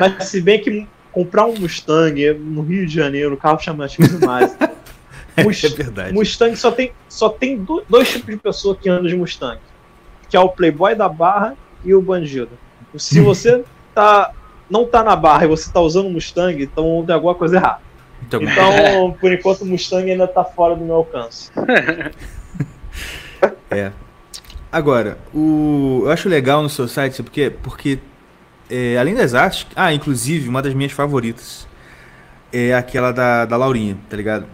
mas 0.00 0.24
se 0.28 0.40
bem 0.40 0.60
que 0.60 0.86
comprar 1.16 1.46
um 1.46 1.58
Mustang 1.58 2.34
no 2.34 2.60
Rio 2.60 2.86
de 2.86 2.92
Janeiro, 2.92 3.38
carro 3.38 3.58
chamativo 3.58 4.06
demais. 4.18 4.54
Must, 5.42 5.64
é 5.66 5.68
verdade. 5.70 6.12
Mustang 6.12 6.54
só 6.54 6.70
tem, 6.70 6.92
só 7.08 7.30
tem 7.30 7.66
dois 7.88 8.12
tipos 8.12 8.34
de 8.34 8.36
pessoa 8.36 8.76
que 8.76 8.86
andam 8.86 9.06
de 9.06 9.16
Mustang, 9.16 9.58
que 10.28 10.36
é 10.36 10.40
o 10.40 10.50
playboy 10.50 10.94
da 10.94 11.08
barra 11.08 11.56
e 11.82 11.94
o 11.94 12.02
bandido. 12.02 12.50
Se 12.98 13.18
você 13.24 13.64
tá, 13.94 14.30
não 14.68 14.84
tá 14.84 15.02
na 15.02 15.16
barra 15.16 15.46
e 15.46 15.48
você 15.48 15.72
tá 15.72 15.80
usando 15.80 16.10
Mustang, 16.10 16.62
então 16.62 17.02
tem 17.06 17.14
alguma 17.14 17.34
coisa 17.34 17.56
errada. 17.56 17.80
Então, 18.22 18.42
então 18.42 19.12
por 19.20 19.32
enquanto 19.32 19.62
o 19.62 19.66
Mustang 19.66 20.10
ainda 20.10 20.28
tá 20.28 20.44
fora 20.44 20.76
do 20.76 20.84
meu 20.84 20.96
alcance. 20.96 21.50
é. 23.70 23.90
Agora, 24.70 25.16
o, 25.32 26.02
eu 26.04 26.10
acho 26.10 26.28
legal 26.28 26.62
no 26.62 26.68
seu 26.68 26.86
site, 26.86 27.22
porque, 27.22 27.48
porque 27.48 27.98
é, 28.70 28.96
além 28.98 29.14
das 29.14 29.34
artes, 29.34 29.66
ah, 29.74 29.92
inclusive, 29.92 30.48
uma 30.48 30.62
das 30.62 30.74
minhas 30.74 30.92
favoritas 30.92 31.66
é 32.52 32.74
aquela 32.74 33.12
da, 33.12 33.44
da 33.44 33.56
Laurinha, 33.56 33.96
tá 34.08 34.16
ligado? 34.16 34.46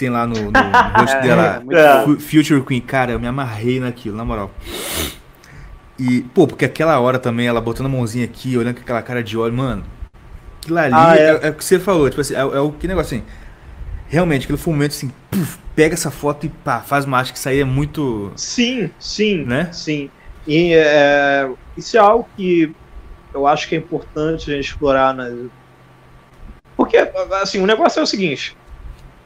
tem 0.00 0.08
lá 0.08 0.26
no, 0.26 0.34
no 0.34 0.50
rosto 0.98 1.20
dela. 1.20 1.62
É, 1.70 2.18
Future 2.18 2.62
Queen, 2.62 2.80
cara, 2.80 3.12
eu 3.12 3.20
me 3.20 3.26
amarrei 3.26 3.78
naquilo, 3.78 4.16
na 4.16 4.24
moral. 4.24 4.50
E, 5.98 6.22
pô, 6.34 6.46
porque 6.46 6.64
aquela 6.64 6.98
hora 6.98 7.18
também, 7.18 7.46
ela 7.46 7.60
botando 7.60 7.86
a 7.86 7.88
mãozinha 7.90 8.24
aqui, 8.24 8.56
olhando 8.56 8.76
com 8.76 8.80
aquela 8.80 9.02
cara 9.02 9.22
de 9.22 9.36
óleo, 9.36 9.52
mano. 9.52 9.84
Aquilo 10.62 10.78
ali 10.78 10.94
ah, 10.94 11.14
é. 11.14 11.20
É, 11.20 11.46
é, 11.48 11.50
o 11.50 11.54
que 11.54 11.62
você 11.62 11.78
falou, 11.78 12.08
tipo 12.08 12.22
assim, 12.22 12.34
é, 12.34 12.38
é 12.38 12.60
o 12.60 12.72
que 12.72 12.88
negócio 12.88 13.18
assim. 13.18 13.26
Realmente, 14.08 14.44
aquele 14.44 14.58
foi 14.58 14.72
um 14.72 14.76
momento 14.76 14.92
assim, 14.92 15.12
puf, 15.30 15.58
pega 15.76 15.94
essa 15.94 16.10
foto 16.10 16.46
e 16.46 16.48
pá, 16.48 16.80
faz 16.80 17.04
uma 17.04 17.18
arte 17.18 17.32
que 17.32 17.38
isso 17.38 17.48
aí 17.48 17.60
é 17.60 17.64
muito. 17.64 18.32
Sim, 18.34 18.90
sim, 18.98 19.44
né? 19.44 19.68
Sim. 19.72 20.10
E 20.46 20.72
é, 20.72 21.48
isso 21.76 21.96
é 21.96 22.00
algo 22.00 22.26
que 22.36 22.74
eu 23.32 23.46
acho 23.46 23.68
que 23.68 23.74
é 23.74 23.78
importante 23.78 24.50
a 24.50 24.54
gente 24.54 24.66
explorar. 24.66 25.14
Né? 25.14 25.48
Porque, 26.76 26.96
assim, 27.42 27.60
o 27.60 27.66
negócio 27.66 28.00
é 28.00 28.02
o 28.02 28.06
seguinte: 28.06 28.56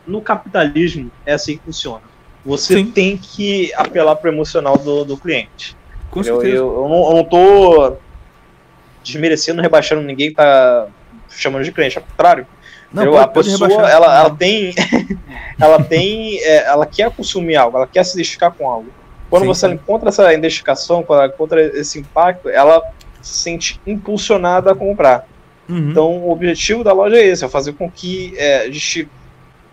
no 0.06 0.20
capitalismo 0.20 1.10
é 1.24 1.34
assim 1.34 1.56
que 1.56 1.64
funciona. 1.64 2.02
Você 2.44 2.76
Sim. 2.76 2.90
tem 2.90 3.16
que 3.16 3.72
apelar 3.74 4.16
para 4.16 4.30
o 4.30 4.34
emocional 4.34 4.76
do, 4.76 5.04
do 5.04 5.16
cliente. 5.16 5.76
Com 6.10 6.20
eu, 6.20 6.24
certeza. 6.24 6.56
Eu, 6.56 6.74
eu, 6.74 6.88
não, 6.88 7.08
eu 7.08 7.16
não 7.16 7.24
tô 7.24 7.96
desmerecendo, 9.02 9.62
rebaixando 9.62 10.02
ninguém 10.02 10.30
que 10.30 10.36
tá 10.36 10.88
chamando 11.28 11.64
de 11.64 11.72
cliente, 11.72 11.98
ao 11.98 12.04
contrário. 12.04 12.46
Não, 12.92 13.10
pode, 13.10 13.24
a 13.24 13.28
pessoa, 13.28 13.90
ela, 13.90 14.18
ela 14.18 14.30
tem, 14.30 14.72
ela 15.60 15.82
tem, 15.82 16.38
é, 16.42 16.66
ela 16.66 16.86
quer 16.86 17.10
consumir 17.10 17.56
algo, 17.56 17.76
ela 17.76 17.88
quer 17.88 18.04
se 18.04 18.14
identificar 18.14 18.52
com 18.52 18.70
algo. 18.70 18.88
Quando 19.28 19.42
sim, 19.42 19.48
você 19.48 19.68
sim. 19.68 19.74
encontra 19.74 20.10
essa 20.10 20.32
identificação, 20.32 21.02
quando 21.02 21.22
ela 21.22 21.32
encontra 21.32 21.60
esse 21.60 21.98
impacto, 21.98 22.48
ela 22.48 22.80
se 23.24 23.38
sente 23.38 23.80
impulsionada 23.86 24.70
a 24.70 24.74
comprar. 24.74 25.26
Uhum. 25.68 25.90
Então, 25.90 26.18
o 26.18 26.30
objetivo 26.30 26.84
da 26.84 26.92
loja 26.92 27.16
é 27.16 27.26
esse, 27.26 27.44
é 27.44 27.48
fazer 27.48 27.72
com 27.72 27.90
que 27.90 28.34
é, 28.36 28.62
a 28.62 28.70
gente 28.70 29.08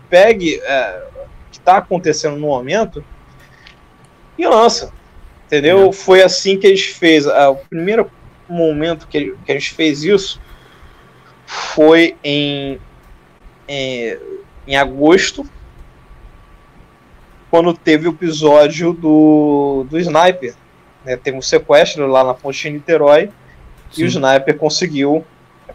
pegue 0.08 0.58
é, 0.64 1.04
o 1.16 1.50
que 1.50 1.58
está 1.58 1.76
acontecendo 1.76 2.36
no 2.36 2.46
momento 2.46 3.04
e 4.38 4.46
lança. 4.46 4.92
Entendeu? 5.46 5.90
É. 5.90 5.92
Foi 5.92 6.22
assim 6.22 6.58
que 6.58 6.66
a 6.66 6.70
gente 6.70 6.94
fez. 6.94 7.26
É, 7.26 7.46
o 7.46 7.56
primeiro 7.56 8.10
momento 8.48 9.06
que, 9.06 9.36
que 9.44 9.52
a 9.52 9.54
gente 9.54 9.74
fez 9.74 10.02
isso 10.02 10.40
foi 11.46 12.16
em, 12.24 12.80
em, 13.68 14.18
em 14.66 14.76
agosto, 14.76 15.44
quando 17.50 17.74
teve 17.74 18.08
o 18.08 18.12
episódio 18.12 18.94
do, 18.94 19.86
do 19.90 19.98
Sniper. 19.98 20.54
Né? 21.04 21.16
Teve 21.16 21.36
um 21.36 21.42
sequestro 21.42 22.06
lá 22.06 22.24
na 22.24 22.32
ponte 22.32 22.62
de 22.62 22.70
Niterói 22.70 23.30
Sim. 23.92 24.02
e 24.02 24.04
o 24.04 24.08
Sniper 24.08 24.56
conseguiu 24.56 25.24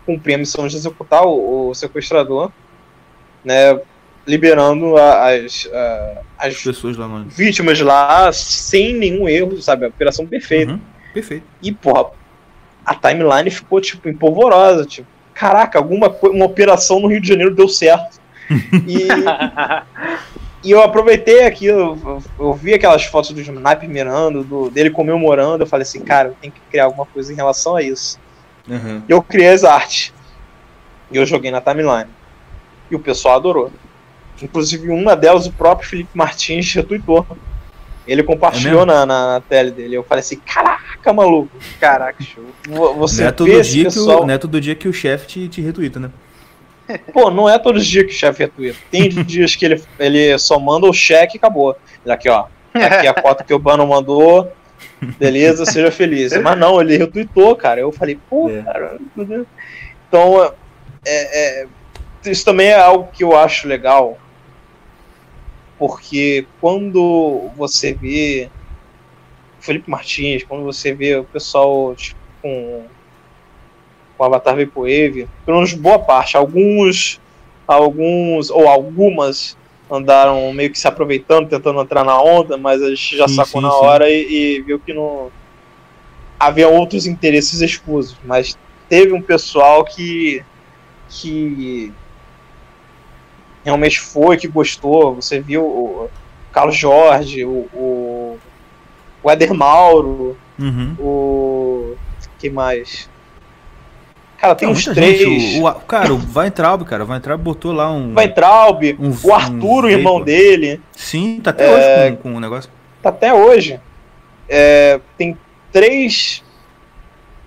cumprir 0.06 0.36
a 0.36 0.38
missão 0.38 0.68
de 0.68 0.76
executar 0.76 1.26
o, 1.26 1.70
o 1.70 1.76
sequestrador, 1.76 2.52
né? 3.44 3.80
liberando 4.28 4.98
as, 4.98 5.70
as 6.38 6.62
pessoas 6.62 6.98
lá, 6.98 7.08
vítimas 7.30 7.80
lá 7.80 8.32
sem 8.34 8.94
nenhum 8.94 9.28
erro, 9.28 9.60
sabe? 9.62 9.86
A 9.86 9.88
operação 9.88 10.28
perfeita. 10.28 10.74
Uhum, 10.74 10.80
perfeito. 11.14 11.46
E, 11.64 11.72
porra, 11.72 12.12
a 12.86 12.94
timeline 12.94 13.50
ficou, 13.50 13.80
tipo, 13.80 14.10
empolvorosa. 14.10 14.86
Tipo, 14.86 15.08
caraca, 15.34 15.80
alguma 15.80 16.10
uma 16.24 16.46
operação 16.46 17.00
no 17.00 17.08
Rio 17.08 17.22
de 17.22 17.28
Janeiro 17.30 17.56
deu 17.56 17.70
certo. 17.70 18.20
E, 18.86 19.08
e 20.64 20.72
eu 20.72 20.82
aproveitei 20.82 21.46
aquilo, 21.46 21.98
eu, 22.04 22.24
eu, 22.40 22.54
vi 22.54 22.74
aquelas 22.74 23.06
fotos 23.06 23.32
do 23.32 23.40
Sniper 23.40 23.88
mirando, 23.88 24.44
do, 24.44 24.70
dele 24.70 24.90
comemorando. 24.90 25.64
Eu 25.64 25.68
falei 25.68 25.84
assim, 25.84 26.02
cara, 26.02 26.30
eu 26.30 26.36
tenho 26.42 26.52
que 26.52 26.60
criar 26.72 26.86
alguma 26.86 27.06
coisa 27.06 27.32
em 27.32 27.36
relação 27.36 27.76
a 27.76 27.82
isso. 27.82 28.20
Uhum. 28.68 29.04
E 29.08 29.12
eu 29.12 29.22
criei 29.22 29.50
as 29.50 29.64
artes. 29.64 30.14
E 31.12 31.18
eu 31.18 31.26
joguei 31.26 31.52
na 31.52 31.62
timeline. 31.62 32.10
E 32.90 32.96
o 32.96 33.00
pessoal 33.00 33.36
adorou. 33.36 33.72
Inclusive, 34.42 34.90
uma 34.90 35.16
delas, 35.16 35.46
o 35.46 35.54
próprio 35.54 35.88
Felipe 35.88 36.10
Martins 36.14 36.74
retweetou. 36.74 37.26
Ele 38.08 38.24
compartilhou 38.24 38.84
é 38.84 38.86
na, 38.86 39.06
na 39.06 39.42
tele 39.48 39.70
dele. 39.70 39.96
Eu 39.96 40.04
falei 40.04 40.22
assim: 40.22 40.38
caraca, 40.38 41.12
maluco. 41.12 41.52
Caraca, 41.80 42.24
show. 42.24 42.44
Você 42.98 43.22
não 43.22 43.30
é 43.30 43.32
todo, 43.32 43.62
dia 43.62 43.84
pessoal... 43.84 44.18
que 44.18 44.24
o, 44.24 44.28
não 44.28 44.34
é 44.34 44.38
todo 44.38 44.62
dia 44.62 44.76
que 44.76 44.88
o 44.88 44.94
chefe 44.94 45.28
te, 45.28 45.48
te 45.50 45.62
retweeta, 45.62 46.00
né? 46.00 46.10
Pô, 47.14 47.30
não 47.30 47.50
é 47.50 47.58
todos 47.60 47.82
os 47.82 47.88
dias 47.88 48.06
que 48.06 48.12
o 48.12 48.16
chefe 48.16 48.44
retweeta. 48.44 48.80
Tem 48.90 49.10
dias 49.24 49.56
que 49.56 49.66
ele, 49.66 49.84
ele 50.00 50.38
só 50.38 50.60
manda 50.60 50.88
o 50.88 50.94
cheque 50.94 51.36
e 51.36 51.40
acabou. 51.40 51.76
Aqui, 52.08 52.30
ó. 52.30 52.46
Aqui 52.74 53.08
a 53.08 53.14
foto 53.14 53.44
que 53.44 53.54
o 53.54 53.60
Bano 53.60 53.86
mandou. 53.86 54.52
Beleza, 55.20 55.66
seja 55.66 55.92
feliz. 55.92 56.36
Mas 56.42 56.58
não, 56.58 56.80
ele 56.82 56.98
retweetou, 56.98 57.56
cara. 57.56 57.80
Eu 57.80 57.92
falei, 57.92 58.18
pô, 58.30 58.50
é. 58.50 58.62
cara. 58.62 58.98
Então, 60.08 60.54
é, 61.06 61.64
é, 61.64 61.68
isso 62.26 62.46
também 62.46 62.68
é 62.68 62.80
algo 62.80 63.10
que 63.12 63.24
eu 63.24 63.38
acho 63.38 63.68
legal 63.68 64.18
porque 65.78 66.48
quando 66.60 67.50
você 67.56 67.94
vê 67.94 68.50
Felipe 69.60 69.90
Martins, 69.90 70.44
quando 70.44 70.64
você 70.64 70.94
vê 70.94 71.16
o 71.16 71.24
pessoal 71.24 71.96
tipo, 71.96 72.20
com, 72.42 72.86
com 74.18 74.24
Avatar 74.24 74.56
Vaporwave, 74.56 75.28
pelo 75.46 75.58
menos 75.58 75.74
boa 75.74 76.00
parte, 76.00 76.36
alguns 76.36 77.20
alguns, 77.68 78.50
ou 78.50 78.68
algumas, 78.68 79.58
andaram 79.92 80.52
meio 80.54 80.72
que 80.72 80.80
se 80.80 80.88
aproveitando, 80.88 81.50
tentando 81.50 81.82
entrar 81.82 82.04
na 82.04 82.20
onda, 82.20 82.58
mas 82.58 82.82
a 82.82 82.90
gente 82.90 83.18
já 83.18 83.28
sim, 83.28 83.36
sacou 83.36 83.62
sim, 83.62 83.68
na 83.68 83.74
hora 83.74 84.10
e, 84.10 84.58
e, 84.58 84.62
viu 84.62 84.80
que 84.80 84.94
não 84.94 85.30
havia 86.40 86.70
outros 86.70 87.06
interesses 87.06 87.62
escusos. 87.62 88.18
Mas 88.24 88.58
teve 88.88 89.12
um 89.14 89.22
pessoal 89.22 89.84
que, 89.84 90.44
que 91.10 91.92
realmente 93.64 94.00
foi, 94.00 94.38
que 94.38 94.48
gostou. 94.48 95.16
Você 95.16 95.40
viu 95.40 95.64
o 95.64 96.10
Carlos 96.54 96.78
Jorge, 96.78 97.44
o, 97.44 97.68
o, 97.74 98.38
o 99.22 99.32
Eder 99.32 99.54
Mauro, 99.54 100.38
uhum. 100.58 100.96
o. 101.00 101.96
que 102.40 102.50
mais? 102.50 103.10
Cara, 104.48 104.56
tem 104.56 104.70
uns 104.70 104.86
três. 104.86 105.60
O, 105.60 105.68
o, 105.68 105.74
cara, 105.82 106.14
o 106.14 106.22
Weintraub, 106.36 106.84
cara, 106.86 107.04
o 107.04 107.10
Weintraub 107.10 107.42
botou 107.42 107.74
lá 107.74 107.92
um. 107.92 108.16
Weintraub, 108.16 108.96
um, 109.00 109.12
o 109.28 109.34
Arthur, 109.34 109.84
um 109.84 109.88
o 109.88 109.90
irmão 109.90 110.22
dele. 110.22 110.80
Sim, 110.94 111.42
tá 111.42 111.50
até 111.50 111.66
é, 111.66 112.08
hoje 112.08 112.18
com, 112.18 112.36
o 112.36 112.40
negócio. 112.40 112.72
Tá 113.02 113.10
até 113.10 113.34
hoje. 113.34 113.80
É, 114.48 115.02
tem 115.18 115.38
três 115.72 116.44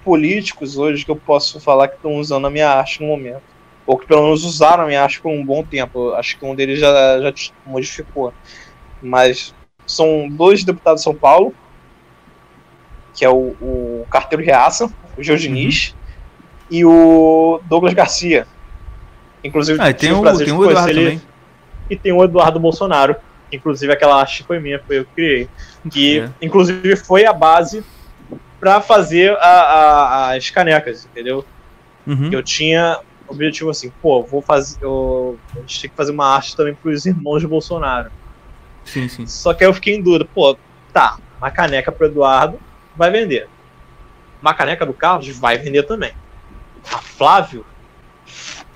políticos 0.04 0.76
hoje 0.76 1.04
que 1.04 1.10
eu 1.10 1.16
posso 1.16 1.58
falar 1.60 1.88
que 1.88 1.96
estão 1.96 2.16
usando 2.16 2.46
a 2.46 2.50
minha 2.50 2.68
arte 2.68 3.00
no 3.00 3.06
momento. 3.06 3.42
Ou 3.86 3.96
que 3.96 4.06
pelo 4.06 4.24
menos 4.24 4.44
usaram 4.44 4.84
a 4.84 4.86
minha 4.86 5.02
arte 5.02 5.20
por 5.20 5.30
um 5.30 5.44
bom 5.44 5.64
tempo. 5.64 6.12
Acho 6.12 6.38
que 6.38 6.44
um 6.44 6.54
deles 6.54 6.78
já, 6.78 7.20
já 7.20 7.32
modificou. 7.64 8.32
Mas 9.00 9.54
são 9.86 10.28
dois 10.28 10.64
deputados 10.64 11.00
de 11.00 11.04
São 11.04 11.14
Paulo, 11.14 11.54
que 13.14 13.24
é 13.24 13.30
o, 13.30 13.56
o 13.60 14.06
Carteiro 14.10 14.44
Reaça, 14.44 14.92
o 15.16 15.22
Geo 15.22 15.38
Diniz, 15.38 15.88
uhum. 15.88 15.99
E 16.70 16.84
o 16.84 17.60
Douglas 17.68 17.94
Garcia. 17.94 18.46
Inclusive, 19.42 19.80
ah, 19.80 19.92
tem, 19.92 20.12
o, 20.12 20.22
tem 20.36 20.52
o 20.52 20.64
Eduardo 20.70 20.90
ele, 20.90 21.04
também. 21.04 21.22
E 21.88 21.96
tem 21.96 22.12
o 22.12 22.22
Eduardo 22.22 22.60
Bolsonaro. 22.60 23.16
Inclusive, 23.52 23.92
aquela 23.92 24.20
arte 24.20 24.44
foi 24.44 24.60
minha, 24.60 24.78
foi 24.86 24.98
eu 24.98 25.04
que 25.04 25.10
criei. 25.14 25.48
Que, 25.90 26.20
é. 26.20 26.30
inclusive, 26.40 26.94
foi 26.96 27.24
a 27.24 27.32
base 27.32 27.82
para 28.60 28.80
fazer 28.80 29.36
a, 29.38 29.48
a, 29.48 30.36
as 30.36 30.50
canecas, 30.50 31.06
entendeu? 31.06 31.44
Uhum. 32.06 32.30
Eu 32.30 32.42
tinha 32.42 33.00
objetivo 33.26 33.70
assim, 33.70 33.90
pô, 34.02 34.22
vou 34.22 34.42
fazer. 34.42 34.78
Eu, 34.82 35.38
a 35.56 35.60
gente 35.60 35.80
tem 35.80 35.90
que 35.90 35.96
fazer 35.96 36.12
uma 36.12 36.26
arte 36.26 36.56
também 36.56 36.74
pros 36.74 37.06
irmãos 37.06 37.40
de 37.40 37.46
Bolsonaro. 37.46 38.10
Sim, 38.84 39.08
sim. 39.08 39.26
Só 39.26 39.54
que 39.54 39.64
aí 39.64 39.70
eu 39.70 39.74
fiquei 39.74 39.94
em 39.94 40.02
dúvida, 40.02 40.26
pô, 40.32 40.56
tá, 40.92 41.18
uma 41.38 41.50
caneca 41.50 41.90
pro 41.90 42.06
Eduardo 42.06 42.58
vai 42.96 43.10
vender. 43.10 43.48
Uma 44.42 44.54
caneca 44.54 44.84
do 44.84 44.92
Carlos 44.92 45.28
vai 45.28 45.58
vender 45.58 45.82
também. 45.84 46.12
A 46.92 46.98
Flávio. 46.98 47.64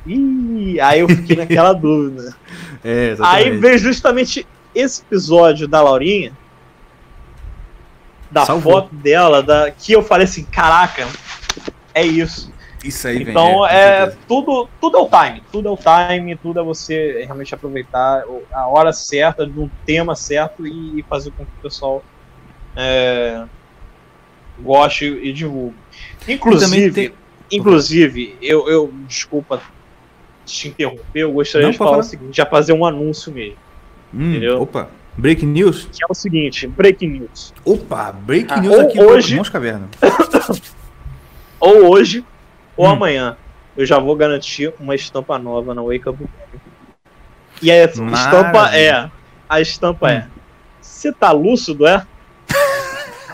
Ih, 0.06 0.80
aí 0.80 1.00
eu 1.00 1.08
fiquei 1.08 1.36
naquela 1.36 1.72
dúvida. 1.74 2.36
É, 2.84 3.16
aí 3.20 3.56
veio 3.56 3.78
justamente 3.78 4.46
esse 4.74 5.02
episódio 5.02 5.66
da 5.66 5.80
Laurinha, 5.80 6.32
da 8.30 8.44
Salvou. 8.44 8.72
foto 8.72 8.94
dela, 8.94 9.42
da, 9.42 9.70
que 9.70 9.92
eu 9.92 10.02
falei 10.02 10.24
assim, 10.24 10.44
caraca, 10.44 11.06
é 11.94 12.04
isso. 12.04 12.52
Isso 12.84 13.08
aí, 13.08 13.22
Então 13.22 13.66
é, 13.66 14.02
é 14.02 14.16
tudo, 14.28 14.68
tudo 14.78 14.98
é 14.98 15.00
o 15.00 15.08
time, 15.08 15.42
tudo 15.50 15.68
é 15.68 15.70
o 15.70 15.78
time, 15.78 16.36
tudo 16.36 16.60
é 16.60 16.62
você 16.62 17.22
realmente 17.24 17.54
aproveitar 17.54 18.24
a 18.52 18.66
hora 18.66 18.92
certa, 18.92 19.46
de 19.46 19.58
um 19.58 19.70
tema 19.86 20.14
certo 20.14 20.66
e 20.66 21.02
fazer 21.08 21.30
com 21.30 21.46
que 21.46 21.52
o 21.58 21.62
pessoal 21.62 22.04
é, 22.76 23.42
goste 24.58 25.06
e 25.06 25.32
divulgue. 25.32 25.76
Inclusive, 26.28 26.92
tem... 26.92 27.12
inclusive, 27.56 28.36
eu, 28.40 28.68
eu 28.68 28.92
desculpa 29.06 29.60
te 30.44 30.68
interromper, 30.68 31.20
eu 31.20 31.32
gostaria 31.32 31.66
Não, 31.66 31.72
de 31.72 31.78
falar, 31.78 31.90
falar 31.92 32.02
o 32.02 32.06
seguinte, 32.06 32.36
já 32.36 32.46
fazer 32.46 32.72
um 32.72 32.84
anúncio 32.84 33.32
mesmo. 33.32 33.56
Hum, 34.12 34.30
entendeu? 34.30 34.62
Opa. 34.62 34.88
Break 35.16 35.46
news? 35.46 35.88
Que 35.92 36.02
é 36.02 36.06
o 36.08 36.14
seguinte, 36.14 36.66
break 36.66 37.06
news. 37.06 37.54
Opa, 37.64 38.12
break 38.12 38.52
ah, 38.52 38.60
news 38.60 38.78
aqui 38.80 39.00
hoje, 39.00 39.36
no 39.36 39.50
Caverna. 39.50 39.88
ou 41.60 41.90
hoje, 41.90 42.24
ou 42.76 42.86
hum. 42.86 42.90
amanhã, 42.90 43.36
eu 43.76 43.86
já 43.86 43.98
vou 43.98 44.14
garantir 44.16 44.72
uma 44.78 44.94
estampa 44.94 45.38
nova 45.38 45.72
na 45.72 45.82
Wake 45.82 46.08
Up. 46.08 46.24
E 47.62 47.70
a 47.70 47.84
estampa 47.84 48.76
é. 48.76 49.10
A 49.48 49.60
estampa 49.60 50.10
é, 50.10 50.14
hum. 50.14 50.18
é. 50.18 50.28
Você 50.80 51.12
tá 51.12 51.30
lúcido, 51.30 51.86
é? 51.86 52.04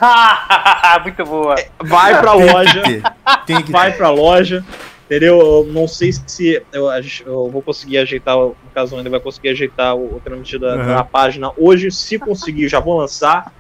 Muito 1.03 1.25
boa. 1.25 1.55
Vai 1.79 2.21
pra 2.21 2.33
loja. 2.33 2.83
Tem 2.83 2.83
que 2.83 3.03
ter. 3.03 3.13
Tem 3.47 3.63
que 3.63 3.73
vai 3.73 3.93
pra 3.93 4.11
loja 4.11 4.65
Entendeu? 5.11 5.41
Eu 5.41 5.65
não 5.73 5.89
sei 5.89 6.13
se 6.13 6.63
eu, 6.73 6.87
eu, 7.27 7.51
vou 7.51 7.61
conseguir 7.61 7.99
ajeitar, 7.99 8.37
no 8.37 8.55
caso 8.73 8.97
ainda 8.97 9.11
vai 9.11 9.19
conseguir 9.19 9.49
ajeitar 9.49 9.97
o, 9.97 10.15
o 10.15 10.21
trâmite 10.21 10.57
da, 10.57 10.77
uhum. 10.77 10.87
da, 10.87 11.03
página 11.03 11.51
hoje. 11.57 11.91
Se 11.91 12.17
conseguir, 12.17 12.69
já 12.69 12.79
vou 12.79 12.97
lançar. 12.97 13.53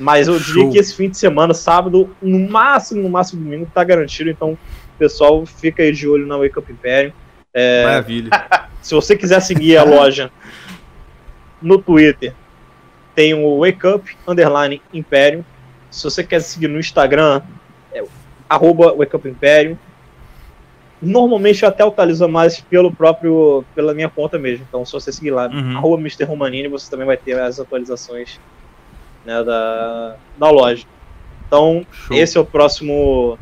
Mas 0.00 0.26
eu 0.26 0.36
diria 0.40 0.68
que 0.68 0.78
esse 0.78 0.92
fim 0.96 1.08
de 1.08 1.16
semana, 1.16 1.54
sábado, 1.54 2.10
no 2.20 2.50
máximo, 2.50 3.00
no 3.00 3.08
máximo 3.08 3.44
domingo, 3.44 3.70
tá 3.72 3.84
garantido. 3.84 4.28
Então, 4.28 4.58
pessoal, 4.98 5.46
fica 5.46 5.84
aí 5.84 5.92
de 5.92 6.08
olho 6.08 6.26
na 6.26 6.36
Wake 6.36 6.58
Up 6.58 6.72
Imperium. 6.72 7.12
É, 7.54 7.84
Maravilha. 7.84 8.30
Se 8.82 8.92
você 8.92 9.16
quiser 9.16 9.38
seguir 9.38 9.76
a 9.76 9.84
loja 9.84 10.32
no 11.62 11.78
Twitter, 11.78 12.34
tem 13.16 13.32
o 13.32 13.60
Wake 13.60 13.84
Up 13.86 14.16
Underline 14.28 14.80
Imperium. 14.92 15.42
Se 15.90 16.04
você 16.04 16.22
quer 16.22 16.40
seguir 16.42 16.68
no 16.68 16.78
Instagram, 16.78 17.40
é 17.92 18.04
arroba 18.48 18.94
Wake 18.94 19.16
Up 19.16 19.26
Imperium. 19.26 19.76
Normalmente 21.00 21.62
eu 21.62 21.68
até 21.68 21.82
atualizo 21.82 22.28
mais 22.28 22.60
pelo 22.60 22.92
próprio, 22.92 23.64
pela 23.74 23.94
minha 23.94 24.08
conta 24.08 24.38
mesmo. 24.38 24.66
Então, 24.68 24.84
se 24.84 24.92
você 24.92 25.10
seguir 25.10 25.30
lá, 25.30 25.48
uhum. 25.48 25.76
arroba 25.76 25.96
Mr. 26.00 26.24
Romanini, 26.24 26.68
você 26.68 26.90
também 26.90 27.06
vai 27.06 27.16
ter 27.16 27.38
as 27.38 27.58
atualizações 27.58 28.38
né, 29.24 29.42
da, 29.42 30.16
da 30.38 30.50
loja. 30.50 30.86
Então, 31.46 31.86
Show. 31.90 32.16
esse 32.16 32.36
é 32.36 32.40
o 32.40 32.44
próximo. 32.44 33.38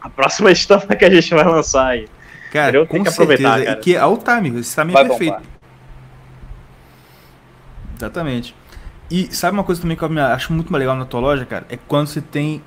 A 0.00 0.08
próxima 0.08 0.50
estampa 0.52 0.94
que 0.94 1.04
a 1.04 1.10
gente 1.10 1.34
vai 1.34 1.44
lançar 1.44 1.88
aí. 1.88 2.08
Cara, 2.52 2.86
tenho 2.86 3.02
que 3.02 3.08
aproveitar, 3.08 3.54
certeza. 3.54 3.64
cara. 3.66 3.78
E 3.78 3.82
que 3.82 3.96
é 3.96 4.04
o 4.04 4.16
time, 4.16 4.60
esse 4.60 4.74
time 4.80 4.94
é 4.94 5.04
perfeito. 5.04 5.34
Bombar. 5.34 5.58
Exatamente. 7.96 8.54
E 9.10 9.34
sabe 9.34 9.56
uma 9.56 9.64
coisa 9.64 9.80
também 9.80 9.96
que 9.96 10.04
eu 10.04 10.18
acho 10.24 10.52
muito 10.52 10.70
mais 10.70 10.80
legal 10.80 10.96
na 10.96 11.04
tua 11.04 11.20
loja, 11.20 11.46
cara? 11.46 11.64
É 11.68 11.76
quando 11.76 12.08
você 12.08 12.20
tem 12.20 12.62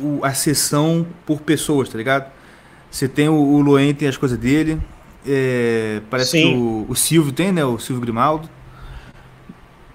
o, 0.00 0.20
a 0.24 0.32
sessão 0.32 1.06
por 1.24 1.40
pessoas, 1.40 1.88
tá 1.88 1.96
ligado? 1.96 2.30
Você 2.90 3.06
tem 3.06 3.28
o, 3.28 3.34
o 3.34 3.60
Luen, 3.60 3.94
tem 3.94 4.08
as 4.08 4.16
coisas 4.16 4.38
dele. 4.38 4.80
É, 5.26 6.00
parece 6.10 6.32
Sim. 6.32 6.42
que 6.42 6.56
o, 6.56 6.86
o 6.88 6.96
Silvio 6.96 7.32
tem, 7.32 7.52
né? 7.52 7.64
O 7.64 7.78
Silvio 7.78 8.00
Grimaldo. 8.00 8.48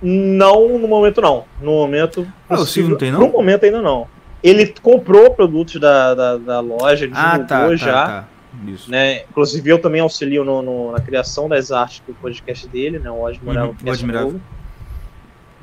Não, 0.02 0.78
no 0.78 0.88
momento 0.88 1.22
não. 1.22 1.46
No 1.62 1.72
momento. 1.72 2.28
Ah, 2.50 2.56
o 2.56 2.66
Silvio 2.66 2.92
não 2.92 2.98
tem, 2.98 3.12
não? 3.12 3.22
No 3.22 3.30
momento 3.30 3.64
ainda 3.66 3.82
não. 3.82 4.08
Ele 4.44 4.74
comprou 4.82 5.32
produtos 5.32 5.80
da, 5.80 6.14
da, 6.14 6.38
da 6.38 6.60
loja, 6.60 7.06
ele 7.06 7.14
ah, 7.16 7.40
tá, 7.40 7.46
tá, 7.46 7.76
já. 7.76 8.06
Tá. 8.06 8.28
Isso. 8.68 8.92
Né? 8.92 9.24
Inclusive 9.24 9.70
eu 9.70 9.80
também 9.80 10.02
auxilio 10.02 10.44
no, 10.44 10.62
no, 10.62 10.92
na 10.92 11.00
criação 11.00 11.50
das 11.50 11.72
artes 11.72 12.04
do 12.06 12.14
podcast 12.14 12.68
dele, 12.68 13.00
né? 13.00 13.10
O 13.10 13.22
Osmo 13.22 13.46
Morel. 13.46 13.76
Uhum, 13.82 14.40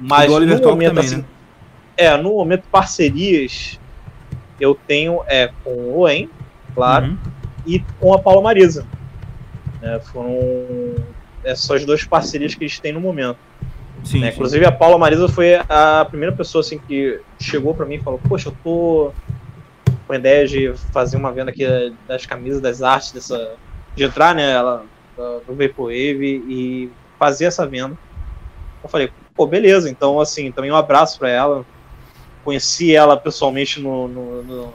Mas 0.01 0.30
no 0.30 0.40
momento, 0.40 0.62
também, 0.62 0.88
assim, 0.88 1.16
né? 1.18 1.24
é, 1.96 2.16
no 2.16 2.30
momento 2.30 2.64
parcerias 2.70 3.78
eu 4.59 4.74
tenho 4.74 5.22
é 5.26 5.51
com 5.62 5.70
o 5.70 6.01
Luen, 6.01 6.30
claro, 6.74 7.07
uhum. 7.07 7.18
e 7.66 7.80
com 7.98 8.12
a 8.14 8.18
Paula 8.18 8.42
Marisa. 8.42 8.86
É, 9.82 9.98
foram 10.01 10.36
essas 11.44 11.70
as 11.70 11.84
duas 11.84 12.05
parcerias 12.05 12.55
que 12.55 12.64
eles 12.64 12.78
têm 12.78 12.92
no 12.92 13.01
momento. 13.01 13.38
Sim, 14.05 14.20
né? 14.20 14.30
sim. 14.30 14.34
Inclusive 14.34 14.64
a 14.64 14.72
Paula 14.72 14.98
Marisa 14.98 15.28
foi 15.28 15.55
a 15.57 16.07
primeira 16.09 16.34
pessoa 16.34 16.61
assim 16.61 16.78
que 16.78 17.20
chegou 17.38 17.74
para 17.74 17.86
mim 17.86 17.94
e 17.94 18.01
falou: 18.01 18.20
Poxa, 18.28 18.48
eu 18.48 18.57
tô 18.62 19.12
com 20.07 20.12
a 20.12 20.16
ideia 20.16 20.46
de 20.46 20.72
fazer 20.92 21.16
uma 21.16 21.32
venda 21.32 21.51
aqui 21.51 21.64
das 22.09 22.26
camisas, 22.26 22.61
das 22.61 22.82
artes, 22.82 23.12
dessa, 23.12 23.55
de 23.94 24.05
entrar 24.05 24.34
né, 24.34 24.51
ela, 24.51 24.84
no 25.16 25.55
Vaporwave 25.55 26.42
e 26.48 26.90
fazer 27.18 27.46
essa 27.46 27.66
venda. 27.66 27.96
Eu 28.82 28.88
falei: 28.88 29.11
Pô, 29.41 29.47
beleza. 29.47 29.88
Então, 29.88 30.20
assim, 30.20 30.53
também 30.53 30.70
um 30.70 30.76
abraço 30.76 31.18
para 31.18 31.30
ela. 31.30 31.64
Conheci 32.45 32.95
ela 32.95 33.16
pessoalmente 33.16 33.80
no, 33.80 34.07
no, 34.07 34.43
no 34.43 34.74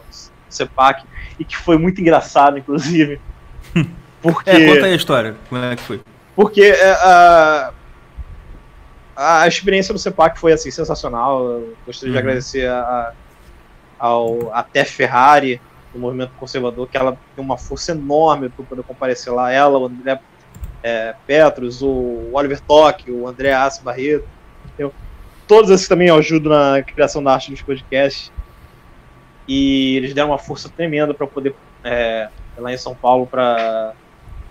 CEPAC 0.50 1.06
e 1.38 1.46
que 1.46 1.56
foi 1.56 1.78
muito 1.78 2.02
engraçado, 2.02 2.58
inclusive. 2.58 3.22
Porque, 4.24 4.50
é, 4.50 4.66
conta 4.66 4.88
aí 4.88 4.94
a 4.94 4.96
história, 4.96 5.36
como 5.48 5.64
é 5.64 5.76
que 5.76 5.84
foi? 5.84 6.02
Porque 6.36 6.64
é, 6.64 6.92
a, 6.94 7.74
a 9.16 9.48
experiência 9.48 9.94
do 9.94 10.00
CEPAC 10.00 10.40
foi 10.40 10.52
assim, 10.52 10.72
sensacional. 10.72 11.46
Eu 11.46 11.78
gostaria 11.86 12.10
uhum. 12.10 12.14
de 12.14 12.18
agradecer 12.18 12.68
a, 12.68 13.14
ao, 14.00 14.52
a 14.52 14.64
Tef 14.64 14.96
Ferrari, 14.96 15.62
do 15.94 16.00
movimento 16.00 16.32
conservador, 16.40 16.88
que 16.88 16.98
ela 16.98 17.16
tem 17.36 17.46
uma 17.46 17.56
força 17.60 17.92
enorme 17.92 18.50
para 18.50 18.66
poder 18.66 18.82
comparecer 18.82 19.32
lá. 19.32 19.52
Ela, 19.52 19.78
o 19.78 19.86
André 19.86 20.20
é, 20.82 21.14
Petros, 21.28 21.84
o 21.84 22.32
Oliver 22.34 22.60
Toque, 22.62 23.12
o 23.12 23.28
André 23.28 23.54
Assi 23.54 23.84
Barreto. 23.84 24.34
Todos 25.48 25.70
esses 25.70 25.88
também 25.88 26.10
ajudam 26.10 26.52
na 26.52 26.82
criação 26.82 27.24
da 27.24 27.34
arte 27.34 27.52
dos 27.52 27.62
podcasts 27.62 28.32
e 29.48 29.96
eles 29.98 30.14
deram 30.14 30.30
uma 30.30 30.40
força 30.40 30.70
tremenda 30.70 31.14
para 31.14 31.28
poder 31.28 31.56
é, 31.84 32.30
lá 32.58 32.74
em 32.74 32.78
São 32.78 32.96
Paulo 32.96 33.28
para 33.28 33.94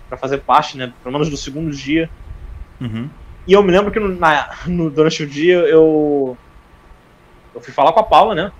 para 0.07 0.17
fazer 0.17 0.37
parte, 0.37 0.77
né? 0.77 0.93
Pelo 1.01 1.13
menos 1.13 1.29
do 1.29 1.37
segundo 1.37 1.71
dia. 1.71 2.09
Uhum. 2.79 3.09
E 3.47 3.53
eu 3.53 3.63
me 3.63 3.71
lembro 3.71 3.91
que 3.91 3.99
no, 3.99 4.15
na, 4.15 4.55
no, 4.67 4.89
durante 4.89 5.23
o 5.23 5.27
dia 5.27 5.55
eu. 5.55 6.37
Eu 7.53 7.61
fui 7.61 7.73
falar 7.73 7.93
com 7.93 7.99
a 7.99 8.03
Paula, 8.03 8.35
né? 8.35 8.51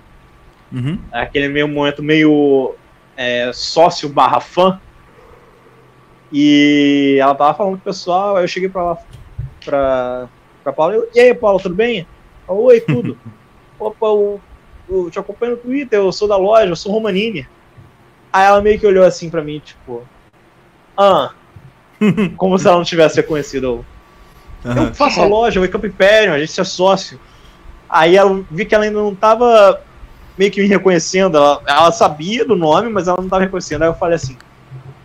Uhum. 0.71 0.99
Aquele 1.11 1.47
meio 1.47 1.67
momento 1.67 2.01
meio 2.01 2.75
é, 3.15 3.51
sócio 3.53 4.09
barra 4.09 4.39
fã. 4.39 4.79
E 6.31 7.17
ela 7.19 7.35
tava 7.35 7.53
falando 7.53 7.73
com 7.73 7.79
o 7.79 7.81
pessoal, 7.81 8.35
aí 8.35 8.43
eu 8.43 8.47
cheguei 8.47 8.67
pra 8.67 8.83
lá 8.83 8.97
pra, 9.63 10.27
pra 10.65 10.73
Paula. 10.73 10.95
Eu, 10.95 11.09
e 11.13 11.19
aí, 11.19 11.33
Paula, 11.33 11.59
tudo 11.59 11.75
bem? 11.75 12.07
Oi, 12.47 12.81
tudo. 12.81 13.17
Opa, 13.79 14.07
eu, 14.07 14.41
eu 14.89 15.11
te 15.11 15.19
acompanho 15.19 15.53
no 15.53 15.57
Twitter, 15.57 15.99
eu 15.99 16.11
sou 16.11 16.27
da 16.27 16.37
loja, 16.37 16.65
eu 16.65 16.75
sou 16.75 16.91
Romanini. 16.91 17.47
Aí 18.33 18.45
ela 18.45 18.61
meio 18.61 18.79
que 18.79 18.87
olhou 18.87 19.05
assim 19.05 19.29
pra 19.29 19.43
mim, 19.43 19.59
tipo. 19.59 20.03
Ah. 20.97 21.31
Como 22.35 22.57
se 22.57 22.67
ela 22.67 22.77
não 22.77 22.83
tivesse 22.83 23.17
reconhecido. 23.17 23.85
Eu, 24.63 24.71
eu 24.71 24.93
faço 24.95 25.21
a 25.21 25.25
loja, 25.25 25.61
Wake 25.61 25.75
Up 25.75 25.85
Imperium, 25.85 26.33
a 26.33 26.39
gente 26.39 26.59
é 26.59 26.63
sócio. 26.63 27.19
Aí 27.87 28.15
eu 28.15 28.45
vi 28.49 28.65
que 28.65 28.73
ela 28.73 28.85
ainda 28.85 28.97
não 28.97 29.13
tava 29.13 29.81
meio 30.37 30.51
que 30.51 30.61
me 30.61 30.67
reconhecendo. 30.67 31.37
Ela, 31.37 31.61
ela 31.67 31.91
sabia 31.91 32.43
do 32.43 32.55
nome, 32.55 32.89
mas 32.89 33.07
ela 33.07 33.21
não 33.21 33.29
tava 33.29 33.43
reconhecendo. 33.43 33.83
Aí 33.83 33.89
eu 33.89 33.93
falei 33.93 34.15
assim: 34.15 34.35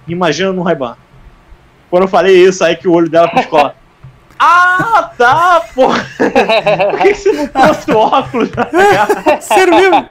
imagina 0.08 0.52
no 0.52 0.62
Ray-Ban. 0.62 0.96
Quando 1.90 2.04
eu 2.04 2.08
falei 2.08 2.42
isso, 2.42 2.64
aí 2.64 2.76
que 2.76 2.88
o 2.88 2.92
olho 2.92 3.11
dela 3.11 3.28
piscou. 3.28 3.72
Ah, 4.43 5.12
tá, 5.18 5.68
pô! 5.74 5.88
Por 5.88 6.99
que 7.03 7.14
você 7.14 7.32
não 7.32 7.47
trouxe 7.47 7.93
óculos? 7.93 8.49
sério 9.43 9.74
mesmo? 9.76 10.09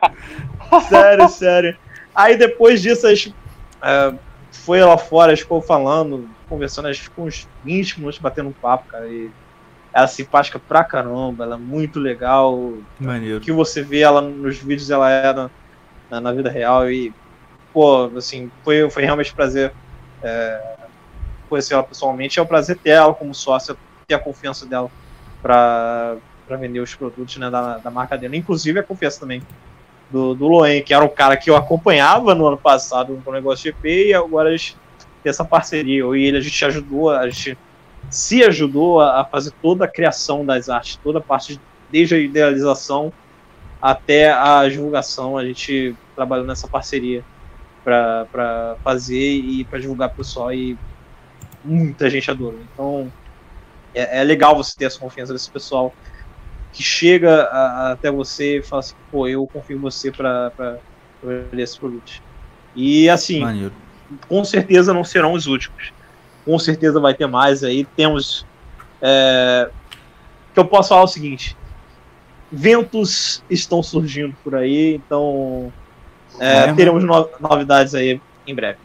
sério, 0.87 1.29
sério. 1.29 1.77
Aí 2.13 2.37
depois 2.37 2.79
disso, 2.79 3.07
a 3.07 3.15
gente 3.15 3.33
é, 3.81 4.13
foi 4.51 4.83
lá 4.83 4.99
fora, 4.99 5.31
a 5.31 5.35
gente 5.35 5.45
ficou 5.45 5.63
falando, 5.63 6.29
conversando, 6.47 6.87
a 6.87 6.93
gente 6.93 7.05
ficou 7.05 7.25
uns 7.25 7.47
20 7.63 7.99
minutos 7.99 8.19
batendo 8.19 8.49
um 8.49 8.53
papo, 8.53 8.87
cara. 8.89 9.07
E 9.07 9.31
ela 9.91 10.05
se 10.05 10.17
simpática 10.17 10.59
pra 10.59 10.83
caramba, 10.83 11.43
ela 11.43 11.55
é 11.55 11.59
muito 11.59 11.99
legal. 11.99 12.73
Maneiro. 12.99 13.37
O 13.37 13.41
que 13.41 13.51
você 13.51 13.81
vê 13.81 14.01
ela 14.01 14.21
nos 14.21 14.59
vídeos, 14.59 14.91
ela 14.91 15.09
era 15.09 15.49
na, 16.07 16.21
na 16.21 16.31
vida 16.31 16.51
real. 16.51 16.87
E, 16.91 17.11
pô, 17.73 18.11
assim, 18.15 18.51
foi, 18.63 18.87
foi 18.91 19.03
realmente 19.03 19.31
um 19.31 19.35
prazer 19.35 19.73
é, 20.21 20.75
conhecer 21.49 21.73
ela 21.73 21.83
pessoalmente. 21.83 22.39
É 22.39 22.43
um 22.43 22.45
prazer 22.45 22.77
ter 22.77 22.91
ela 22.91 23.13
como 23.15 23.33
sócia, 23.33 23.75
ter 24.09 24.15
a 24.15 24.19
confiança 24.19 24.65
dela 24.65 24.89
pra 25.41 26.17
vender 26.59 26.79
os 26.79 26.95
produtos 26.95 27.37
né, 27.37 27.49
da, 27.49 27.77
da 27.77 27.91
marca 27.91 28.17
dela. 28.17 28.35
Inclusive 28.35 28.79
a 28.79 28.83
confiança 28.83 29.19
também 29.19 29.41
do, 30.09 30.33
do 30.33 30.47
Loen, 30.47 30.81
que 30.81 30.93
era 30.93 31.05
um 31.05 31.09
cara 31.09 31.37
que 31.37 31.49
eu 31.49 31.55
acompanhava 31.55 32.33
no 32.33 32.47
ano 32.47 32.57
passado 32.57 33.21
no 33.23 33.31
negócio 33.31 33.69
EP, 33.69 33.85
e 33.85 34.13
agora 34.13 34.49
a 34.49 34.51
gente 34.51 34.75
tem 35.23 35.29
essa 35.29 35.45
parceria. 35.45 35.99
Eu 35.99 36.15
e 36.15 36.25
ele, 36.25 36.37
a 36.37 36.41
gente 36.41 36.65
ajudou, 36.65 37.11
a 37.11 37.29
gente 37.29 37.55
se 38.09 38.43
ajudou 38.43 38.99
a, 38.99 39.23
fazer 39.23 39.51
toda 39.61 39.85
a 39.85 39.87
criação 39.87 40.43
das 40.43 40.67
artes, 40.67 40.99
toda 41.03 41.19
a 41.19 41.21
parte, 41.21 41.61
desde 41.91 42.15
a 42.15 42.17
idealização 42.17 43.13
até 43.79 44.31
a 44.31 44.67
divulgação, 44.67 45.37
a 45.37 45.45
gente 45.45 45.95
trabalhou 46.15 46.45
nessa 46.45 46.67
parceria 46.67 47.23
para 47.83 48.75
fazer 48.83 49.15
e 49.15 49.63
para 49.63 49.79
divulgar 49.79 50.09
para 50.09 50.15
o 50.15 50.17
pessoal 50.17 50.53
e 50.53 50.77
muita 51.63 52.09
gente 52.09 52.29
adorou. 52.29 52.59
Então 52.73 53.11
é, 53.93 54.19
é, 54.19 54.23
legal 54.23 54.55
você 54.55 54.75
ter 54.77 54.85
essa 54.85 54.99
confiança 54.99 55.33
desse 55.33 55.49
pessoal 55.49 55.93
que 56.71 56.83
chega 56.83 57.43
a, 57.45 57.91
até 57.93 58.11
você 58.11 58.57
e 58.59 58.61
fala 58.61 58.81
assim, 58.81 58.95
pô, 59.11 59.27
eu 59.27 59.45
confio 59.47 59.77
em 59.77 59.79
você 59.79 60.11
para 60.11 60.51
vender 61.23 61.63
esses 61.63 61.77
produtos. 61.77 62.21
E 62.75 63.09
assim, 63.09 63.39
Maneiro. 63.39 63.73
com 64.27 64.43
certeza 64.45 64.93
não 64.93 65.03
serão 65.03 65.33
os 65.33 65.47
últimos. 65.47 65.91
Com 66.45 66.57
certeza 66.59 66.99
vai 66.99 67.13
ter 67.13 67.27
mais 67.27 67.63
aí. 67.63 67.83
Temos. 67.95 68.45
É, 69.01 69.69
que 70.53 70.59
eu 70.59 70.65
posso 70.65 70.89
falar 70.89 71.03
o 71.03 71.07
seguinte: 71.07 71.55
ventos 72.51 73.43
estão 73.49 73.81
surgindo 73.83 74.35
por 74.43 74.55
aí, 74.55 74.95
então 74.95 75.71
é, 76.39 76.65
É, 76.69 76.73
teremos 76.73 77.03
no- 77.03 77.29
novidades 77.39 77.93
aí 77.95 78.21
em 78.45 78.55
breve 78.55 78.79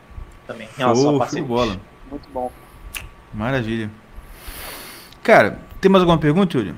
também 0.47 0.69
em 0.75 0.79
relação 0.79 1.13
de 1.15 1.19
parceria. 1.19 1.45
bola. 1.45 1.81
Muito 2.11 2.29
bom. 2.33 2.51
Maravilha. 3.33 3.91
Cara, 5.25 5.59
tem 5.81 5.91
mais 5.91 6.03
alguma 6.03 6.19
pergunta, 6.19 6.57
Yuri? 6.57 6.75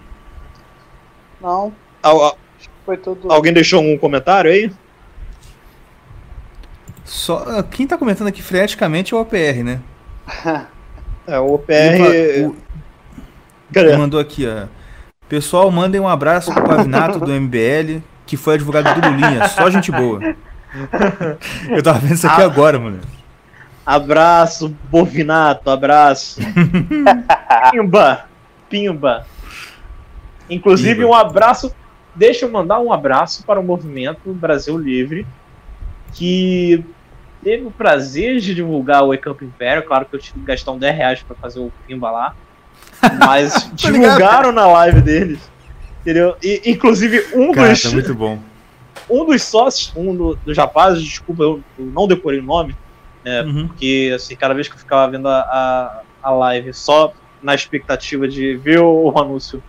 Não, 1.41 1.71
Al- 2.03 2.23
al- 2.23 2.39
foi 2.87 2.97
tudo. 2.97 3.31
alguém 3.31 3.53
deixou 3.53 3.83
um 3.83 3.99
comentário 3.99 4.51
aí? 4.51 4.73
Só, 7.05 7.45
ah, 7.47 7.63
quem 7.63 7.87
tá 7.87 7.97
comentando 7.99 8.29
aqui 8.29 8.43
freneticamente 8.43 9.13
é 9.15 9.17
o 9.17 9.21
OPR, 9.21 9.63
né? 9.63 9.81
É, 11.29 11.41
o 11.41 11.47
O, 11.47 11.55
OPR. 11.55 12.47
o- 12.47 12.57
Cadê? 13.75 13.97
mandou 13.97 14.21
aqui, 14.21 14.47
ó. 14.47 14.69
Pessoal, 15.29 15.69
mandem 15.73 16.01
um 16.01 16.07
abraço 16.09 16.55
pro 16.55 16.63
Pavinato 16.63 17.19
do 17.19 17.33
MBL, 17.33 18.01
que 18.25 18.37
foi 18.37 18.55
advogado 18.55 18.95
do 19.01 19.09
Lulinha. 19.09 19.49
Só 19.49 19.69
gente 19.69 19.91
boa. 19.91 20.21
Eu 21.69 21.83
tava 21.83 21.99
vendo 21.99 22.15
isso 22.15 22.29
aqui 22.29 22.43
Ah. 22.43 22.45
agora, 22.45 22.79
mano. 22.79 23.01
Abraço, 23.85 24.69
Bovinato, 24.89 25.69
abraço. 25.69 26.39
Pimba, 27.73 28.27
Pimba. 28.69 29.27
Inclusive, 30.49 30.97
Pimba. 30.97 31.09
um 31.09 31.15
abraço. 31.15 31.75
Deixa 32.15 32.47
eu 32.47 32.51
mandar 32.51 32.79
um 32.81 32.93
abraço 32.93 33.45
para 33.45 33.61
o 33.61 33.63
movimento 33.63 34.33
Brasil 34.33 34.79
Livre, 34.79 35.27
que 36.15 36.83
teve 37.45 37.65
o 37.67 37.71
prazer 37.71 38.39
de 38.41 38.55
divulgar 38.55 39.03
o 39.05 39.13
Up 39.13 39.45
Império. 39.45 39.83
Claro 39.83 40.07
que 40.07 40.17
eu 40.17 40.21
tive 40.21 40.41
que 40.41 40.47
gastar 40.47 40.73
um 40.73 40.79
10 40.79 40.97
reais 40.97 41.23
para 41.23 41.37
fazer 41.37 41.61
o 41.61 41.71
Pimba 41.87 42.11
lá. 42.11 42.35
Mas 43.19 43.71
divulgaram 43.75 44.51
na 44.53 44.67
live 44.67 45.01
deles. 45.03 45.39
Entendeu? 46.01 46.37
E, 46.43 46.63
inclusive, 46.71 47.27
um 47.35 47.53
Cara, 47.53 47.71
dos 47.71 47.83
tá 47.83 47.91
muito 47.91 48.15
bom. 48.15 48.39
um 49.11 49.25
dos 49.27 49.43
sócios, 49.43 49.93
um 49.97 50.15
do- 50.15 50.37
dos 50.37 50.57
rapazes, 50.57 51.03
desculpa, 51.03 51.43
eu, 51.43 51.63
eu 51.79 51.85
não 51.87 52.07
decorei 52.07 52.39
o 52.41 52.45
nome, 52.45 52.75
Uhum. 53.45 53.67
porque 53.67 54.13
assim, 54.15 54.37
cada 54.37 54.55
vez 54.55 54.69
que 54.69 54.75
eu 54.75 54.79
ficava 54.79 55.11
vendo 55.11 55.27
a, 55.29 55.41
a, 55.41 56.01
a 56.23 56.31
live 56.31 56.73
só 56.73 57.13
na 57.43 57.55
expectativa 57.55 58.27
de 58.27 58.57
ver 58.57 58.81
o, 58.81 59.13
o 59.13 59.19
anúncio 59.19 59.63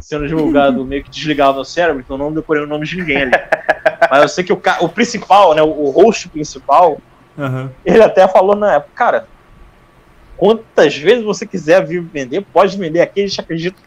sendo 0.00 0.26
divulgado, 0.26 0.82
meio 0.86 1.04
que 1.04 1.10
desligava 1.10 1.54
meu 1.54 1.64
cérebro, 1.64 2.00
então 2.00 2.16
eu 2.16 2.24
não 2.24 2.32
decorei 2.32 2.62
o 2.62 2.66
nome 2.66 2.86
de 2.86 2.96
ninguém 2.96 3.22
ali. 3.22 3.32
Mas 4.10 4.22
eu 4.22 4.28
sei 4.28 4.44
que 4.44 4.52
o, 4.52 4.60
o 4.80 4.88
principal, 4.88 5.54
né, 5.54 5.62
o, 5.62 5.68
o 5.68 5.90
host 5.90 6.28
principal, 6.28 6.98
Aham. 7.38 7.70
ele 7.84 8.02
até 8.02 8.26
falou 8.26 8.56
na 8.56 8.74
época, 8.74 8.92
cara, 8.94 9.26
quantas 10.40 10.96
vezes 10.96 11.22
você 11.22 11.46
quiser 11.46 11.84
vir 11.86 12.00
vender, 12.00 12.40
pode 12.40 12.76
vender 12.78 13.02
aqui, 13.02 13.22
a 13.22 13.26
gente 13.26 13.40
acredita. 13.40 13.78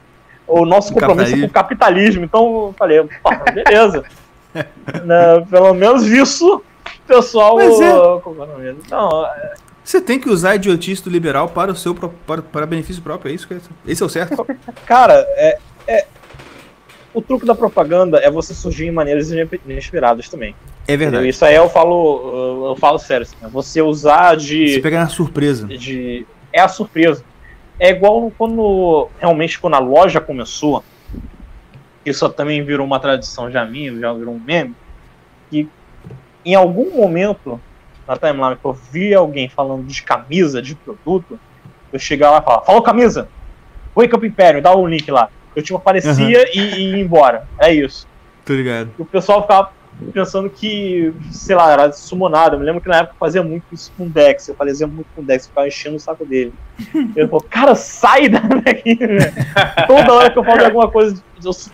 O 0.46 0.66
nosso 0.66 0.94
No 0.94 1.00
compromisso 1.00 1.36
é 1.36 1.40
com 1.40 1.46
o 1.46 1.50
capitalismo. 1.50 2.24
Então 2.24 2.68
eu 2.68 2.76
falei, 2.78 3.02
beleza. 3.54 4.04
Né, 5.04 5.44
pelo 5.50 5.74
menos 5.74 6.06
isso, 6.06 6.58
o 6.58 7.08
pessoal. 7.08 7.56
Mas 7.56 7.82
é. 7.82 7.88
é 7.88 7.92
o? 7.92 8.22
Não, 8.88 9.26
Você 9.84 10.00
tem 10.00 10.20
que 10.20 10.30
usar 10.30 10.52
a 10.52 10.56
idiotice 10.56 11.04
do 11.04 11.10
liberal 11.10 11.50
para 11.50 11.72
o 11.72 11.76
seu 11.76 11.94
para, 11.94 12.42
para 12.42 12.66
benefício 12.66 13.02
próprio, 13.02 13.32
é 13.32 13.36
isso 13.36 13.48
que 13.48 13.54
é, 13.54 13.62
esse 13.86 14.02
é 14.02 14.06
o 14.06 14.10
certo? 14.10 14.46
cara, 14.86 15.14
é, 15.36 15.58
é- 15.88 16.08
o 17.14 17.22
truque 17.22 17.46
da 17.46 17.54
propaganda 17.54 18.18
é 18.18 18.32
você 18.32 18.54
surgir 18.56 18.88
em 18.88 18.92
maneiras 18.92 19.32
inesperadas 19.32 20.28
também. 20.30 20.56
É 20.88 20.94
entendeu? 20.94 21.12
verdade. 21.12 21.30
Isso 21.30 21.46
aí 21.46 21.56
eu 21.56 21.70
falo, 21.70 22.70
eu 22.70 22.76
falo 22.76 22.98
sério. 22.98 23.24
Assim, 23.24 23.36
né? 23.40 23.50
Você 23.52 23.82
usar 23.82 24.36
de. 24.36 24.74
Você 24.74 24.80
pega 24.80 25.00
na 25.00 25.08
surpresa. 25.08 25.68
de 25.68 26.26
é 26.52 26.62
a 26.62 26.68
surpresa. 26.68 27.24
É 27.80 27.90
igual 27.90 28.32
quando 28.38 29.10
realmente 29.20 29.60
quando 29.60 29.76
a 29.76 29.80
loja 29.80 30.20
começou, 30.22 30.84
isso 32.06 32.28
também 32.30 32.64
virou 32.64 32.86
uma 32.86 33.00
tradição 33.00 33.50
já 33.50 33.66
minha, 33.66 33.98
já 34.00 34.14
virou 34.14 34.36
um 34.36 34.40
meme, 34.40 34.76
que 35.50 35.68
em 36.46 36.56
algum 36.56 36.96
momento 36.96 37.60
na 38.08 38.18
timeline 38.18 38.56
que 38.56 38.66
eu 38.66 38.74
vi 38.74 39.14
alguém 39.14 39.50
falando 39.50 39.86
de 39.86 40.02
camisa, 40.04 40.62
de 40.62 40.76
produto, 40.76 41.40
eu 41.92 42.00
chegava 42.00 42.36
lá 42.36 42.42
e 42.42 42.44
falava, 42.44 42.66
falou 42.66 42.82
camisa, 42.82 43.28
Wake 43.96 44.16
Up 44.16 44.26
Império, 44.26 44.62
dá 44.62 44.76
o 44.76 44.88
link 44.88 45.10
lá. 45.10 45.30
Eu 45.56 45.62
tipo, 45.62 45.78
aparecia 45.78 46.46
e, 46.54 46.60
e 46.60 46.92
ia 46.92 47.00
embora. 47.00 47.48
É 47.60 47.72
isso. 47.72 48.08
Tô 48.44 48.54
ligado. 48.54 48.90
E 48.98 49.02
o 49.02 49.06
pessoal 49.06 49.44
ficava 49.44 49.72
pensando 50.12 50.50
que, 50.50 51.14
sei 51.32 51.56
lá, 51.56 51.72
era 51.72 51.92
sumonado. 51.92 52.56
Eu 52.56 52.60
me 52.60 52.66
lembro 52.66 52.82
que 52.82 52.90
na 52.90 52.98
época 52.98 53.14
eu 53.14 53.20
fazia 53.20 53.44
muito 53.44 53.64
isso 53.72 53.92
com 53.96 54.06
o 54.06 54.10
Dex. 54.10 54.48
Eu 54.48 54.56
fazia 54.56 54.88
muito 54.88 55.08
com 55.16 55.22
o 55.22 55.24
Dex, 55.24 55.44
eu 55.44 55.50
ficava 55.50 55.68
enchendo 55.68 55.96
o 55.96 56.00
saco 56.00 56.26
dele. 56.26 56.54
Ele 57.16 57.28
falou, 57.28 57.46
cara, 57.50 57.76
sai 57.76 58.30
daqui, 58.30 58.96
velho. 58.96 59.34
Toda 59.88 60.14
hora 60.14 60.30
que 60.32 60.40
eu 60.40 60.44
falo 60.44 60.60
de 60.60 60.66
alguma 60.66 60.90
coisa, 60.90 61.22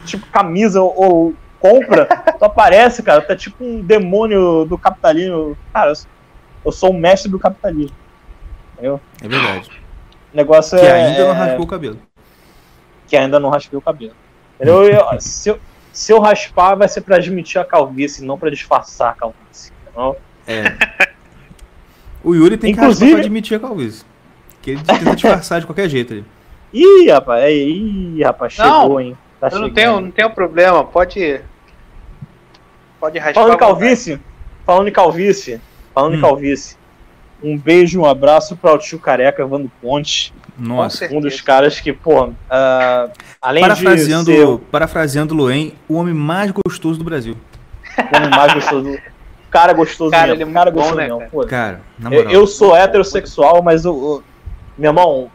tipo 0.05 0.25
camisa 0.27 0.81
ou, 0.81 1.33
compra, 1.59 2.05
tu 2.37 2.45
aparece, 2.45 3.03
cara. 3.03 3.21
Tu 3.21 3.31
é 3.31 3.35
tipo 3.35 3.63
um 3.63 3.81
demônio 3.81 4.65
do 4.65 4.77
capitalismo. 4.77 5.57
Cara, 5.73 5.91
eu, 5.91 5.95
eu 6.65 6.71
sou 6.71 6.91
um 6.93 6.97
mestre 6.97 7.29
do 7.31 7.39
capitalismo. 7.39 7.95
Entendeu? 8.73 8.99
É 9.21 9.27
verdade. 9.27 9.69
O 10.33 10.37
negócio 10.37 10.77
Que 10.79 10.85
é. 10.85 10.91
ainda 11.07 11.23
não 11.25 11.31
é- 11.31 11.33
raspou 11.37 11.65
o 11.65 11.67
cabelo. 11.67 11.99
que 13.07 13.17
ainda 13.17 13.39
não 13.39 13.49
raspei 13.49 13.77
o 13.77 13.81
cabelo. 13.81 14.13
Entendeu? 14.55 14.83
Eu- 14.83 15.19
se, 15.21 15.49
eu, 15.49 15.59
se 15.91 16.11
eu 16.13 16.19
raspar, 16.19 16.75
vai 16.75 16.87
ser 16.87 17.01
pra 17.01 17.15
admitir 17.15 17.59
a 17.59 17.65
calvície, 17.65 18.23
não 18.23 18.37
pra 18.37 18.49
disfarçar 18.49 19.11
a 19.11 19.13
calvície. 19.13 19.71
entendeu? 19.83 20.15
É. 20.47 20.63
O 22.21 22.35
Yuri 22.35 22.57
tem 22.57 22.73
que 22.73 22.79
Inclusive- 22.81 23.05
raspar 23.05 23.17
pra 23.19 23.25
admitir 23.25 23.55
a 23.55 23.59
calvície. 23.61 24.05
Que 24.61 24.75
porque 24.75 24.91
ele 24.91 24.99
tenta 24.99 25.15
disfarçar 25.15 25.61
de 25.61 25.65
qualquer 25.65 25.87
jeito 25.89 26.11
ali. 26.13 26.25
Ih, 26.73 27.09
rapaz, 27.09 27.43
é, 27.45 27.51
ih, 27.53 28.21
rapaz, 28.21 28.57
Não, 28.57 28.81
chegou, 28.81 28.99
hein? 29.01 29.17
Tá 29.39 29.47
Eu 29.53 29.59
não 29.59 29.69
tenho, 29.69 30.01
não 30.01 30.11
tenho 30.11 30.29
problema, 30.31 30.83
pode. 30.83 31.41
Pode 32.99 33.17
raspar. 33.17 33.33
Falando 33.41 33.53
em 33.55 33.57
calvície, 33.57 34.19
falando 34.65 34.87
em 34.89 34.91
calvície, 34.91 35.61
falando 35.93 36.13
Hum. 36.13 36.17
em 36.17 36.21
calvície, 36.21 36.75
um 37.43 37.57
beijo, 37.57 38.01
um 38.01 38.05
abraço 38.05 38.55
para 38.57 38.73
o 38.73 38.77
tio 38.77 38.99
Careca 38.99 39.41
Evandro 39.41 39.71
Ponte, 39.81 40.33
Nossa. 40.57 41.07
um 41.13 41.21
dos 41.21 41.39
caras 41.41 41.79
que, 41.79 41.93
pô, 41.93 42.31
ah, 42.49 43.09
além 43.41 43.61
Parafraseando, 43.63 44.31
de 44.31 44.37
ser 44.37 44.45
o 44.45 44.59
parafraseando 44.59 45.33
Loen, 45.33 45.73
o 45.87 45.95
homem 45.95 46.13
mais 46.13 46.51
gostoso 46.51 46.99
do 46.99 47.05
Brasil. 47.05 47.35
homem 48.15 48.29
mais 48.29 48.53
gostoso, 48.53 48.97
cara 49.49 49.71
gostoso 49.73 50.11
Cara, 50.11 50.27
mesmo, 50.27 50.41
ele 50.43 50.49
é 50.51 50.53
cara 50.53 50.69
bom, 50.71 50.77
gostoso 50.77 50.97
né, 50.97 51.03
mesmo, 51.05 51.19
cara? 51.19 51.29
pô. 51.31 51.45
Cara, 51.45 51.81
na 51.97 52.09
Eu, 52.09 52.15
moral. 52.17 52.31
eu 52.33 52.47
sou 52.47 52.75
heterossexual, 52.75 53.61
mas 53.63 53.85
o, 53.85 53.93
o- 53.93 54.23
meu 54.77 54.89
irmão, 54.89 55.31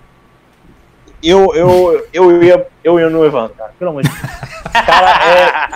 eu, 1.22 1.54
eu, 1.54 2.06
eu, 2.12 2.42
ia, 2.42 2.66
eu 2.82 3.00
ia 3.00 3.08
no 3.08 3.24
Evandro, 3.24 3.54
cara, 3.56 3.72
pelo 3.78 3.90
amor 3.92 4.02
de 4.02 4.10
Deus. 4.10 4.20
Cara, 4.72 5.24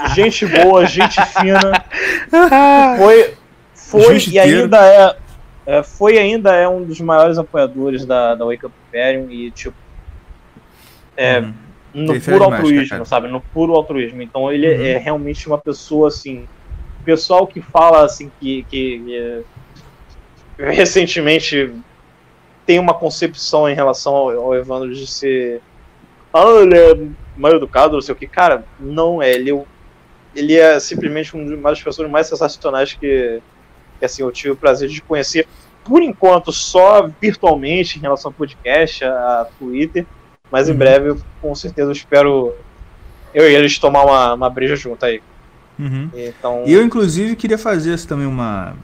é 0.04 0.08
gente 0.14 0.44
boa, 0.44 0.84
gente 0.84 1.18
fina. 1.26 1.84
Foi, 2.98 3.34
foi 3.90 4.18
e 4.30 4.38
ainda 4.38 4.86
é, 4.86 5.16
é, 5.66 5.82
foi 5.82 6.18
ainda 6.18 6.54
é 6.54 6.68
um 6.68 6.84
dos 6.84 7.00
maiores 7.00 7.38
apoiadores 7.38 8.04
da, 8.04 8.34
da 8.34 8.44
Wake 8.44 8.66
Up 8.66 8.74
Imperium 8.88 9.30
e, 9.30 9.50
tipo, 9.50 9.76
é, 11.16 11.40
Uhum. 11.40 11.54
no 11.94 12.20
puro 12.20 12.38
demais, 12.44 12.60
altruísmo, 12.60 12.88
cara. 12.90 13.04
sabe? 13.04 13.28
No 13.28 13.40
puro 13.40 13.74
altruísmo. 13.74 14.22
Então 14.22 14.52
ele 14.52 14.68
Uhum. 14.68 14.84
é 14.84 14.98
realmente 14.98 15.46
uma 15.46 15.58
pessoa 15.58 16.08
assim. 16.08 16.46
O 17.00 17.04
pessoal 17.04 17.46
que 17.46 17.60
fala 17.60 18.04
assim 18.04 18.30
que, 18.38 18.64
que, 18.68 19.44
é, 20.58 20.70
recentemente 20.70 21.72
tem 22.66 22.78
uma 22.78 22.92
concepção 22.94 23.68
em 23.68 23.74
relação 23.74 24.14
ao, 24.14 24.30
ao 24.30 24.54
Evandro 24.54 24.94
de 24.94 25.06
ser. 25.06 25.60
Ah, 26.32 26.44
ele 26.60 26.76
é 26.78 26.98
mal 27.36 27.52
educado, 27.52 27.94
não 27.94 28.00
sei 28.02 28.14
o 28.14 28.16
que. 28.16 28.26
Cara, 28.26 28.64
não 28.78 29.22
é. 29.22 29.32
Ele, 29.32 29.50
é 29.50 29.64
ele 30.34 30.54
é 30.56 30.78
simplesmente 30.78 31.34
uma 31.34 31.70
das 31.70 31.82
pessoas 31.82 32.10
mais 32.10 32.26
sensacionais 32.26 32.92
que, 32.92 33.40
que 33.98 34.04
assim, 34.04 34.22
eu 34.22 34.30
tive 34.32 34.50
o 34.52 34.56
prazer 34.56 34.88
de 34.88 35.00
conhecer. 35.02 35.46
Por 35.84 36.02
enquanto, 36.02 36.52
só 36.52 37.08
virtualmente 37.20 37.98
em 37.98 38.02
relação 38.02 38.30
ao 38.30 38.34
podcast, 38.34 39.04
a, 39.04 39.40
a 39.40 39.44
Twitter. 39.58 40.06
Mas 40.50 40.68
em 40.68 40.72
Uhum. 40.72 40.78
breve, 40.78 41.08
eu, 41.10 41.20
com 41.42 41.54
certeza, 41.54 41.88
eu 41.88 41.92
espero 41.92 42.54
eu 43.34 43.50
e 43.50 43.54
eles 43.54 43.78
tomar 43.78 44.04
uma, 44.04 44.34
uma 44.34 44.50
breja 44.50 44.76
junto 44.76 45.04
aí. 45.04 45.20
Uhum. 45.78 46.10
Então, 46.14 46.64
E 46.66 46.72
eu, 46.72 46.82
inclusive, 46.82 47.36
queria 47.36 47.58
fazer 47.58 47.98
também 48.06 48.26
uma. 48.26 48.74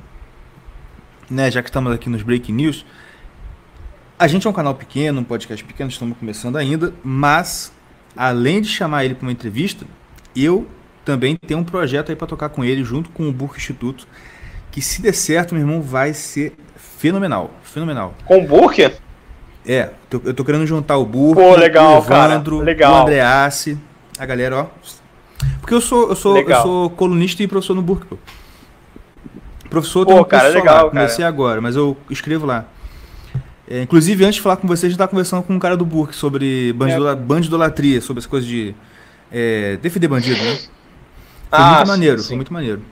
Né, 1.31 1.51
já 1.51 1.63
que 1.63 1.69
estamos 1.71 1.93
aqui 1.93 2.09
nos 2.11 2.23
Breaking 2.23 2.53
News. 2.53 2.85
A 4.19 4.29
gente 4.29 4.47
é 4.47 4.51
um 4.51 4.53
canal 4.53 4.75
pequeno, 4.75 5.21
um 5.21 5.25
podcast 5.25 5.65
pequeno, 5.65 5.91
estamos 5.91 6.17
começando 6.19 6.57
ainda, 6.57 6.95
mas 7.03 7.73
além 8.17 8.61
de 8.61 8.69
chamar 8.69 9.05
ele 9.05 9.15
para 9.15 9.25
uma 9.27 9.33
entrevista, 9.33 9.85
eu 10.37 10.67
também 11.05 11.37
tenho 11.37 11.61
um 11.61 11.65
projeto 11.65 12.11
aí 12.11 12.17
para 12.17 12.27
tocar 12.27 12.49
com 12.49 12.65
ele, 12.65 12.85
junto 12.85 13.11
com 13.11 13.29
o 13.29 13.33
Burke 13.33 13.57
Instituto, 13.59 14.07
que 14.75 14.83
se 14.83 15.01
der 15.01 15.13
certo, 15.15 15.55
meu 15.55 15.63
irmão, 15.63 15.81
vai 15.81 16.13
ser 16.13 16.53
fenomenal. 16.77 17.51
Fenomenal. 17.63 18.13
com 18.25 18.39
o 18.39 18.47
Burke, 18.47 18.91
É, 19.67 19.91
tô- 20.11 20.21
eu 20.25 20.35
tô 20.35 20.45
querendo 20.45 20.67
juntar 20.67 20.97
o 20.99 21.05
Burke, 21.07 21.41
Pô, 21.41 21.55
legal, 21.57 21.95
o 21.95 21.99
Evandro, 21.99 22.57
cara, 22.59 22.67
legal. 22.67 22.95
o 22.99 23.03
Andreassi, 23.03 23.79
a 24.19 24.27
galera, 24.27 24.57
ó. 24.59 24.67
Porque 25.61 25.73
eu 25.75 25.81
sou, 25.81 26.09
eu 26.11 26.17
sou, 26.17 26.37
eu 26.37 26.63
sou 26.63 26.91
colunista 26.91 27.43
e 27.43 27.47
professor 27.47 27.75
no 27.75 27.81
Burke, 27.83 28.05
pô. 28.07 28.19
Professor 29.71 30.01
eu 30.01 30.07
Pô, 30.07 30.21
um 30.21 30.25
cara, 30.25 30.49
legal, 30.49 30.65
lá, 30.65 30.81
cara. 30.81 30.91
comecei 30.91 31.25
agora, 31.25 31.61
mas 31.61 31.77
eu 31.77 31.97
escrevo 32.11 32.45
lá. 32.47 32.67
É, 33.67 33.81
inclusive, 33.83 34.23
antes 34.25 34.35
de 34.37 34.41
falar 34.43 34.57
com 34.57 34.69
vocês, 34.69 34.85
a 34.85 34.89
gente 34.91 34.99
tá 34.99 35.09
conversando 35.09 35.43
com 35.43 35.55
um 35.55 35.59
cara 35.59 35.77
do 35.77 35.85
Burke 35.87 36.15
sobre 36.15 36.73
bandidola- 36.75 37.13
É. 37.13 37.17
bandidolatria, 37.17 38.01
sobre 38.03 38.19
as 38.21 38.27
coisas 38.27 38.49
de 38.49 38.75
é, 39.33 39.79
defender 39.81 40.07
bandido, 40.09 40.43
né? 40.43 40.55
Foi 40.57 40.69
Ah, 41.51 41.75
muito 41.77 41.89
maneiro, 41.89 42.19
sim. 42.21 42.27
foi 42.29 42.37
muito 42.37 42.53
maneiro. 42.53 42.83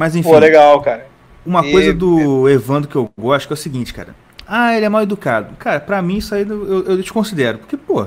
Mas 0.00 0.16
enfim, 0.16 0.30
pô, 0.30 0.38
legal, 0.38 0.80
cara. 0.80 1.06
uma 1.44 1.60
E- 1.66 1.70
coisa 1.70 1.92
do 1.92 2.48
Evandro 2.48 2.88
que 2.88 2.96
eu 2.96 3.10
gosto 3.18 3.46
que 3.46 3.52
é 3.52 3.54
o 3.54 3.56
seguinte, 3.56 3.92
cara. 3.92 4.14
Ah, 4.48 4.74
ele 4.74 4.86
é 4.86 4.88
mal 4.88 5.02
educado. 5.02 5.54
Cara, 5.58 5.78
pra 5.78 6.00
mim 6.00 6.16
isso 6.16 6.34
aí 6.34 6.48
eu, 6.48 6.86
eu, 6.86 6.96
desconsidero. 6.96 7.58
Porque, 7.58 7.76
pô, 7.76 8.06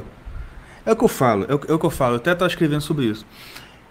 é 0.84 0.92
o 0.92 0.96
que 0.96 1.04
eu 1.04 1.08
falo, 1.08 1.46
é 1.48 1.54
o, 1.54 1.62
é 1.68 1.74
o 1.74 1.78
que 1.78 1.86
eu 1.86 1.92
falo. 1.92 2.14
Eu 2.14 2.18
até 2.18 2.34
tava 2.34 2.50
escrevendo 2.50 2.82
sobre 2.82 3.06
isso. 3.06 3.24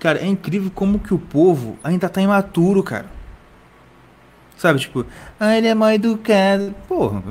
Cara, 0.00 0.18
é 0.18 0.26
incrível 0.26 0.68
como 0.74 0.98
que 0.98 1.14
o 1.14 1.18
povo 1.18 1.78
ainda 1.84 2.08
tá 2.08 2.20
imaturo, 2.20 2.82
cara. 2.82 3.06
Sabe, 4.56 4.80
tipo, 4.80 5.06
ah, 5.38 5.56
ele 5.56 5.68
é 5.68 5.74
mal 5.74 5.92
educado. 5.92 6.74
Porra, 6.88 7.22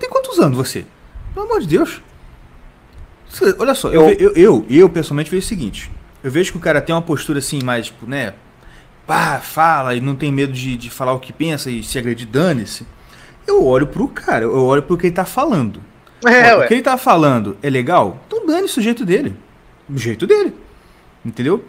tem 0.00 0.08
quantos 0.08 0.38
anos 0.38 0.56
você? 0.56 0.86
Pelo 1.34 1.44
amor 1.44 1.60
de 1.60 1.66
Deus. 1.68 2.00
Olha 3.58 3.74
só, 3.74 3.90
eu, 3.90 4.08
Eu- 4.08 4.16
eu, 4.18 4.32
eu, 4.34 4.66
eu 4.70 4.88
pessoalmente 4.88 5.30
vejo 5.30 5.44
o 5.44 5.48
seguinte. 5.48 5.90
Eu 6.22 6.30
vejo 6.30 6.50
que 6.52 6.56
o 6.56 6.60
cara 6.60 6.80
tem 6.80 6.94
uma 6.94 7.02
postura 7.02 7.40
assim, 7.40 7.62
mais, 7.62 7.86
tipo, 7.86 8.06
né? 8.06 8.32
Pá, 9.06 9.38
fala 9.40 9.94
e 9.94 10.00
não 10.00 10.14
tem 10.16 10.32
medo 10.32 10.52
de, 10.52 10.76
de 10.76 10.88
falar 10.90 11.12
o 11.12 11.20
que 11.20 11.32
pensa 11.32 11.70
e 11.70 11.82
se 11.82 11.98
agredir, 11.98 12.26
dane-se. 12.26 12.86
Eu 13.46 13.64
olho 13.64 13.86
pro 13.86 14.08
cara, 14.08 14.44
eu 14.44 14.64
olho 14.64 14.82
pro 14.82 14.96
que 14.96 15.06
ele 15.08 15.14
tá 15.14 15.24
falando. 15.26 15.80
É, 16.26 16.54
Ó, 16.54 16.58
ué. 16.60 16.64
o 16.64 16.68
que 16.68 16.74
ele 16.74 16.82
tá 16.82 16.96
falando 16.96 17.56
é 17.62 17.68
legal? 17.68 18.18
Então 18.26 18.46
dane-se 18.46 18.78
o 18.78 18.82
jeito 18.82 19.04
dele. 19.04 19.36
O 19.90 19.98
jeito 19.98 20.26
dele. 20.26 20.54
Entendeu? 21.24 21.62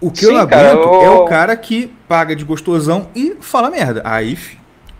O 0.00 0.10
que 0.10 0.24
eu 0.24 0.30
Sim, 0.30 0.36
não 0.36 0.46
cara, 0.46 0.70
aguento 0.72 0.84
eu- 0.84 1.02
é 1.02 1.10
o 1.10 1.24
cara 1.24 1.56
que 1.56 1.88
paga 2.08 2.34
de 2.36 2.44
gostosão 2.44 3.08
e 3.14 3.36
fala 3.40 3.70
merda. 3.70 4.02
Aí, 4.04 4.36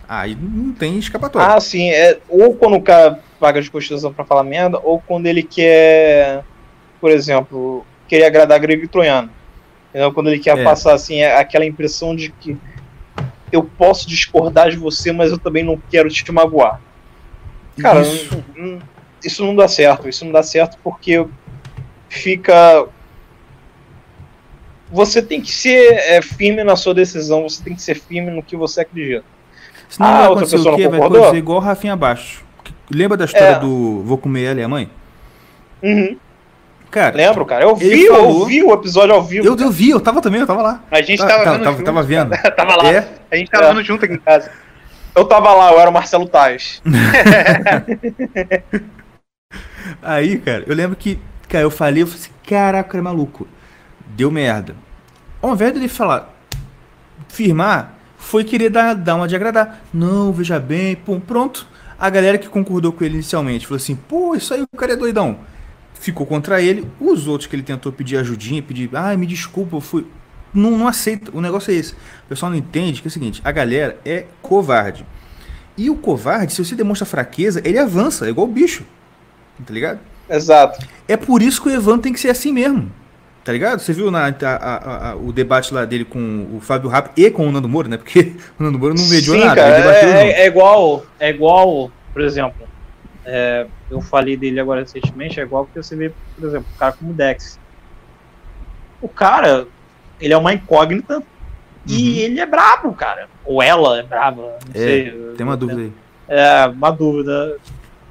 aí 0.09 0.37
não 0.41 0.73
tem 0.73 0.99
escapatória. 0.99 1.55
Ah, 1.55 1.61
sim, 1.61 1.91
é 1.91 2.19
ou 2.29 2.55
quando 2.57 2.75
o 2.77 2.83
cara 2.83 3.21
paga 3.39 3.61
de 3.63 3.71
constituição 3.71 4.13
pra 4.13 4.25
falar 4.25 4.45
merda, 4.45 4.81
ou 4.83 5.01
quando 5.01 5.27
ele 5.27 5.43
quer, 5.43 6.45
por 7.01 7.11
exemplo, 7.11 7.85
querer 8.09 8.25
agradar 8.25 8.59
grego 8.61 8.85
e 8.85 8.89
troiano. 8.89 9.31
Entendeu? 9.93 10.13
Quando 10.13 10.29
ele 10.31 10.39
quer 10.39 10.57
É. 10.59 10.65
passar 10.65 10.95
assim 10.95 11.17
é 11.21 11.37
aquela 11.39 11.67
impressão 11.67 12.17
de 12.17 12.31
que 12.31 12.57
eu 13.53 13.63
posso 13.63 14.09
discordar 14.09 14.71
de 14.71 14.77
você, 14.79 15.13
mas 15.13 15.31
eu 15.31 15.39
também 15.39 15.63
não 15.63 15.79
quero 15.91 16.09
te 16.09 16.33
magoar. 16.33 16.81
Cara, 17.79 18.01
Isso. 18.01 18.43
não- 18.57 18.79
isso 19.23 19.45
não 19.45 19.55
dá 19.55 19.69
certo. 19.69 20.09
Isso 20.09 20.25
não 20.25 20.33
dá 20.33 20.43
certo 20.43 20.79
porque 20.83 21.27
fica. 22.09 22.87
Você 24.91 25.23
tem 25.23 25.41
que 25.41 25.51
ser 25.53 25.93
é, 25.95 26.21
firme 26.21 26.63
na 26.65 26.77
sua 26.77 26.93
decisão, 26.95 27.43
você 27.49 27.63
tem 27.63 27.75
que 27.75 27.81
ser 27.83 27.95
firme 27.95 28.31
no 28.31 28.43
que 28.43 28.57
você 28.57 28.83
acredita. 28.83 29.25
Senão 29.89 30.09
Ah, 30.09 30.19
vai 30.21 30.29
outra 30.29 30.47
pessoa 30.47 30.75
o 30.75 30.77
quê? 30.77 30.85
não 30.85 30.91
Vai 30.91 30.99
concordou? 31.01 31.23
acontecer 31.23 31.39
igual 31.39 31.59
o 31.59 31.61
Rafinha 31.61 31.93
Abaixo. 31.95 32.45
Lembra 32.91 33.17
da 33.17 33.25
história 33.25 33.57
É. 33.57 33.59
do 33.59 34.03
Vou 34.05 34.19
comer 34.19 34.45
ela 34.45 34.61
e 34.61 34.63
a 34.65 34.69
mãe? 34.69 34.91
Uhum. 35.83 36.17
Cara, 36.93 37.17
Lembro, 37.17 37.45
cara. 37.47 37.65
Eu 37.65 37.75
vi, 37.75 38.05
eu 38.05 38.15
falou- 38.15 38.47
vi 38.47 38.63
o 38.63 38.73
episódio 38.73 39.15
ao 39.15 39.23
vivo. 39.25 39.47
eu, 39.47 39.57
eu 39.57 39.71
vi, 39.71 39.89
eu 39.91 39.99
tava 40.01 40.21
também, 40.21 40.41
eu 40.43 40.47
tava 40.47 40.61
lá. 40.63 40.85
A 40.91 41.01
gente 41.03 41.19
Tá- 41.19 41.27
tava, 41.27 41.43
tava, 41.45 41.53
vendo 41.57 41.65
tava, 41.65 41.77
junto, 41.79 41.87
tava 41.87 42.03
vendo. 42.03 42.31
tava 42.55 42.77
lá. 42.77 42.93
É, 42.93 43.09
A 43.31 43.37
gente 43.37 43.51
tava 43.51 43.65
É. 43.65 43.69
vendo 43.75 43.83
junto 43.83 44.05
aqui 44.05 44.15
em 44.15 44.19
casa. 44.19 44.51
Eu 45.17 45.25
tava 45.25 45.53
lá, 45.55 45.73
eu 45.73 45.81
era 45.81 45.89
o 45.91 45.93
Marcelo 45.93 46.29
Tais. 46.29 46.81
Aí, 50.03 50.39
cara, 50.39 50.65
eu 50.67 50.75
lembro 50.75 50.97
que, 50.97 51.19
cara, 51.49 51.65
eu 51.65 51.71
falei, 51.71 52.03
eu 52.03 52.07
falei 52.07 52.23
assim, 52.23 52.31
caraca, 52.47 52.89
cara 52.91 52.99
é 52.99 53.03
maluco. 53.03 53.47
Deu 54.09 54.31
merda. 54.31 54.75
Ao 55.41 55.53
invés 55.53 55.73
dele 55.73 55.89
falar, 55.89 56.33
firmar, 57.29 57.95
foi 58.17 58.45
querer 58.45 58.71
dar, 58.71 58.95
dar 58.95 59.17
uma 59.17 59.27
de 59.27 59.35
agradar. 59.35 59.81
Não, 59.93 60.33
veja 60.33 60.59
bem, 60.61 60.95
pum, 60.97 61.19
pronto. 61.19 61.67
A 61.99 62.09
galera 62.11 62.39
que 62.39 62.49
concordou 62.49 62.93
com 62.93 63.05
ele 63.05 63.15
inicialmente 63.15 63.67
falou 63.67 63.77
assim, 63.77 63.95
pô, 63.97 64.35
isso 64.35 64.53
aí 64.53 64.63
o 64.63 64.77
cara 64.77 64.93
é 64.93 64.97
doidão. 64.97 65.39
Ficou 66.03 66.27
contra 66.27 66.61
ele. 66.61 66.85
Os 67.01 67.29
outros 67.29 67.47
que 67.49 67.55
ele 67.55 67.63
tentou 67.63 67.93
pedir 67.93 68.17
ajudinha, 68.17 68.61
pedir, 68.61 68.91
ai, 68.93 69.17
me 69.17 69.25
desculpa, 69.25 69.77
eu 69.77 69.81
fui. 69.81 70.05
Não, 70.53 70.73
não 70.77 70.89
aceita. 70.89 71.31
O 71.33 71.41
negócio 71.41 71.71
é 71.71 71.75
esse. 71.77 71.93
O 71.93 72.29
pessoal 72.29 72.51
não 72.51 72.59
entende 72.59 73.01
que 73.01 73.07
é 73.07 73.09
o 73.09 73.13
seguinte: 73.13 73.41
a 73.45 73.53
galera 73.53 73.97
é 74.05 74.25
covarde. 74.43 75.07
E 75.79 75.89
o 75.89 75.95
covarde, 75.95 76.53
se 76.55 76.65
você 76.65 76.75
demonstra 76.75 77.07
fraqueza, 77.07 77.63
ele 77.65 77.79
avança, 77.79 78.27
é 78.27 78.31
igual 78.31 78.49
o 78.49 78.51
bicho. 78.51 78.83
Tá 79.65 79.73
ligado? 79.73 80.01
Exato. 80.29 80.85
É 81.07 81.17
por 81.17 81.41
isso 81.41 81.63
que 81.63 81.69
o 81.69 81.73
Evandro 81.73 82.03
tem 82.03 82.13
que 82.13 82.19
ser 82.19 82.31
assim 82.31 82.53
mesmo. 82.53 82.91
Tá 83.45 83.53
ligado? 83.53 83.79
Você 83.79 83.93
viu 83.93 84.11
na, 84.11 84.27
a- 84.27 84.33
a- 84.51 85.11
a- 85.11 85.17
o 85.17 85.33
debate 85.33 85.73
lá 85.73 85.85
dele 85.85 86.05
com 86.05 86.49
o 86.57 86.61
Fábio 86.61 86.91
Rap 86.91 87.11
e 87.17 87.31
com 87.31 87.47
o 87.47 87.53
Nando 87.53 87.69
Moura, 87.69 87.89
né? 87.89 87.97
Porque 87.97 88.35
o 88.59 88.63
Nando 88.65 88.77
Moura 88.79 88.95
não 88.95 89.07
mediou 89.07 89.37
Sim, 89.37 89.45
nada. 89.45 89.55
cara, 89.61 89.77
é, 89.77 90.01
junto. 90.03 90.17
é 90.41 90.47
igual, 90.49 91.07
é 91.21 91.31
igual, 91.31 91.93
por 92.13 92.23
exemplo, 92.23 92.67
é, 93.25 93.67
eu 93.91 94.01
falei 94.01 94.37
dele 94.37 94.59
agora 94.61 94.81
recentemente, 94.81 95.39
é 95.41 95.43
igual 95.43 95.67
que 95.67 95.77
você 95.83 95.95
vê, 95.97 96.13
por 96.37 96.49
exemplo, 96.49 96.67
um 96.75 96.79
cara 96.79 96.93
como 96.93 97.11
o 97.11 97.15
Dex. 97.15 97.59
O 99.01 99.09
cara, 99.09 99.67
ele 100.21 100.33
é 100.33 100.37
uma 100.37 100.53
incógnita 100.53 101.23
e 101.87 101.93
Uhum. 102.13 102.19
ele 102.19 102.41
é 102.41 102.47
brabo, 102.47 102.93
cara. 102.93 103.29
Ou 103.45 103.61
ela 103.63 103.99
é 103.99 104.03
brava, 104.03 104.43
não 104.43 104.75
É, 104.75 104.79
sei. 104.79 105.11
Tem 105.37 105.45
uma 105.47 105.57
dúvida 105.57 105.81
aí. 105.81 105.93
É, 106.29 106.67
uma 106.67 106.91
dúvida. 106.91 107.57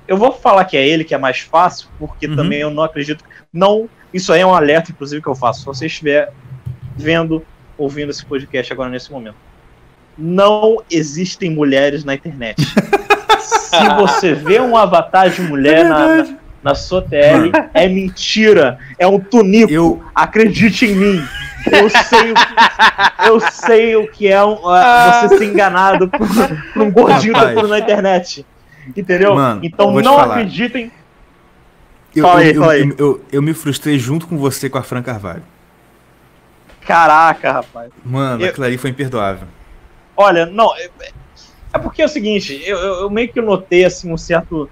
Eu 0.08 0.18
vou 0.18 0.32
falar 0.34 0.66
que 0.66 0.76
é 0.76 0.86
ele 0.86 1.04
que 1.06 1.16
é 1.16 1.18
mais 1.18 1.40
fácil, 1.40 1.88
porque 1.98 2.28
Uhum. 2.28 2.36
também 2.36 2.60
eu 2.60 2.70
não 2.70 2.84
acredito. 2.84 3.24
Não, 3.54 3.90
isso 4.14 4.34
aí 4.34 4.42
é 4.42 4.46
um 4.46 4.54
alerta, 4.54 4.92
inclusive, 4.92 5.22
que 5.22 5.28
eu 5.30 5.36
faço. 5.36 5.62
Se 5.62 5.66
você 5.66 5.86
estiver 5.86 6.32
vendo, 6.98 7.46
ouvindo 7.78 8.10
esse 8.12 8.26
podcast 8.26 8.72
agora 8.74 8.90
nesse 8.90 9.10
momento. 9.12 9.36
Não 10.18 10.84
existem 10.92 11.50
mulheres 11.50 12.04
na 12.04 12.14
internet. 12.14 12.58
Se 13.40 13.90
você 13.96 14.34
vê 14.34 14.60
um 14.60 14.76
avatar 14.76 15.30
de 15.30 15.42
mulher 15.42 15.86
na, 15.86 16.08
na, 16.24 16.28
na 16.64 16.76
sua 16.76 17.02
TL, 17.02 17.52
é 17.74 17.88
mentira. 17.88 18.78
É 19.00 19.08
um 19.08 19.20
tunico. 19.20 19.72
Eu, 19.72 20.04
Acredite 20.14 20.86
em 20.86 20.96
mim. 20.96 21.26
Eu 21.72 21.90
sei 21.90 22.32
o 22.32 22.36
que, 22.36 23.28
eu 23.30 23.40
sei 23.52 23.96
o 23.96 24.08
que 24.12 24.28
é 24.28 24.44
um, 24.44 24.54
uh, 24.54 25.28
você 25.30 25.38
ser 25.38 25.46
enganado 25.46 26.10
por, 26.10 26.28
por 26.74 26.82
um 26.82 26.90
gordinho 26.92 27.34
Rapaz. 27.36 27.70
na 27.70 27.78
internet. 27.80 28.46
Entendeu? 28.98 29.36
Mano, 29.36 29.60
então 29.64 29.92
não 29.94 30.16
falar. 30.16 30.34
acreditem. 30.38 30.92
eu, 32.16 32.26
Fala 32.26 32.40
aí, 32.40 32.50
eu, 32.56 32.60
fala 32.62 32.74
aí. 32.74 32.82
eu, 32.82 32.96
eu- 32.98 33.26
eu 33.32 33.42
me 33.44 33.54
frustrei 33.54 34.00
junto 34.00 34.26
com 34.28 34.38
você 34.38 34.70
com 34.72 34.80
a 34.80 34.82
Fran 34.84 35.04
Carvalho. 35.04 35.44
Caraca, 36.86 37.52
rapaz. 37.52 37.92
Mano, 38.04 38.44
Eu- 38.44 38.50
aquilo 38.50 38.66
ali 38.66 38.78
foi 38.80 38.90
imperdoável. 38.90 39.48
Olha, 40.18 40.46
não. 40.48 40.72
É, 41.74 41.80
porque 41.80 42.02
é 42.02 42.06
o 42.06 42.10
seguinte, 42.10 42.62
eu, 42.66 42.78
eu- 42.78 42.94
eu 43.02 43.10
meio 43.10 43.32
que 43.32 43.42
notei 43.42 43.86
assim 43.86 44.12
um 44.12 44.18
certo. 44.18 44.70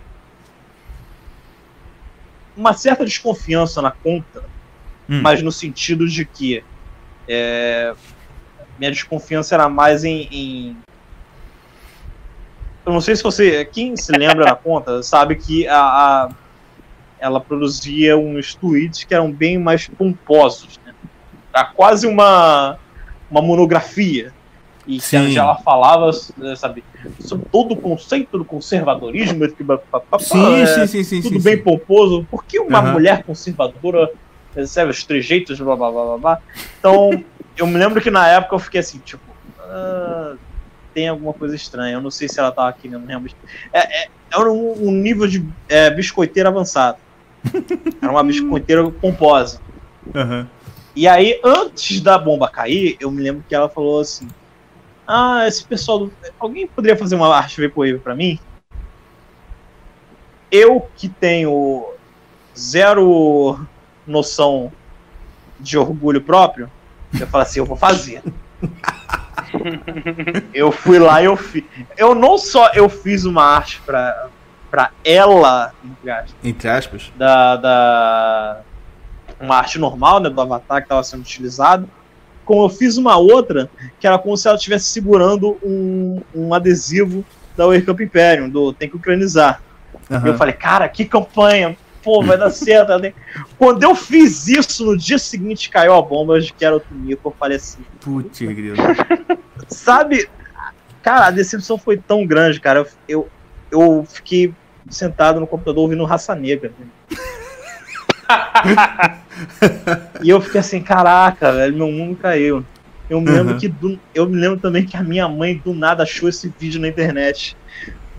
Uma 2.55 2.73
certa 2.73 3.05
desconfiança 3.05 3.81
na 3.81 3.91
conta, 3.91 4.43
Hum. 5.09 5.21
mas 5.21 5.41
no 5.41 5.51
sentido 5.51 6.07
de 6.07 6.25
que 6.25 6.63
é, 7.27 7.93
minha 8.77 8.91
desconfiança 8.91 9.55
era 9.55 9.69
mais 9.69 10.03
em, 10.03 10.27
em- 10.31 10.77
Eu 12.85 12.93
não 12.93 13.01
sei 13.01 13.15
se 13.15 13.21
você. 13.23 13.63
Quem 13.65 13.95
se 13.95 14.11
lembra 14.11 14.45
da 14.45 14.55
conta 14.55 15.03
sabe 15.03 15.35
que 15.35 15.67
a, 15.67 15.79
a- 15.79 16.29
ela 17.19 17.39
produzia 17.39 18.17
uns 18.17 18.55
tweets 18.55 19.03
que 19.03 19.13
eram 19.13 19.31
bem 19.31 19.57
mais 19.59 19.87
pomposos. 19.87 20.79
Né? 20.85 20.93
Era 21.53 21.65
quase 21.65 22.07
uma, 22.07 22.79
uma 23.29 23.41
monografia. 23.41 24.33
E 24.89 24.97
que 24.97 25.01
Sim. 25.01 25.37
ela 25.37 25.55
falava, 25.57 26.11
sabe, 26.57 26.83
sobre 27.19 27.45
todo 27.51 27.73
o 27.73 27.77
conceito 27.77 28.39
do 28.39 28.43
conservadorismo. 28.43 29.47
que 29.47 29.63
Sim, 30.19 30.63
é, 30.63 30.65
sim, 30.65 30.87
sim, 30.87 31.03
sim. 31.03 31.21
tudo 31.21 31.37
sim, 31.37 31.43
bem 31.43 31.57
sim. 31.57 31.63
pomposo. 31.63 32.25
Por 32.31 32.43
que 32.43 32.59
uma 32.59 32.79
Aham. 32.79 32.93
mulher 32.93 33.23
conservadora 33.23 34.09
recebe 34.55 34.89
os 34.89 35.03
trejeitos, 35.03 35.59
blá 35.59 35.75
blá 35.75 35.91
blá 35.91 36.05
blá 36.05 36.17
blá? 36.17 36.39
Então, 36.79 37.23
eu 37.55 37.67
me 37.67 37.77
lembro 37.77 38.01
que 38.01 38.09
na 38.09 38.27
época 38.29 38.55
eu 38.55 38.59
fiquei 38.59 38.79
assim, 38.79 38.97
tipo, 38.97 39.21
ah, 39.59 40.33
tem 40.91 41.07
alguma 41.07 41.33
coisa 41.33 41.55
estranha. 41.55 41.93
Eu 41.93 42.01
não 42.01 42.09
sei 42.09 42.27
se 42.27 42.39
ela 42.39 42.51
tava 42.51 42.69
aqui, 42.69 42.89
não 42.89 43.05
lembro. 43.05 43.31
É, 43.71 44.05
é, 44.05 44.07
era 44.33 44.51
um, 44.51 44.87
um 44.87 44.91
nível 44.91 45.27
de 45.27 45.45
é, 45.69 45.91
biscoiteira 45.91 46.49
avançado. 46.49 46.97
Era 48.01 48.11
uma 48.11 48.23
biscoiteira 48.23 48.89
pomposa. 48.89 49.61
Aham. 50.15 50.47
E 50.95 51.07
aí, 51.07 51.39
antes 51.43 52.01
da 52.01 52.17
bomba 52.17 52.49
cair, 52.49 52.97
eu 52.99 53.11
me 53.11 53.21
lembro 53.21 53.43
que 53.47 53.55
ela 53.55 53.69
falou 53.69 54.01
assim: 54.01 54.27
Ah, 55.11 55.47
esse 55.47 55.65
pessoal. 55.65 56.05
Do... 56.05 56.13
Alguém 56.39 56.67
poderia 56.67 56.95
fazer 56.95 57.15
uma 57.15 57.35
arte 57.35 57.59
Vaporwave 57.59 57.97
pra 57.97 58.13
mim? 58.13 58.39
Eu 60.51 60.87
que 60.95 61.09
tenho 61.09 61.93
zero 62.55 63.65
noção 64.05 64.71
de 65.59 65.79
orgulho 65.79 66.21
próprio, 66.21 66.69
eu 67.19 67.25
falo 67.25 67.41
assim: 67.41 67.57
eu 67.57 67.65
vou 67.65 67.75
fazer. 67.75 68.21
eu 70.53 70.71
fui 70.71 70.99
lá 70.99 71.23
e 71.23 71.25
eu 71.25 71.35
fiz. 71.35 71.63
Eu 71.97 72.13
não 72.13 72.37
só 72.37 72.71
eu 72.75 72.87
fiz 72.87 73.25
uma 73.25 73.43
arte 73.43 73.81
pra, 73.83 74.27
pra 74.69 74.91
ela, 75.03 75.73
entre 75.83 76.11
aspas, 76.11 76.35
Entre 76.43 76.69
aspas. 76.69 77.11
da, 77.15 77.55
da 77.55 78.61
uma 79.39 79.55
arte 79.55 79.79
normal, 79.79 80.19
né, 80.19 80.29
do 80.29 80.39
avatar 80.39 80.81
que 80.81 80.85
estava 80.85 81.01
sendo 81.01 81.21
utilizado, 81.21 81.89
como 82.49 82.65
eu 82.65 82.69
fiz 82.69 82.97
uma 82.97 83.15
outra 83.15 83.69
que 83.99 84.07
era 84.07 84.17
como 84.17 84.35
se 84.35 84.47
ela 84.47 84.57
estivesse 84.57 84.85
segurando 84.85 85.59
um, 85.63 86.19
um 86.33 86.51
adesivo 86.51 87.23
da 87.55 87.67
Wake 87.67 87.91
Up 87.91 88.03
Imperium, 88.03 88.49
do 88.49 88.73
Tem 88.73 88.89
que 88.89 88.95
Ucranizar. 88.95 89.61
E 90.09 90.27
eu 90.27 90.35
falei, 90.35 90.55
cara, 90.55 90.89
que 90.89 91.05
campanha, 91.05 91.77
pô, 92.01 92.23
vai 92.23 92.39
dar 92.39 92.49
certo. 92.49 92.97
né? 92.97 93.13
Quando 93.55 93.83
eu 93.83 93.93
fiz 93.93 94.47
isso, 94.47 94.83
no 94.83 94.97
dia 94.97 95.19
seguinte 95.19 95.69
caiu 95.69 95.93
a 95.93 96.01
bomba 96.01 96.41
de 96.41 96.51
que 96.51 96.65
era 96.65 96.75
o 96.75 96.79
Tunico, 96.79 97.29
eu 97.29 97.35
falei 97.37 97.57
assim, 97.57 97.85
Putz, 98.01 98.39
sabe, 99.69 100.27
cara, 101.03 101.27
a 101.27 101.31
decepção 101.31 101.77
foi 101.77 101.97
tão 101.97 102.25
grande, 102.25 102.59
cara, 102.59 102.79
eu, 102.79 102.87
eu, 103.07 103.29
eu 103.71 104.07
fiquei 104.09 104.51
sentado 104.89 105.39
no 105.39 105.45
computador 105.45 105.83
ouvindo 105.83 106.03
Raça 106.03 106.33
Negra. 106.33 106.71
e 110.21 110.29
eu 110.29 110.41
fiquei 110.41 110.59
assim, 110.59 110.81
caraca, 110.81 111.51
velho, 111.53 111.75
meu 111.75 111.91
mundo 111.91 112.15
caiu. 112.17 112.63
Eu 113.09 113.19
me 113.21 113.29
lembro 113.31 113.53
Uhum. 113.53 113.59
que 113.59 113.67
do- 113.67 113.99
eu 114.13 114.27
me 114.27 114.39
lembro 114.39 114.59
também 114.59 114.85
que 114.85 114.95
a 114.95 115.03
minha 115.03 115.27
mãe 115.27 115.59
do 115.63 115.73
nada 115.73 116.03
achou 116.03 116.29
esse 116.29 116.53
vídeo 116.59 116.79
na 116.79 116.87
internet. 116.87 117.57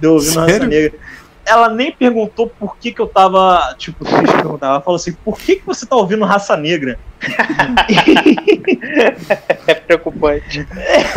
Deu 0.01 0.15
ouvindo 0.15 0.39
Raça 0.41 0.53
Sério? 0.53 0.69
Negra. 0.69 0.99
Ela 1.47 1.69
nem 1.71 1.91
perguntou 1.91 2.49
por 2.49 2.77
que, 2.77 2.93
que 2.93 3.01
eu 3.01 3.07
tava, 3.07 3.75
tipo, 3.79 4.05
triste 4.05 4.35
perguntar. 4.37 4.67
Ela 4.69 4.81
falou 4.81 4.97
assim, 4.97 5.13
por 5.25 5.39
que, 5.39 5.57
que 5.57 5.67
você 5.67 5.87
tá 5.87 5.97
ouvindo 5.97 6.25
Raça 6.25 6.57
Negra? 6.57 6.99
É 9.67 9.75
preocupante. 9.75 10.67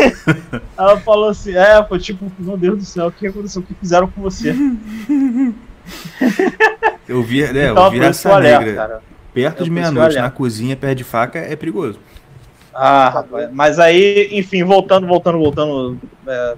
Ela 0.78 1.00
falou 1.02 1.30
assim, 1.30 1.56
é, 1.56 1.84
foi 1.88 2.00
tipo, 2.00 2.32
meu 2.40 2.58
Deus 2.58 2.78
do 2.78 2.86
céu, 2.86 3.08
o 3.08 3.12
que 3.12 3.28
aconteceu? 3.28 3.62
O 3.62 3.66
que 3.66 3.74
fizeram 3.76 4.08
com 4.08 4.22
você? 4.22 4.56
Eu 7.08 7.22
vi, 7.24 7.44
é, 7.44 7.50
Então, 7.72 7.86
eu 7.86 7.92
vi 7.92 8.00
alerto, 8.00 8.40
negra. 8.42 8.74
cara. 8.76 9.02
Perto 9.34 9.62
É 9.62 9.64
de 9.64 9.70
eu 9.70 9.74
meia-noite, 9.74 10.16
na 10.18 10.30
cozinha, 10.30 10.76
perto 10.76 10.98
de 10.98 11.04
faca, 11.04 11.40
é 11.40 11.56
perigoso. 11.56 12.00
Ah, 12.74 13.10
rapaz. 13.10 13.50
Mas 13.52 13.80
aí, 13.80 14.30
enfim, 14.32 14.64
voltando, 14.64 15.06
voltando, 15.08 15.38
voltando. 15.40 16.00
é, 16.28 16.56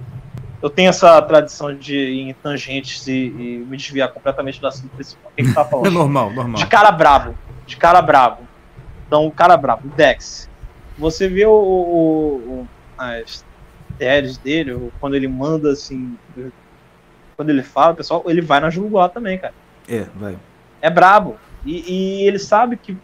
eu 0.62 0.70
tenho 0.70 0.88
essa 0.88 1.20
tradição 1.22 1.74
de 1.74 1.94
ir 1.96 2.20
em 2.30 2.34
tangentes 2.34 3.06
e, 3.06 3.12
e 3.12 3.66
me 3.68 3.76
desviar 3.76 4.08
completamente 4.10 4.60
do 4.60 4.66
assunto 4.66 4.90
principal. 4.90 5.30
O 5.32 5.36
que, 5.36 5.44
que 5.48 5.52
tá 5.54 5.60
É 5.60 5.64
falando? 5.64 5.90
normal, 5.92 6.32
normal. 6.32 6.56
De 6.56 6.66
cara 6.66 6.90
brabo. 6.90 7.34
De 7.66 7.76
cara 7.76 8.00
brabo. 8.00 8.42
Então, 9.06 9.26
o 9.26 9.30
cara 9.30 9.56
brabo, 9.56 9.88
o 9.88 9.90
Dex. 9.90 10.48
Você 10.98 11.28
vê 11.28 11.44
o, 11.46 11.50
o- 11.52 12.60
o- 12.62 12.68
as 12.98 13.44
TLs 13.98 14.38
dele, 14.38 14.90
quando 14.98 15.14
ele 15.14 15.28
manda 15.28 15.70
assim. 15.72 16.16
Quando 17.36 17.50
ele 17.50 17.62
fala, 17.62 17.94
pessoal, 17.94 18.22
ele 18.26 18.40
vai 18.40 18.60
na 18.60 18.70
jugular 18.70 19.10
também, 19.10 19.38
cara. 19.38 19.52
É, 19.88 20.06
vai. 20.16 20.36
é 20.80 20.88
brabo. 20.90 21.36
E, 21.66 22.22
e 22.22 22.26
ele 22.28 22.38
sabe 22.38 22.76
que. 22.76 22.96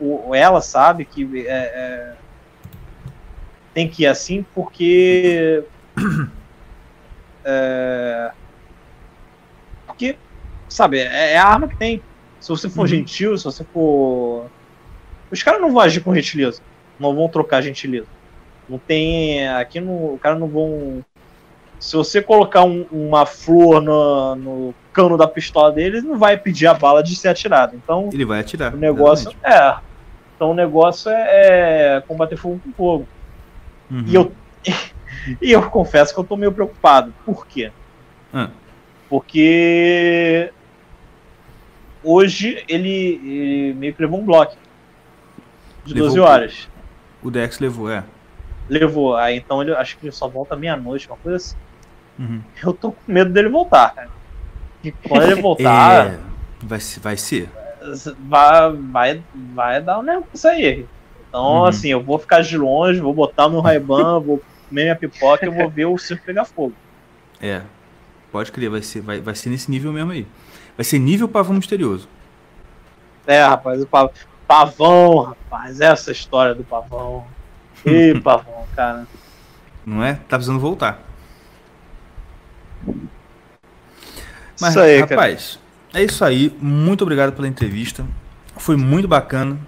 Ou 0.00 0.34
ela 0.34 0.60
sabe 0.60 1.04
que 1.04 1.46
é, 1.46 1.50
é, 1.50 2.16
tem 3.72 3.88
que 3.88 4.02
ir 4.02 4.06
assim 4.06 4.44
porque. 4.54 5.64
é, 7.44 8.32
porque, 9.86 10.16
sabe, 10.68 10.98
é, 10.98 11.32
é 11.32 11.38
a 11.38 11.46
arma 11.46 11.68
que 11.68 11.76
tem. 11.76 12.02
Se 12.40 12.48
você 12.48 12.68
for 12.68 12.82
Uhum. 12.82 12.86
gentil, 12.86 13.36
se 13.36 13.44
você 13.44 13.64
for. 13.64 14.48
Os 15.30 15.42
caras 15.42 15.60
não 15.60 15.72
vão 15.72 15.80
agir 15.80 16.02
com 16.02 16.14
gentileza. 16.14 16.62
Não 16.98 17.14
vão 17.14 17.28
trocar 17.28 17.62
gentileza. 17.62 18.08
Não 18.68 18.78
tem. 18.78 19.48
Aqui 19.48 19.80
no. 19.80 20.14
Os 20.14 20.20
caras 20.20 20.38
não 20.38 20.48
vão. 20.48 21.04
Se 21.80 21.96
você 21.96 22.20
colocar 22.20 22.64
um- 22.64 22.86
uma 22.90 23.24
flor 23.24 23.80
no, 23.80 24.34
no 24.34 24.74
cano 24.92 25.16
da 25.16 25.28
pistola 25.28 25.70
dele, 25.72 25.98
ele 25.98 26.06
não 26.06 26.18
vai 26.18 26.36
pedir 26.36 26.66
a 26.66 26.74
bala 26.74 27.02
de 27.02 27.14
ser 27.14 27.28
atirado. 27.28 27.76
Então, 27.76 28.10
Ele 28.12 28.24
vai 28.24 28.40
atirar. 28.40 28.74
o 28.74 28.76
negócio 28.76 29.30
exatamente. 29.30 29.62
é. 29.84 29.88
Então 30.34 30.50
o 30.52 30.54
negócio 30.54 31.10
é, 31.10 31.96
é 31.96 32.00
combater 32.06 32.36
fogo 32.36 32.60
com 32.64 32.72
fogo. 32.72 33.08
Uhum. 33.90 34.04
E 34.06 34.14
eu 34.14 34.32
e 35.42 35.50
eu 35.52 35.68
confesso 35.70 36.12
que 36.14 36.20
eu 36.20 36.24
tô 36.24 36.36
meio 36.36 36.52
preocupado. 36.52 37.12
Por 37.24 37.46
quê? 37.46 37.70
Ah. 38.32 38.48
Porque 39.08 40.52
hoje 42.02 42.64
ele, 42.68 43.20
ele 43.24 43.74
meio 43.74 43.94
que 43.94 44.02
levou 44.02 44.20
um 44.20 44.24
bloco 44.24 44.56
de 45.84 45.94
Levou 45.94 46.08
12 46.08 46.20
o 46.20 46.22
quê? 46.24 46.28
horas. 46.30 46.68
O 47.22 47.30
Dex 47.30 47.58
levou, 47.58 47.90
é. 47.90 48.04
Levou. 48.68 49.16
Aí 49.16 49.36
então 49.36 49.60
ele 49.62 49.74
acho 49.74 49.96
que 49.98 50.06
ele 50.06 50.12
só 50.12 50.28
volta 50.28 50.54
meia-noite, 50.54 51.08
uma 51.08 51.16
coisa 51.16 51.36
assim. 51.36 51.56
Uhum. 52.18 52.40
Eu 52.62 52.72
tô 52.72 52.92
com 52.92 53.00
medo 53.12 53.30
dele 53.32 53.48
voltar, 53.48 53.94
cara. 53.94 54.08
E 54.82 54.90
quando 54.92 55.22
ele 55.22 55.34
voltar, 55.42 56.06
É, 56.06 56.18
vai, 56.62 56.80
ser- 56.80 57.00
vai 57.00 57.16
ser. 57.16 57.48
vai, 58.20 58.72
vai, 58.72 59.22
vai 59.54 59.82
dar 59.82 59.98
um 59.98 60.02
negócio 60.02 60.30
isso 60.34 60.48
aí. 60.48 60.86
Então, 61.28 61.58
Uhum. 61.58 61.64
assim, 61.66 61.88
eu 61.88 62.02
vou 62.02 62.18
ficar 62.18 62.40
de 62.42 62.56
longe, 62.56 63.00
vou 63.00 63.12
botar 63.14 63.48
meu 63.48 63.60
Ray-Ban, 63.60 64.18
vou 64.24 64.42
comer 64.68 64.82
minha 64.84 64.96
pipoca 64.96 65.44
e 65.44 65.48
eu 65.48 65.52
vou 65.54 65.68
ver 65.68 65.86
o 65.86 65.96
circo 65.98 66.24
pegar 66.24 66.44
fogo. 66.44 66.72
É. 67.40 67.62
Pode 68.32 68.50
crer, 68.52 68.68
vai 68.70 68.82
ser, 68.82 69.00
vai, 69.00 69.20
vai 69.20 69.34
ser 69.34 69.48
nesse 69.50 69.70
nível 69.70 69.92
mesmo 69.92 70.10
aí. 70.12 70.26
Vai 70.76 70.84
ser 70.84 70.98
nível 70.98 71.28
pavão 71.28 71.54
misterioso. 71.54 72.08
É, 73.26 73.42
rapaz, 73.42 73.80
o 73.82 73.86
pa- 73.86 74.10
pavão, 74.46 75.20
rapaz, 75.22 75.80
essa 75.80 76.10
história 76.12 76.54
do 76.54 76.64
pavão. 76.64 77.24
Ih, 77.86 78.18
pavão, 78.20 78.64
cara. 78.74 79.06
Não 79.84 80.02
é? 80.04 80.14
Tá 80.14 80.36
precisando 80.36 80.58
voltar. 80.60 81.00
Mas, 84.60 84.70
isso 84.70 84.80
aí, 84.80 85.00
cara. 85.00 85.10
rapaz, 85.14 85.58
é 85.94 86.02
isso 86.02 86.24
aí. 86.24 86.52
Muito 86.60 87.02
obrigado 87.02 87.32
pela 87.32 87.46
entrevista. 87.48 88.04
Foi 88.56 88.76
muito 88.76 89.06
bacana. 89.06 89.58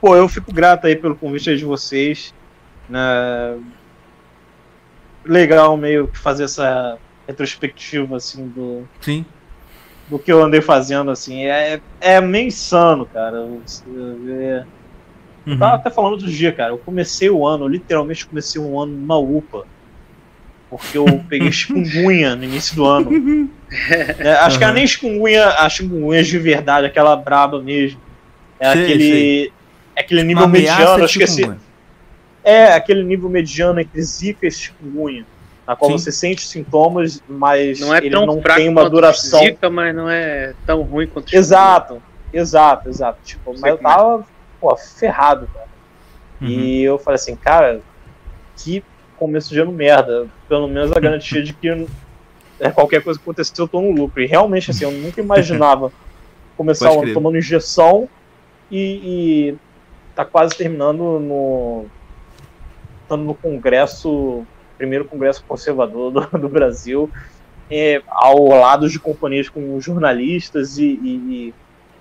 Pô, 0.00 0.14
eu 0.14 0.28
fico 0.28 0.52
grato 0.52 0.86
aí 0.86 0.94
pelo 0.94 1.16
convite 1.16 1.56
de 1.56 1.64
vocês. 1.64 2.32
Né? 2.88 3.00
Legal 5.24 5.76
meio 5.76 6.06
que 6.06 6.18
fazer 6.18 6.44
essa 6.44 6.98
retrospectiva, 7.26 8.16
assim, 8.16 8.46
do, 8.48 8.88
Sim. 9.00 9.26
do 10.08 10.18
que 10.18 10.32
eu 10.32 10.42
andei 10.44 10.60
fazendo, 10.60 11.10
assim. 11.10 11.46
É, 11.46 11.80
é 12.00 12.20
meio 12.20 12.46
insano, 12.46 13.06
cara. 13.06 13.48
É, 14.28 14.64
Uhum. 15.46 15.58
tava 15.58 15.76
até 15.76 15.90
falando 15.90 16.12
outro 16.12 16.28
dia, 16.28 16.52
cara. 16.52 16.72
Eu 16.72 16.78
comecei 16.78 17.30
o 17.30 17.46
ano, 17.46 17.68
literalmente 17.68 18.26
comecei 18.26 18.60
um 18.60 18.80
ano 18.80 18.92
numa 18.92 19.16
UPA. 19.16 19.64
Porque 20.68 20.98
eu 20.98 21.04
peguei 21.28 21.50
chikungunya 21.52 22.34
no 22.34 22.44
início 22.44 22.74
do 22.76 22.84
ano. 22.84 23.50
É, 24.18 24.32
acho 24.32 24.58
que 24.58 24.64
era 24.64 24.72
Uhum. 24.72 24.78
nem 24.78 24.86
chikungunya, 24.86 25.48
a 25.50 25.68
chikungunya 25.68 26.22
de 26.22 26.38
verdade, 26.38 26.86
aquela 26.86 27.14
braba 27.16 27.60
mesmo. 27.62 28.00
É 28.58 28.72
Sei, 28.72 28.82
aquele. 28.84 29.10
sei. 29.10 29.52
É 29.94 30.00
aquele 30.00 30.22
nível 30.24 30.42
Uma 30.44 30.48
mediano, 30.52 30.96
de 30.98 31.04
acho 31.04 31.18
que 31.18 31.24
esse, 31.24 31.36
chikungunya. 31.36 31.60
é 32.44 32.72
aquele 32.74 33.02
nível 33.02 33.28
mediano 33.30 33.80
entre 33.80 34.02
zika 34.02 34.46
e 34.46 34.50
chikungunya. 34.50 35.24
Na 35.66 35.74
qual 35.74 35.90
Sim. 35.92 35.98
você 35.98 36.12
sente 36.12 36.46
sintomas, 36.46 37.20
mas 37.28 37.80
Não 37.80 37.92
é 37.94 37.98
ele 37.98 38.10
tão 38.10 38.24
não 38.26 38.40
tem 38.40 38.68
uma 38.68 38.88
duração. 38.88 39.40
Zika, 39.40 39.68
mas 39.68 39.94
não 39.94 40.08
é 40.08 40.54
tão 40.64 40.82
ruim 40.82 41.08
quanto 41.08 41.34
Exato, 41.34 42.00
exato, 42.32 42.88
exato. 42.88 43.18
Tipo, 43.24 43.52
mas 43.54 43.62
eu 43.72 43.74
é. 43.74 43.78
tava, 43.78 44.24
pô, 44.60 44.76
ferrado, 44.76 45.48
cara. 45.52 45.66
Uhum. 46.40 46.48
E 46.48 46.82
eu 46.84 46.98
falei 46.98 47.16
assim, 47.16 47.34
cara, 47.34 47.80
que 48.56 48.84
começo 49.16 49.52
de 49.52 49.60
ano 49.60 49.72
merda. 49.72 50.26
Pelo 50.48 50.68
menos 50.68 50.92
a 50.92 51.00
garantia 51.00 51.42
de 51.42 51.52
que 51.52 51.86
é, 52.60 52.70
qualquer 52.70 53.02
coisa 53.02 53.18
que 53.18 53.24
acontecer 53.24 53.60
eu 53.60 53.68
tô 53.68 53.80
no 53.80 53.90
lucro. 53.90 54.22
E 54.22 54.26
realmente, 54.26 54.70
assim, 54.70 54.84
eu 54.84 54.90
nunca 54.92 55.20
imaginava 55.20 55.92
começar 56.56 56.90
o 56.92 57.02
ano 57.02 57.12
tomando 57.12 57.36
injeção 57.38 58.08
e, 58.70 59.50
e 59.50 59.56
tá 60.14 60.24
quase 60.24 60.56
terminando 60.56 61.18
no. 61.20 61.86
estando 63.02 63.24
no 63.24 63.34
Congresso, 63.34 64.44
primeiro 64.78 65.04
Congresso 65.04 65.44
Conservador 65.46 66.10
do, 66.10 66.38
do 66.38 66.48
Brasil, 66.48 67.10
é, 67.70 68.00
ao 68.08 68.46
lado 68.48 68.88
de 68.88 68.98
companhias 68.98 69.48
com 69.48 69.78
jornalistas 69.80 70.78
e, 70.78 70.84
e- 70.84 71.54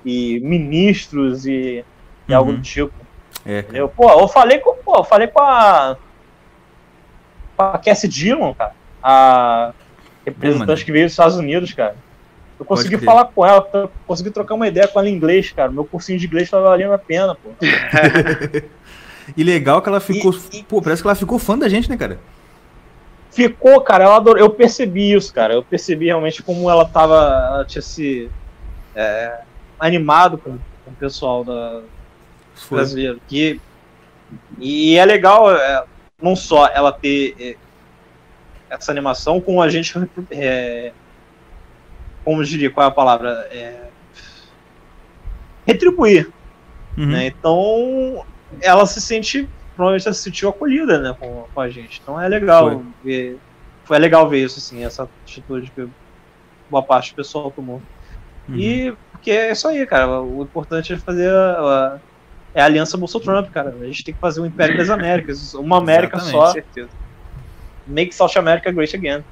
e- 0.06 0.40
ministros 0.42 1.46
e, 1.46 1.84
e 2.28 2.34
algo 2.34 2.52
Uhum. 2.52 2.58
do 2.58 2.62
tipo. 2.62 2.94
É. 3.46 3.64
Eu, 3.74 3.88
pô, 3.90 4.10
eu 4.10 4.28
falei 4.28 4.58
com, 4.60 4.76
pô, 4.78 4.96
eu 4.98 5.04
falei 5.04 5.28
com 5.28 5.42
a. 5.42 5.98
A 7.58 7.78
Cassie 7.78 8.10
Dillon, 8.10 8.54
cara. 8.54 8.74
A 9.02 9.74
representante 10.26 10.84
que 10.86 10.92
veio 10.92 11.06
dos 11.06 11.14
Estados 11.14 11.38
Unidos, 11.38 11.72
cara. 11.74 11.96
Eu 12.60 12.66
consegui 12.66 12.98
falar 12.98 13.26
com 13.26 13.46
ela, 13.46 13.90
consegui 14.08 14.32
trocar 14.32 14.56
uma 14.56 14.68
ideia 14.68 14.88
com 14.88 14.98
ela 15.00 15.10
em 15.10 15.14
inglês, 15.14 15.52
cara. 15.52 15.70
Meu 15.72 15.84
cursinho 15.86 16.18
de 16.18 16.26
inglês 16.26 16.50
tava 16.50 16.70
valendo 16.70 16.94
a 16.94 16.98
pena, 16.98 17.36
pô. 17.36 17.50
E 19.36 19.44
legal 19.44 19.82
que 19.82 19.90
ela 19.90 20.00
ficou. 20.00 20.32
E- 20.52 20.60
e- 20.60 20.64
Pô, 20.64 20.80
parece 20.82 21.02
que 21.02 21.08
ela 21.08 21.16
ficou 21.16 21.40
fã 21.40 21.58
da 21.58 21.68
gente, 21.68 21.90
né, 21.90 21.98
cara? 21.98 22.20
Ficou, 23.32 23.82
cara, 23.82 24.04
ela 24.04 24.18
adorou. 24.18 24.40
Eu 24.40 24.52
percebi 24.52 25.14
isso, 25.14 25.34
cara. 25.34 25.54
Eu 25.56 25.64
percebi 25.64 26.06
realmente 26.06 26.44
como 26.44 26.70
ela 26.70 26.86
tava. 26.86 27.16
Ela 27.16 27.66
tinha 27.66 27.82
se. 27.82 28.30
é, 28.96 29.40
animado 29.80 30.38
com, 30.38 30.52
com 30.86 30.92
o 30.92 30.96
pessoal 30.96 31.44
da, 31.44 31.82
brasileiro. 32.70 33.20
Que, 33.28 33.60
e 34.60 34.96
é 34.96 35.04
legal 35.04 35.52
é, 35.52 35.84
não 36.26 36.36
só 36.36 36.68
ela 36.68 36.92
ter 36.92 37.36
é, 37.40 37.56
essa 38.68 38.92
animação, 38.92 39.40
com 39.40 39.62
a 39.62 39.70
gente. 39.70 39.94
É, 40.32 40.92
como 42.24 42.42
eu 42.42 42.46
diria, 42.46 42.72
qual 42.72 42.86
é 42.86 42.90
a 42.90 42.92
palavra? 42.92 43.48
É, 43.52 43.90
retribuir. 45.68 46.32
Uhum. 46.98 47.06
Né? 47.06 47.28
Então 47.28 48.26
ela 48.60 48.88
se 48.88 49.00
sente. 49.00 49.48
Provavelmente 49.76 50.08
ela 50.08 50.16
se 50.16 50.24
sentiu 50.24 50.50
acolhida 50.50 51.00
né, 51.00 51.16
com, 51.20 51.46
com 51.54 51.62
a 51.62 51.70
gente. 51.70 52.00
Então 52.02 52.20
é 52.20 52.28
legal 52.28 52.72
Foi. 52.72 52.82
ver. 53.04 53.40
Foi 53.84 54.00
legal 54.00 54.28
ver 54.28 54.44
isso, 54.44 54.58
assim, 54.58 54.84
essa 54.84 55.04
atitude 55.04 55.70
que 55.70 55.88
boa 56.72 56.82
parte 56.82 57.12
do 57.12 57.18
pessoal 57.18 57.52
tomou. 57.52 57.80
Uhum. 58.50 58.56
E 58.56 58.98
porque 59.12 59.30
é 59.30 59.52
isso 59.52 59.68
aí, 59.68 59.86
cara. 59.86 60.22
O 60.22 60.42
importante 60.42 60.92
é 60.94 60.98
fazer 60.98 61.30
a, 61.30 61.60
a- 61.60 62.00
é 62.56 62.62
a 62.62 62.66
aliança 62.66 62.96
Bolsonaro, 62.96 63.48
cara. 63.48 63.76
A 63.82 63.86
gente 63.86 64.04
tem 64.06 64.14
que 64.14 64.20
fazer 64.20 64.40
o 64.40 64.46
Império 64.46 64.78
das 64.78 64.90
Américas. 64.90 65.54
Uma 65.54 65.78
América 65.78 66.16
Exatamente. 66.16 66.40
Com 66.40 66.46
só. 66.48 66.54
certeza. 66.54 66.90
Make 67.86 68.16
South 68.16 68.32
America 68.38 68.72
great 68.72 68.96
again. 68.96 69.24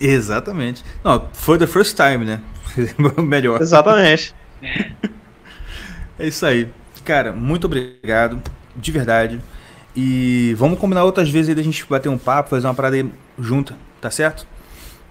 Exatamente. 0.00 0.84
Não, 1.02 1.28
foi 1.32 1.58
the 1.58 1.66
first 1.66 1.96
time, 1.96 2.24
né? 2.24 2.40
Melhor. 3.20 3.60
Exatamente. 3.60 4.32
É 6.16 6.26
isso 6.26 6.46
aí. 6.46 6.68
Cara, 7.04 7.32
muito 7.32 7.64
obrigado. 7.64 8.40
De 8.76 8.92
verdade. 8.92 9.40
E 9.96 10.54
vamos 10.56 10.78
combinar 10.78 11.02
outras 11.02 11.28
vezes 11.28 11.48
aí 11.48 11.54
da 11.56 11.62
gente 11.62 11.84
bater 11.84 12.08
um 12.08 12.16
papo, 12.16 12.50
fazer 12.50 12.68
uma 12.68 12.74
parada 12.74 12.94
aí 12.94 13.10
junta, 13.36 13.76
tá 14.00 14.08
certo? 14.08 14.46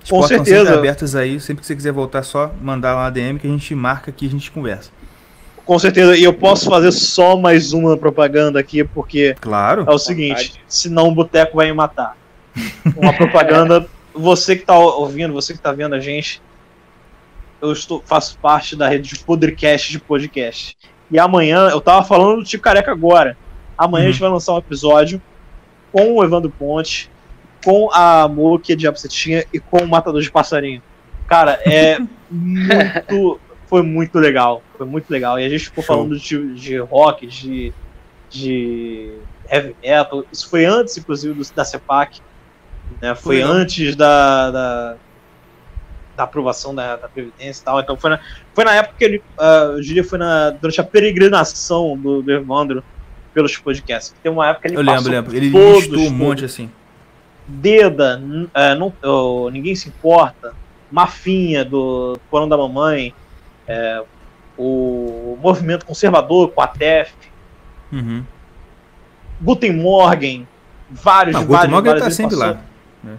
As 0.02 0.10
Com 0.10 0.24
certeza. 0.24 0.60
sempre 0.60 0.74
abertas 0.74 1.16
aí. 1.16 1.38
Sempre 1.42 1.62
que 1.62 1.68
você 1.68 1.76
quiser 1.76 1.92
voltar, 1.92 2.24
só 2.24 2.54
mandar 2.62 2.96
lá 2.96 3.04
uma 3.04 3.10
DM 3.10 3.38
que 3.38 3.46
a 3.46 3.50
gente 3.50 3.76
marca 3.76 4.10
aqui 4.10 4.26
e 4.26 4.30
a 4.30 4.32
gente 4.32 4.50
conversa. 4.52 4.90
Com 5.68 5.78
certeza. 5.78 6.16
E 6.18 6.24
eu 6.24 6.34
posso 6.34 6.70
fazer 6.70 6.92
só 6.94 7.36
mais 7.38 7.74
uma 7.74 7.98
propaganda 7.98 8.60
aqui, 8.60 8.84
porque 8.84 9.36
Claro. 9.40 9.86
é 9.88 9.92
o 9.94 9.98
seguinte: 10.00 10.54
senão 10.68 11.10
o 11.10 11.14
boteco 11.14 11.58
vai 11.58 11.68
me 11.68 11.74
matar. 11.74 12.16
Uma 12.96 13.14
propaganda. 13.14 13.86
Você 14.16 14.56
que 14.56 14.66
tá 14.66 14.76
ouvindo, 14.76 15.32
você 15.32 15.54
que 15.54 15.60
tá 15.60 15.72
vendo 15.72 15.94
a 15.94 16.00
gente, 16.00 16.42
eu 17.62 17.72
estou, 17.72 18.02
faço 18.04 18.36
parte 18.40 18.76
da 18.76 18.90
rede 18.90 19.10
de 19.10 19.20
Podrecast 19.20 19.92
de 19.92 20.00
podcast. 20.00 20.76
E 21.12 21.20
amanhã, 21.20 21.70
eu 21.70 21.80
tava 21.80 22.04
falando 22.04 22.38
do 22.38 22.44
Tico 22.44 22.64
Careca 22.64 22.92
agora. 22.92 23.38
Amanhã 23.78 24.06
Uhum. 24.06 24.10
a 24.10 24.12
gente 24.12 24.20
vai 24.22 24.30
lançar 24.32 24.54
um 24.54 24.58
episódio 24.58 25.22
com 25.92 26.14
o 26.16 26.24
Evandro 26.24 26.50
Ponte, 26.50 27.12
com 27.64 27.92
a 27.94 28.28
Moki 28.28 28.76
de 28.76 28.88
Absetinha 28.88 29.46
e 29.54 29.60
com 29.60 29.78
o 29.84 29.88
Matador 29.88 30.20
de 30.20 30.32
Passarinho. 30.32 30.82
Cara, 31.28 31.60
é 31.64 32.00
muito. 32.32 33.40
Foi 33.68 33.82
muito 33.82 34.18
legal. 34.18 34.64
Foi 34.78 34.86
muito 34.86 35.10
legal. 35.10 35.40
E 35.40 35.46
a 35.46 35.50
gente 35.50 35.66
ficou 35.66 35.84
Show. 35.84 35.96
falando 35.96 36.18
de, 36.18 36.56
de 36.56 36.78
rock, 36.78 37.28
de, 37.28 37.74
de 38.30 39.14
heavy 39.50 39.76
metal. 39.84 40.24
Isso 40.32 40.50
foi 40.50 40.66
antes, 40.66 40.98
inclusive, 40.98 41.34
do, 41.34 41.54
da 41.54 41.66
CEPAC. 41.66 42.22
Né? 43.02 43.14
Foi 43.14 43.38
legal. 43.38 43.52
antes 43.52 43.96
da, 43.96 44.52
da, 44.52 44.96
da 46.16 46.24
aprovação 46.24 46.74
da, 46.74 46.96
da 46.96 47.08
Previdência 47.08 47.62
e 47.62 47.66
tal. 47.66 47.80
Então 47.80 47.98
foi 47.98 48.10
na, 48.10 48.20
foi 48.54 48.64
na 48.64 48.74
época 48.74 48.96
que 48.98 49.04
ele. 49.04 49.24
ah, 49.38 49.72
eu 49.74 49.82
diria 49.82 50.04
foi 50.04 50.18
na, 50.18 50.50
durante 50.50 50.82
a 50.82 50.84
peregrinação 50.84 51.98
do, 51.98 52.22
do 52.22 52.32
Evandro 52.32 52.84
pelos 53.34 53.56
podcasts. 53.58 54.16
Tem 54.24 54.32
uma 54.32 54.48
época 54.48 54.68
que 54.68 54.76
ele 54.76 54.78
Eu 54.78 54.94
lembro, 54.94 55.12
lembro. 55.12 55.36
Ele 55.36 55.52
todos, 55.52 55.86
listou 55.86 56.08
um 56.08 56.10
monte 56.10 56.44
assim. 56.44 56.72
Deda, 57.48 58.22
é, 58.54 58.76
não, 58.76 58.92
oh, 59.04 59.50
Ninguém 59.50 59.74
Se 59.74 59.88
Importa, 59.88 60.54
Mafinha, 60.92 61.64
do 61.64 62.20
Porão 62.30 62.50
da 62.50 62.58
Mamãe, 62.58 63.14
é, 63.68 64.02
o 64.58 65.38
Movimento 65.42 65.86
Conservador 65.86 66.52
com 66.52 66.62
a 66.62 66.68
TEF, 66.68 67.14
Uhum. 67.92 68.24
Guten 69.42 69.74
Morgen, 69.74 70.48
vários, 70.90 71.36
Não, 71.36 71.44
o 71.44 71.46
vários, 71.48 71.62
Guten 71.66 71.72
Morgen 71.72 71.92
vários 71.92 72.04
tá 72.06 72.12
sempre 72.12 72.36
passou. 72.38 72.54
lá. 72.54 72.62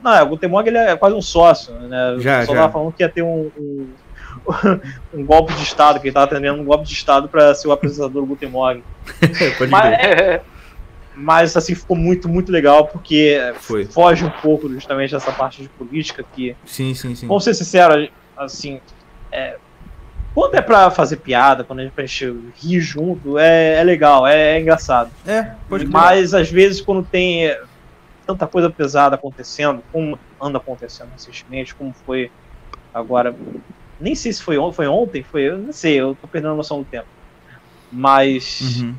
Não, 0.03 0.13
é, 0.15 0.23
o 0.23 0.27
Guten 0.29 0.49
Morgen 0.49 0.69
ele 0.75 0.79
é 0.91 0.97
quase 0.97 1.15
um 1.17 1.23
sócio, 1.23 1.73
né? 1.75 2.17
Já, 2.19 2.45
Só 2.45 2.53
já. 2.53 2.61
tava 2.63 2.73
falando 2.73 2.93
que 2.93 3.03
ia 3.03 3.09
ter 3.09 3.23
um, 3.23 3.51
um, 3.57 3.89
um 5.15 5.25
golpe 5.25 5.55
de 5.55 5.63
Estado, 5.63 6.01
que 6.01 6.09
ele 6.09 6.13
tava 6.15 6.27
atendendo 6.27 6.61
um 6.61 6.65
golpe 6.65 6.85
de 6.87 6.93
Estado 6.93 7.29
para 7.29 7.55
ser 7.55 7.69
o 7.69 7.73
apresentador 7.73 8.23
do 8.23 8.27
Guten 8.27 8.51
Morgen. 8.51 8.83
Pode 9.57 9.71
Mas, 9.71 9.97
crer. 9.97 10.43
mas 11.15 11.57
assim, 11.57 11.75
ficou 11.75 11.97
muito, 11.97 12.29
muito 12.29 12.53
legal, 12.53 12.87
porque 12.89 13.39
Foi. 13.61 13.85
foge 13.87 14.25
um 14.25 14.31
pouco 14.31 14.69
justamente 14.69 15.13
dessa 15.13 15.33
parte 15.33 15.63
de 15.63 15.69
política 15.71 16.25
que 16.35 16.55
Sim, 16.67 16.93
sim, 16.95 17.15
sim. 17.15 17.27
Vamos 17.27 17.45
ser 17.45 17.55
sinceros, 17.55 18.11
assim, 18.37 18.81
é, 19.33 19.57
quando 20.39 20.55
é 20.55 20.63
pra 20.63 20.91
fazer 20.91 21.17
piada, 21.17 21.65
quando 21.65 21.81
é 21.83 21.91
pra 21.91 22.07
gente 22.07 22.53
rir 22.55 22.81
junto, 22.81 23.39
é, 23.39 23.75
é 23.75 23.83
legal, 23.83 24.27
é, 24.27 24.57
é 24.57 24.61
engraçado. 24.61 25.11
É, 25.27 25.55
pode. 25.69 25.87
Mas 25.87 26.33
às 26.33 26.49
vezes 26.51 26.81
quando 26.81 27.05
tem 27.05 27.47
é, 27.49 27.61
tanta 28.27 28.47
coisa 28.47 28.71
pesada 28.71 29.17
acontecendo, 29.17 29.83
como 29.91 30.19
anda 30.41 30.59
acontecendo 30.59 31.11
recentemente, 31.11 31.75
como 31.75 31.93
foi 32.07 32.31
agora, 32.95 33.35
nem 34.01 34.15
sei 34.15 34.33
se 34.33 34.41
foi, 34.43 34.57
on- 34.59 34.73
foi 34.73 34.87
ontem, 34.87 35.25
foi, 35.25 35.49
eu 35.49 35.59
não 35.59 35.73
sei, 35.73 36.01
eu 36.01 36.15
tô 36.15 36.29
perdendo 36.29 36.53
a 36.53 36.57
noção 36.57 36.79
do 36.79 36.85
tempo. 36.85 37.07
Mas 37.91 38.81
Uhum. 38.81 38.95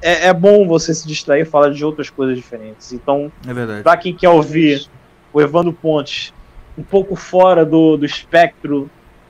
é, 0.00 0.28
é 0.28 0.32
bom 0.32 0.66
você 0.66 0.94
se 0.94 1.06
distrair 1.06 1.42
e 1.42 1.44
falar 1.50 1.70
de 1.70 1.84
outras 1.84 2.08
coisas 2.08 2.36
diferentes. 2.36 2.92
Então, 2.92 3.30
É 3.46 3.52
verdade. 3.52 3.82
Pra 3.82 3.96
quem 3.96 4.16
quer 4.16 4.30
ouvir 4.30 4.86
o 5.32 5.40
Evandro 5.40 5.72
Pontes 5.72 6.32
um 6.76 6.82
pouco 6.82 7.16
fora 7.16 7.66
do, 7.66 7.96
do 7.96 8.06
espectro 8.06 8.88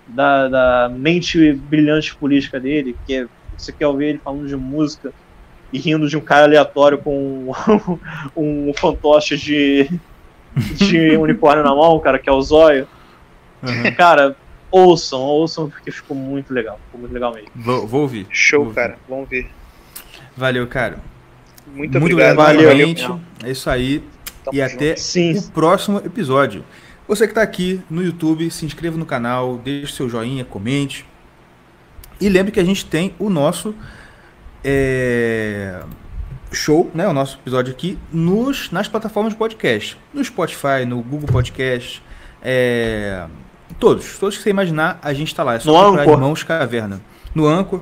da, 0.08 0.48
da 0.48 0.88
mente 0.88 1.52
brilhante 1.52 2.14
política 2.16 2.58
dele, 2.58 2.96
que 3.06 3.14
é, 3.14 3.26
você 3.56 3.72
quer 3.72 3.86
ouvir 3.86 4.06
ele 4.06 4.20
falando 4.22 4.46
de 4.46 4.56
música 4.56 5.12
e 5.72 5.78
rindo 5.78 6.08
de 6.08 6.16
um 6.16 6.20
cara 6.20 6.44
aleatório 6.44 6.98
com 6.98 7.52
um 8.36 8.72
fantoche 8.74 9.36
de, 9.36 9.90
de 10.56 11.16
unicórnio 11.18 11.62
na 11.62 11.74
mão, 11.74 11.98
cara, 12.00 12.18
que 12.18 12.28
é 12.28 12.32
o 12.32 12.40
Zóio. 12.40 12.88
Uhum. 13.62 13.94
Cara, 13.94 14.36
ouçam, 14.70 15.20
ouçam, 15.20 15.68
porque 15.68 15.90
ficou 15.90 16.16
muito 16.16 16.52
legal. 16.52 16.80
Ficou 16.86 17.00
muito 17.00 17.12
legal 17.12 17.34
mesmo. 17.34 17.50
Vou, 17.54 17.86
vou 17.86 18.02
ouvir. 18.02 18.26
Show, 18.30 18.64
Vou 18.64 18.74
cara. 18.74 18.98
Vamos 19.08 19.28
ver. 19.28 19.50
Valeu, 20.36 20.66
cara. 20.66 20.98
Muito, 21.66 22.00
Muito 22.00 22.12
obrigado. 22.12 22.36
Valeu. 22.36 22.62
novamente. 22.62 23.06
É 23.44 23.50
isso 23.50 23.68
aí. 23.68 24.02
Tamo 24.44 24.56
e 24.56 24.60
junto. 24.60 24.74
até 24.74 24.96
Sim, 24.96 25.36
o 25.36 25.50
próximo 25.50 25.98
episódio. 25.98 26.64
Você 27.08 27.26
que 27.26 27.30
está 27.30 27.40
aqui 27.40 27.82
no 27.88 28.04
YouTube, 28.04 28.50
se 28.50 28.66
inscreva 28.66 28.98
no 28.98 29.06
canal, 29.06 29.56
deixe 29.56 29.94
seu 29.94 30.10
joinha, 30.10 30.44
comente. 30.44 31.06
E 32.20 32.28
lembre 32.28 32.52
que 32.52 32.60
a 32.60 32.64
gente 32.64 32.84
tem 32.84 33.14
o 33.18 33.30
nosso 33.30 33.74
é, 34.62 35.80
show, 36.52 36.90
né, 36.94 37.08
o 37.08 37.14
nosso 37.14 37.38
episódio 37.38 37.72
aqui, 37.72 37.98
nos, 38.12 38.70
nas 38.70 38.88
plataformas 38.88 39.32
de 39.32 39.38
podcast. 39.38 39.96
No 40.12 40.22
Spotify, 40.22 40.84
no 40.86 41.00
Google 41.00 41.28
Podcast, 41.28 42.02
é, 42.42 43.26
todos. 43.80 44.18
Todos 44.18 44.36
que 44.36 44.42
você 44.42 44.50
imaginar, 44.50 44.98
a 45.00 45.14
gente 45.14 45.28
está 45.28 45.42
lá. 45.42 45.54
É 45.54 45.60
só 45.60 45.70
no 45.70 45.78
procurar 45.78 46.02
Anchor. 46.02 46.12
Irmãos 46.12 46.42
Caverna. 46.42 47.00
No 47.34 47.46
Anchor, 47.46 47.80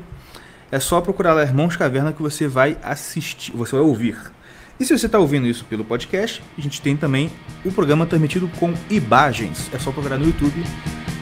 é 0.71 0.79
só 0.79 1.01
procurar 1.01 1.35
lá 1.35 1.43
Irmãos 1.43 1.75
Caverna 1.75 2.13
que 2.13 2.23
você 2.23 2.47
vai 2.47 2.79
assistir, 2.81 3.51
você 3.57 3.75
vai 3.75 3.85
ouvir. 3.85 4.36
E 4.79 4.85
se 4.85 4.97
você 4.97 5.07
está 5.07 5.19
ouvindo 5.19 5.47
isso 5.47 5.65
pelo 5.65 5.85
podcast, 5.85 6.43
a 6.57 6.61
gente 6.61 6.83
tem 6.83 6.97
também 6.97 7.31
o 7.65 7.73
programa 7.73 8.05
transmitido 8.05 8.49
com 8.59 8.75
imagens. 8.91 9.71
É 9.73 9.79
só 9.79 9.91
procurar 9.91 10.19
no 10.19 10.27
YouTube 10.27 10.63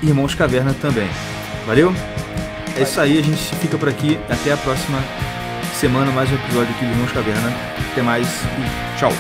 Irmãos 0.03 0.35
Caverna 0.35 0.75
também. 0.75 1.09
Valeu? 1.67 1.93
É 2.77 2.83
isso 2.83 3.01
aí, 3.01 3.19
a 3.19 3.23
gente 3.23 3.55
fica 3.57 3.79
por 3.79 3.89
aqui. 3.89 4.19
Até 4.29 4.53
a 4.53 4.57
próxima 4.57 4.99
semana, 5.75 6.11
mais 6.11 6.31
um 6.31 6.35
episódio 6.35 6.75
aqui 6.75 6.85
do 6.85 6.91
Irmãos 6.91 7.13
Caverna. 7.13 7.53
Até 7.93 8.03
mais 8.03 8.29
e 8.29 8.99
tchau. 8.99 9.13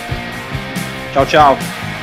Tchau, 1.12 1.26
tchau. 1.26 1.93